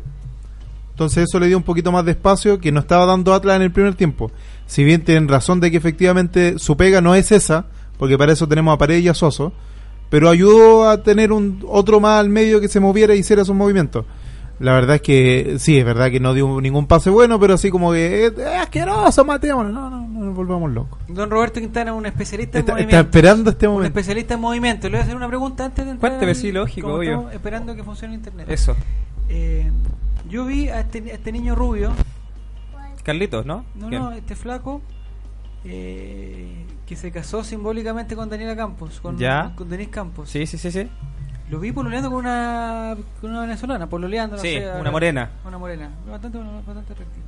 [0.92, 3.62] Entonces eso le dio un poquito más de espacio que no estaba dando Atlas en
[3.62, 4.32] el primer tiempo.
[4.66, 7.66] Si bien tienen razón de que efectivamente su pega no es esa,
[7.98, 9.54] porque para eso tenemos a Paredes y a Soso,
[10.10, 13.56] pero ayudó a tener un otro más al medio que se moviera y hiciera sus
[13.56, 14.06] movimientos.
[14.60, 17.70] La verdad es que sí, es verdad que no dio ningún pase bueno, pero así
[17.70, 19.74] como que es asqueroso, matémonos.
[19.74, 20.98] No, no, no nos volvamos locos.
[21.10, 22.96] Don Roberto Quintana, un especialista en movimiento.
[22.96, 23.88] está esperando este Un momento.
[24.00, 24.88] especialista en movimiento.
[24.88, 26.10] Le voy a hacer una pregunta antes de entrar.
[26.12, 27.30] Cuénteme, sí, lógico, como obvio.
[27.32, 28.48] Esperando que funcione internet.
[28.50, 28.76] Eso.
[29.28, 29.70] Eh,
[30.30, 31.92] yo vi a este, a este niño rubio,
[33.04, 33.66] Carlitos, ¿no?
[33.76, 34.02] no, ¿Quién?
[34.02, 34.82] no, este flaco,
[35.64, 39.52] eh, que se casó simbólicamente con Daniela Campos, con, Ya.
[39.56, 40.30] con Denise Campos.
[40.30, 40.88] Sí, sí, sí, sí.
[41.50, 45.30] Lo vi pololeando con una, con una venezolana, pololeando, no Sí, sé, una morena.
[45.46, 47.26] Una morena, bastante, bastante atractiva.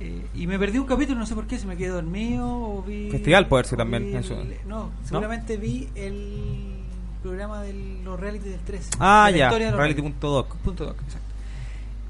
[0.00, 2.82] Eh, y me perdí un capítulo, no sé por qué, si me quedé dormido o
[2.82, 3.10] vi...
[3.10, 4.36] Festival puede ser también, eso.
[4.66, 6.74] no, seguramente vi el
[7.22, 7.72] programa de
[8.04, 8.90] los reality del 13.
[8.98, 10.56] Ah, de ya, reality.doc.
[10.66, 10.94] Exacto.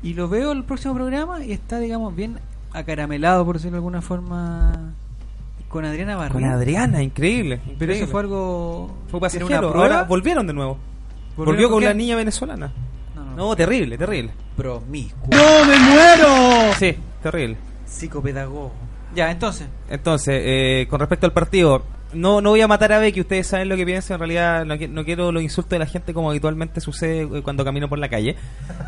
[0.02, 2.38] Y lo veo el próximo programa y está, digamos, bien
[2.72, 4.92] acaramelado, por decirlo de alguna forma,
[5.68, 6.32] con Adriana Barrio.
[6.32, 7.60] Con Adriana, increíble.
[7.78, 8.88] Pero eso fue algo...
[9.08, 9.46] Fue ¿Tiene pasajero.
[9.46, 9.84] una prueba?
[9.96, 10.78] Ahora volvieron de nuevo.
[11.36, 11.96] ¿Volvieron Volvió con quién?
[11.96, 12.72] niña venezolana.
[13.14, 13.36] No, no.
[13.36, 14.32] No, terrible, terrible.
[14.56, 15.28] Promiscuo.
[15.30, 16.72] ¡No me muero!
[16.78, 17.56] Sí, terrible.
[17.86, 18.72] Psicopedagogo.
[19.14, 19.68] Ya, entonces.
[19.88, 21.82] Entonces, eh, con respecto al partido,
[22.14, 24.76] no, no voy a matar a Becky, ustedes saben lo que pienso, en realidad no,
[24.76, 28.08] no quiero los insultos de la gente como habitualmente sucede eh, cuando camino por la
[28.08, 28.36] calle.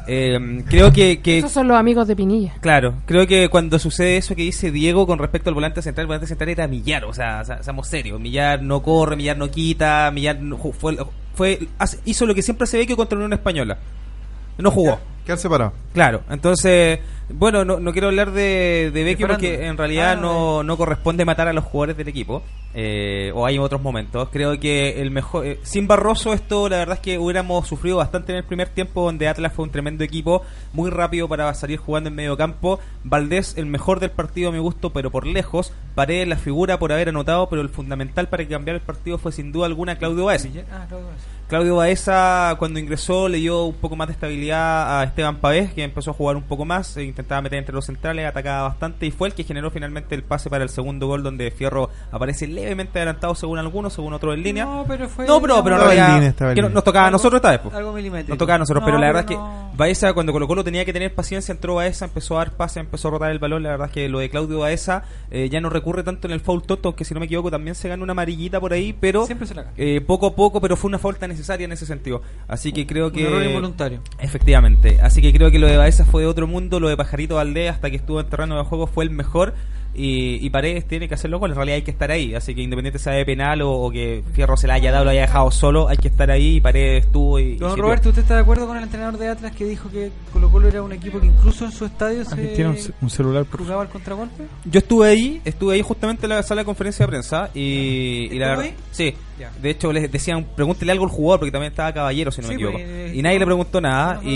[0.06, 2.54] Eh, creo que, que Esos son los amigos de Pinilla.
[2.60, 6.08] Claro, creo que cuando sucede eso que dice Diego con respecto al volante central, el
[6.08, 10.40] volante central era Millar, o sea, seamos serios, Millar no corre, Millar no quita, Millar
[10.40, 10.96] no fue,
[11.34, 11.68] fue
[12.04, 13.78] hizo lo que siempre se ve que contra la Unión Española.
[14.58, 14.98] No jugó.
[15.24, 15.72] Quedar separado.
[15.92, 20.62] Claro, entonces, bueno, no, no quiero hablar de, de Vecchio porque en realidad Ah, no,
[20.62, 24.28] no corresponde matar a los jugadores del equipo, eh, o hay otros momentos.
[24.30, 28.30] Creo que el mejor, eh, sin Barroso esto la verdad es que hubiéramos sufrido bastante
[28.30, 30.42] en el primer tiempo donde Atlas fue un tremendo equipo,
[30.72, 32.78] muy rápido para salir jugando en medio campo.
[33.02, 35.72] Valdés el mejor del partido a mi gusto, pero por lejos.
[35.96, 39.50] Paredes la figura por haber anotado, pero el fundamental para cambiar el partido fue sin
[39.50, 40.46] duda alguna Claudio Baez.
[40.70, 41.35] Ah, Claudio Baez.
[41.48, 45.84] Claudio Baeza cuando ingresó le dio un poco más de estabilidad a Esteban Pavés, que
[45.84, 49.12] empezó a jugar un poco más, e intentaba meter entre los centrales, atacaba bastante y
[49.12, 52.98] fue el que generó finalmente el pase para el segundo gol donde Fierro aparece levemente
[52.98, 54.64] adelantado según algunos, según otros en línea.
[54.64, 55.24] No, pero fue.
[55.24, 57.60] No, pero, pero línea, que no- nos tocaba a nosotros esta vez.
[57.60, 57.74] pues.
[57.76, 58.30] Algo milimétrico.
[58.30, 60.64] Nos tocaba a nosotros, No, pero la verdad pero es que Baeza cuando Colo Colo
[60.64, 63.62] tenía que tener paciencia, entró Baeza, empezó a dar pase, empezó a rotar el balón,
[63.62, 66.40] la verdad es que lo de Claudio Baeza eh, ya no recurre tanto en el
[66.40, 69.26] foul toto, aunque si no me equivoco también se gana una amarillita por ahí, pero
[69.26, 69.74] Siempre se la gana.
[69.76, 72.22] eh, poco a poco, pero fue una falta necesaria en ese sentido.
[72.48, 73.26] Así que creo Un que...
[73.26, 74.00] error involuntario.
[74.18, 74.98] Efectivamente.
[75.00, 77.70] Así que creo que lo de Baeza fue de otro mundo, lo de Pajarito Valdés
[77.70, 79.54] hasta que estuvo en terreno de juego fue el mejor.
[79.96, 82.34] Y, y Paredes tiene que hacerlo con en realidad hay que estar ahí.
[82.34, 85.10] Así que independiente sea de penal o, o que Fierro se la haya dado, lo
[85.10, 87.42] haya dejado solo, hay que estar ahí y Paredes estuvo y...
[87.52, 87.84] y Don sirvió.
[87.84, 90.68] Roberto, ¿usted está de acuerdo con el entrenador de Atlas que dijo que Colo Colo
[90.68, 93.60] era un equipo que incluso en su estadio se tiene un, ce- un celular, por
[93.60, 94.44] jugaba al contragolpe?
[94.64, 98.38] Yo estuve ahí, estuve ahí justamente en la sala de conferencia de prensa y, y
[98.38, 98.74] la ¿Estuvo verdad, ahí?
[98.92, 99.14] sí.
[99.38, 99.50] Ya.
[99.60, 102.54] De hecho les decían, pregúntele algo al jugador porque también estaba caballero si no Sí,
[102.54, 102.78] me equivoco.
[102.78, 104.32] pues, eh, y nadie le preguntó nada no, no, y,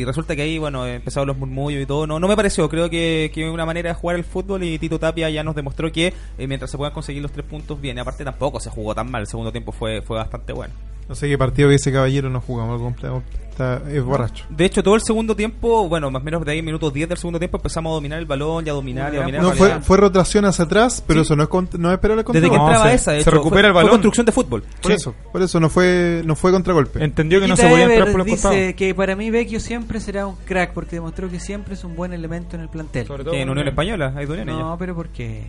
[0.00, 2.06] y resulta que ahí, bueno, empezaron los murmullos y todo.
[2.06, 4.95] No, no me pareció, creo que, que una manera de jugar el fútbol y Tito
[4.98, 7.96] Tapia ya nos demostró que eh, mientras se puedan conseguir los tres puntos bien.
[7.96, 10.74] Y aparte tampoco se jugó tan mal, el segundo tiempo fue, fue bastante bueno.
[11.08, 13.22] No sé qué partido que ese caballero no jugamos completo.
[13.50, 14.44] Está, es borracho.
[14.50, 17.16] De hecho, todo el segundo tiempo, bueno, más o menos de ahí minutos 10 del
[17.16, 19.40] segundo tiempo empezamos a dominar el balón y a dominar y a dominar.
[19.40, 21.26] No, fue, fue rotación hacia atrás, pero Sí.
[21.28, 23.88] eso no es, no es esperar el Desde que entraba esa, de hecho, fue- fue
[23.88, 24.62] construcción de fútbol.
[24.82, 27.02] Por eso, por eso no fue, no fue contragolpe.
[27.02, 31.40] Entendió Quita Ever dice que para mí Vecchio siempre será un crack porque demostró que
[31.40, 33.06] siempre es un buen elemento en el plantel.
[33.30, 34.76] Que en Unión Española hay No, ella.
[34.78, 35.46] pero ¿por qué?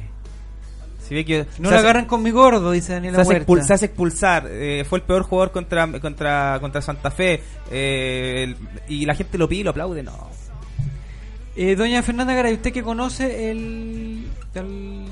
[1.08, 3.34] Si ve que No se la hace- agarran con mi gordo, dice se Huerta.
[3.46, 4.48] expul- se hace expulsar.
[4.50, 7.42] eh, fue el peor jugador contra contra contra Santa Fe.
[7.72, 8.58] eh, el-
[8.88, 10.04] y la gente lo pide y lo aplaude.
[10.04, 10.30] No.
[11.56, 15.06] Eh, doña Fernanda Garay, usted que conoce el, al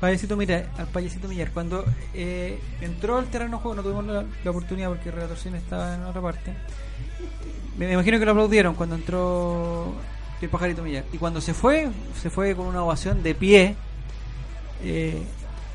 [0.00, 1.84] payasito Millar, al payasito Millar, cuando
[2.14, 6.20] eh, entró al terreno juego, no tuvimos la, la oportunidad porque Relatorcín estaba en otra
[6.20, 6.52] parte.
[7.76, 9.94] Me imagino que lo aplaudieron cuando entró
[10.42, 11.04] el pajarito Millar.
[11.12, 11.88] Y cuando se fue,
[12.20, 13.76] se fue con una ovación de pie.
[14.82, 15.22] Eh,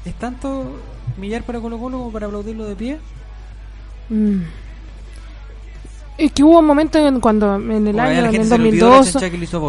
[0.05, 0.79] ¿Es tanto
[1.17, 2.97] Millar para Colo Colo como para aplaudirlo de pie?
[4.09, 4.41] Mm.
[6.17, 8.89] Es que hubo momentos en cuando en el O año, en el se le olvidó
[8.89, 9.59] la 2002, chancha que le hizo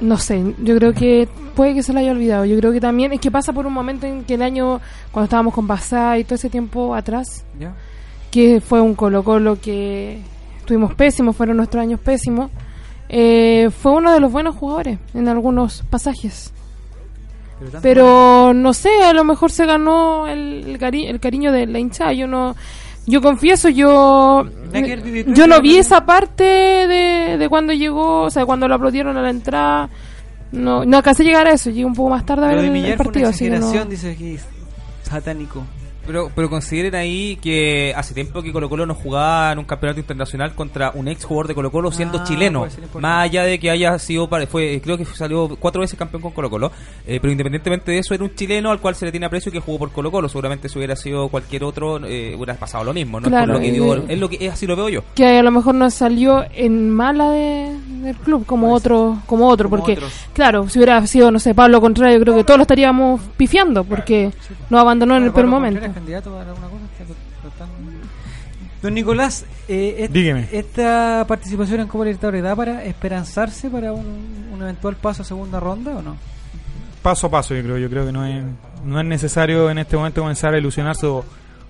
[0.00, 2.44] no sé, yo creo que puede que se lo haya olvidado.
[2.44, 4.80] Yo creo que también es que pasa por un momento en que el año,
[5.12, 7.74] cuando estábamos con Basá y todo ese tiempo atrás, ¿Ya?
[8.30, 10.20] que fue un Colo-Colo que
[10.58, 12.50] estuvimos pésimos, fueron nuestros años pésimos,
[13.08, 16.52] eh, fue uno de los buenos jugadores en algunos pasajes.
[17.82, 21.78] Pero no sé, a lo mejor se ganó el, el, cari- el cariño de la
[21.78, 22.12] hinchada.
[22.12, 22.54] Yo no,
[23.06, 24.44] yo confieso, yo
[25.34, 29.22] yo no vi esa parte de, de cuando llegó, o sea, cuando lo aplaudieron a
[29.22, 29.88] la entrada.
[30.52, 32.64] No, no alcancé a llegar a eso, llegué un poco más tarde a ver el,
[32.66, 33.28] el Millar fue una partido.
[33.30, 34.36] así que no- dice aquí,
[35.02, 35.64] satánico.
[36.06, 40.00] Pero, pero consideren ahí que hace tiempo que Colo Colo no jugaba en un campeonato
[40.00, 42.66] internacional contra un ex jugador de Colo Colo siendo Ah, chileno.
[43.00, 46.50] Más allá de que haya sido, fue creo que salió cuatro veces campeón con Colo
[46.50, 46.72] Colo.
[47.06, 49.52] eh, pero independientemente de eso, era un chileno al cual se le tiene aprecio y
[49.52, 50.28] que jugó por Colo Colo.
[50.28, 53.20] Seguramente si hubiera sido cualquier otro, eh, hubiera pasado lo mismo.
[53.20, 53.26] ¿no?
[53.26, 55.00] Es Claro, lo que y- dio- es lo que es así lo veo yo.
[55.14, 59.68] que a lo mejor no salió en mala de, del club como otro como otro
[59.70, 60.12] Como porque otros.
[60.32, 64.30] claro si hubiera sido no sé Pablo Contrario creo que todos lo estaríamos pifiando porque
[64.70, 66.84] nos abandonó en el peor momento Contreras, candidato para alguna cosa,
[67.48, 67.68] están-
[68.82, 70.48] Don Nicolás, eh, est- Dígame.
[70.52, 75.58] ¿esta participación en Copa Libertadores da para esperanzarse para un, un eventual paso a segunda
[75.60, 76.16] ronda o no?
[77.02, 77.76] paso a paso, yo creo.
[77.78, 78.42] Yo creo que no es,
[78.84, 81.22] no es necesario en este momento comenzar a ilusionarse o,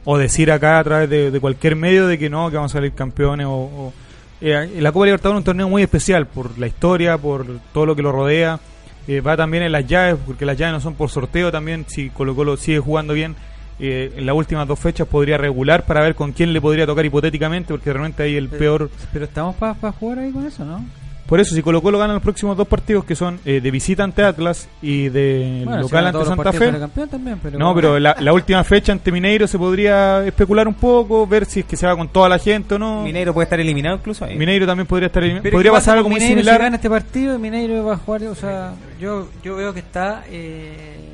[0.04, 2.74] o decir acá a través de, de cualquier medio de que no, que vamos a
[2.78, 3.46] salir campeones.
[3.46, 3.92] O, o-
[4.40, 7.96] eh, la Copa Libertadores es un torneo muy especial por la historia, por todo lo
[7.96, 8.60] que lo rodea.
[9.08, 11.84] Eh, va también en las llaves, porque las llaves no son por sorteo también.
[11.88, 13.34] Si Colo Colo sigue jugando bien,
[13.78, 17.04] eh, en las últimas dos fechas podría regular para ver con quién le podría tocar
[17.04, 18.90] hipotéticamente, porque realmente ahí el peor.
[19.12, 20.84] Pero estamos para jugar ahí con eso, ¿no?
[21.26, 24.04] Por eso, si Colo Colo gana los próximos dos partidos, que son eh, de visita
[24.04, 26.72] ante Atlas y de Bueno, local ante Santa Fe.
[27.06, 31.26] también, pero no, pero la, la última fecha ante Mineiro se podría especular un poco,
[31.26, 33.02] ver si es que se va con toda la gente o no.
[33.02, 34.36] Mineiro puede estar eliminado incluso ahí.
[34.36, 35.50] Mineiro también podría estar eliminado.
[35.50, 36.56] Podría ¿qué pasa pasar algo muy similar.
[36.56, 40.24] Si gana este partido, Mineiro va a jugar, o sea, yo, yo veo que está
[40.28, 41.13] eh,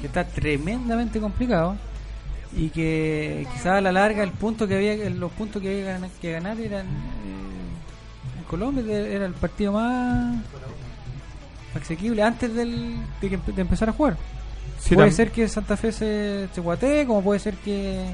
[0.00, 1.76] que está tremendamente complicado
[2.56, 6.32] y que quizás a la larga el punto que había, los puntos que había que
[6.32, 10.36] ganar, eran eh, en Colombia era el partido más
[11.74, 14.16] asequible antes del, de, que de empezar a jugar.
[14.80, 18.04] Sí, puede ser que Santa Fe se, se guatee, como puede ser que,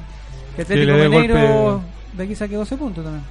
[0.57, 1.83] que Atlético Mineiro
[2.17, 3.25] de aquí saque 12 puntos también.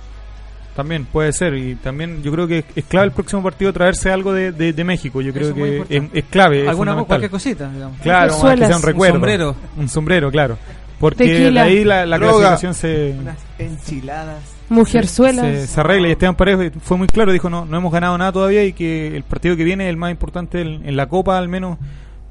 [0.75, 4.33] También puede ser, y también yo creo que es clave el próximo partido traerse algo
[4.33, 5.21] de, de, de México.
[5.21, 6.63] Yo creo es que es, es clave.
[6.63, 7.05] es Alguna fundamental.
[7.07, 7.99] cualquier cosita, digamos.
[8.01, 9.13] Claro, que sea un suelas, un recuerdo.
[9.13, 9.55] sombrero.
[9.77, 10.57] Un sombrero, claro.
[10.99, 11.63] Porque Tequila.
[11.63, 13.15] de ahí la, la clasificación se.
[13.19, 14.37] Unas enchiladas.
[14.69, 15.45] Mujerzuelas.
[15.45, 18.31] Se, se arregla y Esteban Paredes fue muy claro, dijo no, no hemos ganado nada
[18.31, 21.37] todavía y que el partido que viene es el más importante en, en la Copa
[21.37, 21.77] al menos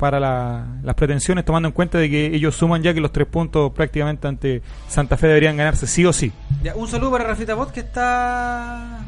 [0.03, 3.29] para la- las pretensiones tomando en cuenta de que ellos suman ya que los tres
[3.29, 6.33] puntos prácticamente ante Santa Fe deberían ganarse sí o sí.
[6.61, 8.99] Ya, un saludo para Rafita Bot que está...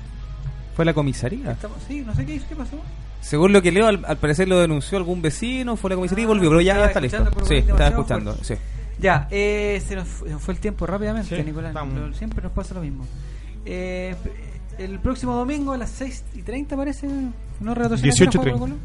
[0.77, 1.57] Fue la comisaría.
[1.89, 2.77] sí, no sé qué hizo, qué pasó.
[3.21, 6.23] Según lo que leo, al, al parecer lo denunció algún vecino, fue a la comisaría
[6.23, 7.17] y volvió, pero ya está listo.
[7.17, 8.55] escuchando por Sí, estaba escuchando, fuerte.
[8.55, 8.61] sí.
[9.01, 11.75] Ya, eh, se nos fue, fue el tiempo rápidamente, Sí, Nicolás.
[12.17, 13.05] siempre nos pasa lo mismo.
[13.67, 14.15] Eh,
[14.79, 17.75] el próximo domingo a las 6 y 30 parece, ¿no?
[17.75, 18.59] Renato Sena, 18 y ¿juega 30.
[18.61, 18.77] Colo-Colo?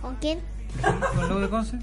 [0.00, 0.38] ¿Con quién?
[1.28, 1.78] ¿Con de Conce?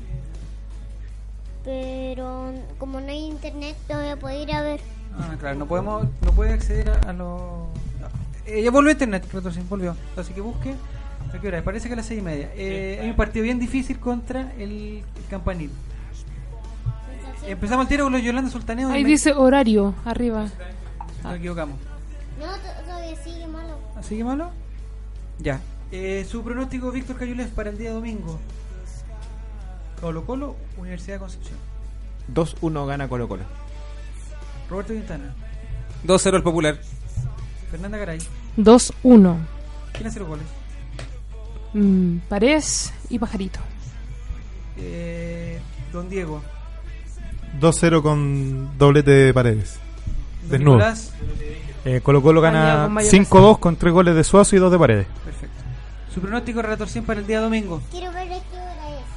[1.63, 4.79] Pero como no hay internet no voy a poder ir a ver.
[5.17, 7.41] Ah, claro, no podemos, no puede acceder a, a los...
[8.45, 9.95] Eh, ya volvió a internet, Sena, volvió.
[10.15, 10.75] Así que busque,
[11.33, 11.63] ¿a qué hora?
[11.63, 12.51] Parece que a las 6 y media.
[12.55, 15.71] Eh, hay un partido bien difícil contra el, el Campanil.
[17.47, 18.89] Empezamos el tiro con los Yolanda Sultaneo.
[18.89, 20.47] Ahí dice horario, arriba.
[21.23, 21.77] Nos equivocamos.
[22.39, 23.77] No, to- todavía sigue malo.
[23.95, 24.49] ¿Así que malo?
[25.39, 25.59] Ya.
[25.91, 28.39] Eh, su pronóstico, Víctor Cayules, para el día domingo.
[30.01, 31.57] Colo Colo, Universidad de Concepción.
[32.33, 33.43] 2-1 gana Colo Colo.
[34.69, 35.33] Roberto Quintana.
[36.05, 36.77] 2-0 el popular.
[37.71, 38.19] Fernanda Garay.
[38.57, 39.37] 2-1.
[39.93, 40.45] ¿Quién hace los goles?
[41.73, 43.59] Mm, Paredes y Pajarito.
[44.77, 45.59] Eh,
[45.91, 46.41] Don Diego.
[47.59, 49.79] 2-0 con doblete de paredes.
[50.43, 50.83] Don Desnudo.
[51.85, 53.29] Eh, Colo Colo gana con mayonesa.
[53.31, 55.07] 5-2 con 3 goles de Suazo y 2 de Paredes.
[55.23, 55.55] Perfecto.
[56.13, 57.81] Su pronóstico relator 100 para el día domingo.
[57.91, 58.11] Quiero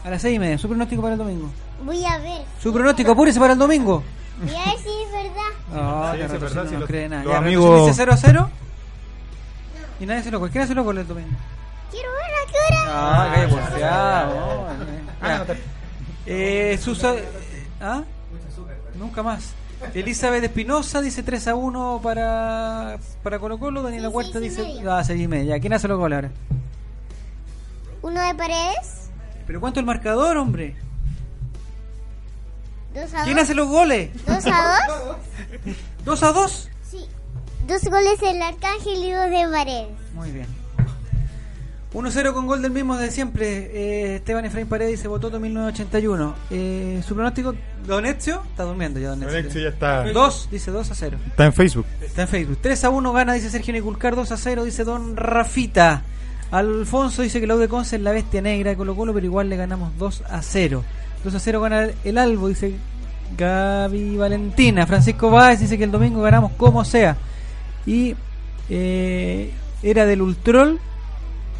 [0.09, 0.57] A las 6 y media.
[0.57, 1.51] Su pronóstico para el domingo.
[1.85, 2.41] Voy a ver.
[2.63, 4.03] Su pronóstico, apúrese para el domingo.
[4.41, 5.53] Voy a ver si es verdad.
[5.75, 7.25] No, Sí, ya sí, Retorcín verdad, no sí, nos los- cree nada.
[7.25, 8.51] los Ya, amigos- dice 0 a 0.
[10.01, 11.29] Y nadie se lo ¿Quién hace goles el domingo?
[11.91, 14.67] Quiero ver a qué hora Ah, calla porfiado.
[15.21, 15.47] Ya.
[16.25, 17.15] Eh, Susa...
[17.83, 18.03] ¿Ah?
[18.99, 19.53] Nunca más.
[19.93, 23.83] Elizabeth Espinosa dice 3 a 1 para, para Colo Colo.
[23.83, 24.81] Daniela Huerta dice...
[24.89, 25.61] Ah, 6 y media.
[25.61, 26.31] ¿Quién hace los goles ahora?
[28.03, 28.98] Uno de paredes.
[29.49, 30.77] ¿Pero cuánto el marcador, hombre?
[32.95, 33.45] Dos a ¿Quién dos.
[33.45, 34.11] hace los goles?
[34.27, 35.17] Dos a dos.
[36.05, 36.69] ¿2 a 2?
[36.91, 36.99] Sí.
[37.67, 39.89] Dos goles del Arcángel y dos de paredes.
[40.15, 40.47] Muy bien.
[41.95, 43.71] 1-0 con gol del mismo de siempre.
[43.73, 46.35] Eh, Esteban Efraín Paredes dice Bototo 1981.
[46.51, 47.55] Eh, su pronóstico,
[47.87, 49.33] Don Ezio, está durmiendo ya Don Ezio.
[49.35, 50.05] Don Ezio ya está.
[50.05, 51.19] 2, dice 2 a 0.
[51.27, 51.87] Está en Facebook.
[52.03, 52.59] Está en Facebook.
[52.61, 54.15] 3 a 1 gana, dice Sergio Niculcar.
[54.15, 56.03] 2 a 0, dice Don Rafita.
[56.51, 59.49] Alfonso dice que U de Conce es la bestia negra de Colo Colo, pero igual
[59.49, 60.83] le ganamos 2 a 0.
[61.25, 62.75] 2 a 0 gana el Albo, dice
[63.37, 64.87] Gaby Valentina.
[64.87, 67.17] Francisco Báez dice que el domingo ganamos como sea.
[67.87, 68.15] Y
[68.71, 69.53] eh,
[69.83, 70.79] era del Ultrol.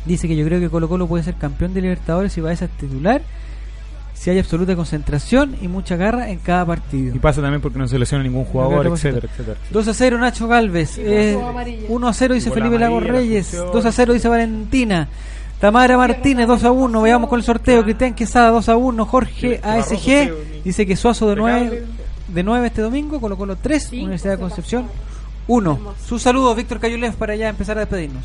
[0.05, 2.71] Dice que yo creo que Colo Colo puede ser campeón de Libertadores si Baez es
[2.71, 3.21] titular.
[4.19, 7.15] Si hay absoluta concentración y mucha garra en cada partido.
[7.15, 9.11] Y pasa también porque no se lesiona ningún jugador, cosita.
[9.11, 9.59] etcétera, etcétera.
[9.71, 10.99] 2 a 0 Nacho Galvez.
[10.99, 11.39] Eh,
[11.89, 13.47] 1 a 0 dice Felipe Lago amarilla, la Reyes.
[13.55, 13.73] expulsión.
[13.73, 15.09] 2 a 0 dice Valentina.
[15.61, 17.03] Tamara Martínez 2 a 1.
[17.03, 17.85] Veamos con el sorteo.
[17.85, 19.07] Cristian Quesada 2 a 1.
[19.07, 21.87] Jorge ASG dice que Suazo de 9
[22.27, 23.21] de 9 este domingo.
[23.21, 23.93] Colo Colo 3.
[23.93, 24.87] Universidad de Concepción
[25.47, 25.95] 1.
[26.05, 28.25] Sus saludos, Víctor Cayulev, para ya empezar a despedirnos.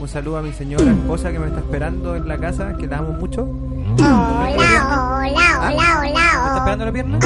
[0.00, 2.98] Un saludo a mi señora esposa que me está esperando en la casa, que la
[2.98, 3.42] amo mucho.
[3.42, 7.18] Hola, hola, hola, hola, ¿Me está esperando la pierna?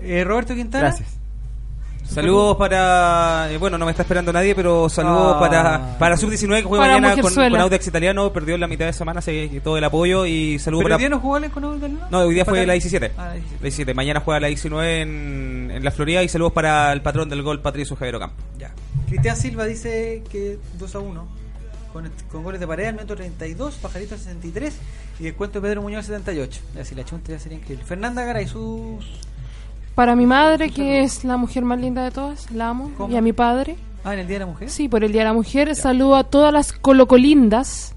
[0.00, 0.88] Eh, Roberto Quintana.
[0.88, 1.21] Gracias.
[2.14, 3.48] Saludos para.
[3.50, 5.40] eh, bueno, no me está esperando nadie, pero saludos Ah.
[5.40, 8.32] para, para Sub-19 que juega Para mañana con, con Audax Italiano.
[8.32, 10.26] Perdió en la mitad de semana, así que todo el apoyo.
[10.26, 10.96] Y saludos ¿Pero para.
[10.96, 12.06] hoy día no jugó con Audax Italiano?
[12.10, 13.12] No, hoy día fue la 17.
[13.16, 13.56] Ah, la 17.
[13.56, 13.94] La 17.
[13.94, 16.22] Mañana juega la 19 en, en la Florida.
[16.22, 18.36] Y saludos para el patrón del gol, Patricio Javier Ocampo.
[18.58, 18.72] Ya.
[19.08, 21.42] Cristian Silva dice que 2 a 1.
[21.92, 24.74] Con, con goles de pared al minuto 32, Pajarito al 63
[25.20, 26.60] y descuento de Pedro Muñoz al 78.
[26.74, 27.84] Ya si la chunta ya sería increíble.
[27.84, 29.04] Fernanda Garay, sus.
[29.94, 32.90] Para mi madre, que es la mujer más linda de todas, la amo.
[32.96, 33.12] ¿Cómo?
[33.12, 33.76] Y a mi padre.
[34.04, 34.70] Ah, en el Día de la Mujer.
[34.70, 35.74] Sí, por el Día de la Mujer.
[35.76, 37.94] Saludo a todas las colocolindas.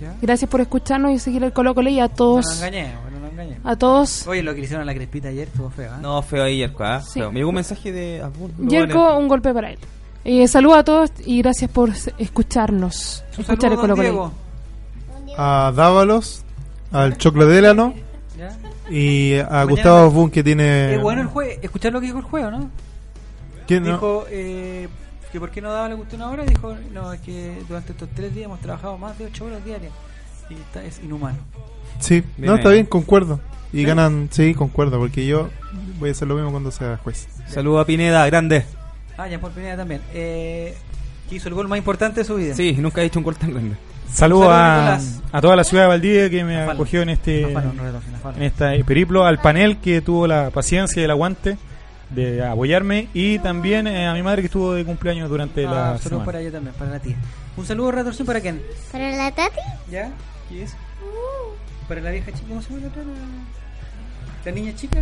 [0.00, 0.14] Ya.
[0.22, 2.56] Gracias por escucharnos y seguir el Colocole y a No todos.
[2.56, 3.60] engañemos, no nos engañemos.
[3.66, 4.26] A todos.
[4.26, 5.98] Oye, lo que le hicieron a la crespita ayer estuvo feo, ¿eh?
[6.00, 6.84] No, feo ahí, Yerko.
[7.00, 7.20] Sí.
[7.20, 7.30] Feo.
[7.30, 8.24] Me llegó un mensaje de.
[8.58, 9.78] Yerko, un golpe para él.
[10.24, 13.22] Eh, saludo a todos y gracias por escucharnos.
[13.36, 14.32] Escuchar el Colo Diego.
[15.36, 16.42] A Dávalos,
[16.92, 18.02] al Choclo Delano ¿Ya?
[18.90, 20.94] Y a Mañana- Gustavo Bun que tiene.
[20.94, 21.52] Es bueno el juego.
[21.62, 22.70] Escuchar lo que dijo el juego, ¿no?
[23.66, 23.92] ¿Quién no?
[23.92, 24.88] Dijo eh,
[25.32, 26.44] que por qué no daba la cuestión ahora.
[26.44, 29.92] Dijo, no, es que durante estos tres días hemos trabajado más de 8 horas diarias.
[30.50, 31.38] Y está, es inhumano.
[31.98, 33.40] Sí, Bien no, está bien, concuerdo.
[33.72, 33.84] Y ¿Sí?
[33.84, 35.48] ganan, sí, concuerdo, porque yo
[35.98, 37.26] voy a hacer lo mismo cuando sea juez.
[37.48, 38.64] Saludos a Pineda, grande.
[39.16, 40.02] Ah, ya por Pineda también.
[40.12, 40.74] Eh,
[41.28, 42.54] que hizo el gol más importante de su vida.
[42.54, 43.76] Sí, nunca he hecho un gol tan grande.
[44.12, 46.72] Saludos Saludos, a, a toda la ciudad de Valdivia que me Afano.
[46.72, 51.04] acogió en este Afano, no en este periplo, al panel que tuvo la paciencia y
[51.04, 51.58] el aguante
[52.10, 55.76] de apoyarme y también eh, a mi madre que estuvo de cumpleaños durante Ah, la
[55.98, 56.24] saludos semana.
[56.26, 57.16] para ella también, para la tía.
[57.56, 58.62] Un saludo retorsión para quién?
[58.92, 59.58] ¿Para la Tati?
[59.90, 60.10] ¿Ya?
[60.50, 60.76] ¿Y es?
[61.88, 62.86] Para la vieja chica, ¿cómo se llama
[64.44, 64.50] la?
[64.50, 65.00] La, niña chica.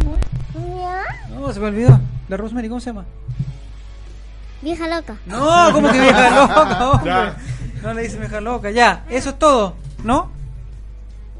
[0.55, 1.03] Ya.
[1.35, 2.01] No, se me olvidó.
[2.29, 3.05] La Rosemary, ¿cómo se llama?
[4.63, 5.17] Vieja loca.
[5.27, 7.37] No, ¿cómo que vieja loca?
[7.83, 8.71] No le dice vieja loca.
[8.71, 10.31] Ya, eso es todo, ¿no?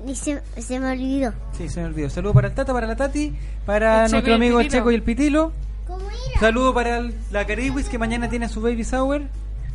[0.07, 1.33] Y se, se me olvidó.
[1.57, 2.11] Sí, se me olvidó.
[2.11, 3.33] Saludo para el Tata, para la Tati,
[3.65, 4.69] para El nuestro amigo el.
[4.69, 5.53] Checo y el Pitilo.
[5.87, 6.41] ¿Cómo era?
[6.41, 9.23] Saludo para el- la Cariwis que mañana tiene su baby shower.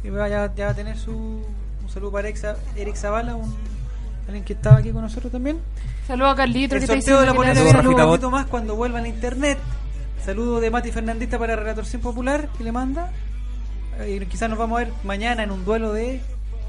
[0.03, 1.11] Y va, ya, ya va a tener su.
[1.11, 2.43] Un saludo para Eric,
[2.75, 3.55] Eric Zavala, un,
[4.25, 5.59] alguien que estaba aquí con nosotros también.
[6.05, 6.75] Saludo a Carlito.
[6.75, 9.07] El que está sorteo de la polera le- viene un poquito más cuando vuelva a
[9.07, 9.57] internet.
[10.25, 13.11] Saludo de Mati Fernandita para Relator Sin Popular que le manda.
[13.99, 16.21] Eh, Y quizás nos vamos a ver mañana en un duelo de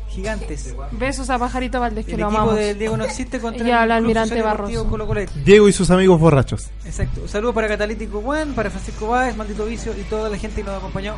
[0.08, 0.74] gigantes.
[0.92, 2.58] Besos a Pajarito Valdés, que El lo equipo amamos.
[2.58, 4.88] del Diego no existe contra Y al Almirante Barroso.
[4.88, 5.08] Colo.
[5.44, 6.68] Diego y sus amigos borrachos.
[6.84, 7.22] Exacto.
[7.22, 10.64] Un saludo para Catalítico Juan, para Francisco Báez, Maldito Vicio y toda la gente que
[10.68, 11.14] nos acompañó.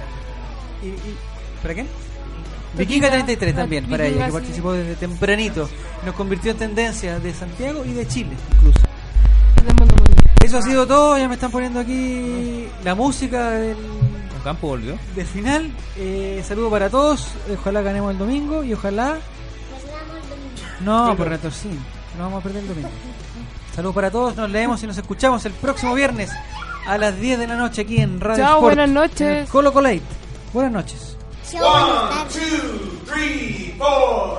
[0.82, 1.16] ¿Y, y
[1.62, 1.86] para quién?
[2.76, 5.68] Vikinga 33 también, para ella, que participó desde tempranito.
[6.04, 8.78] Nos convirtió en tendencia de Santiago y de Chile, incluso.
[10.44, 11.18] Eso ha sido todo.
[11.18, 13.76] Ya me están poniendo aquí la música del,
[14.42, 14.98] Campo volvió.
[15.14, 15.70] del final.
[15.96, 17.28] Eh, saludo para todos.
[17.52, 19.18] Ojalá ganemos el domingo y ojalá.
[20.80, 21.68] No, por retorcí.
[22.16, 22.88] No vamos a perder el domingo.
[23.74, 24.36] Saludos para todos.
[24.36, 26.30] Nos leemos y nos escuchamos el próximo viernes
[26.86, 29.50] a las 10 de la noche aquí en Radio Chao, Sport, buenas en noches.
[29.50, 30.02] Colo Colate.
[30.52, 31.16] Buenas noches.
[31.52, 34.38] One, two, three, four.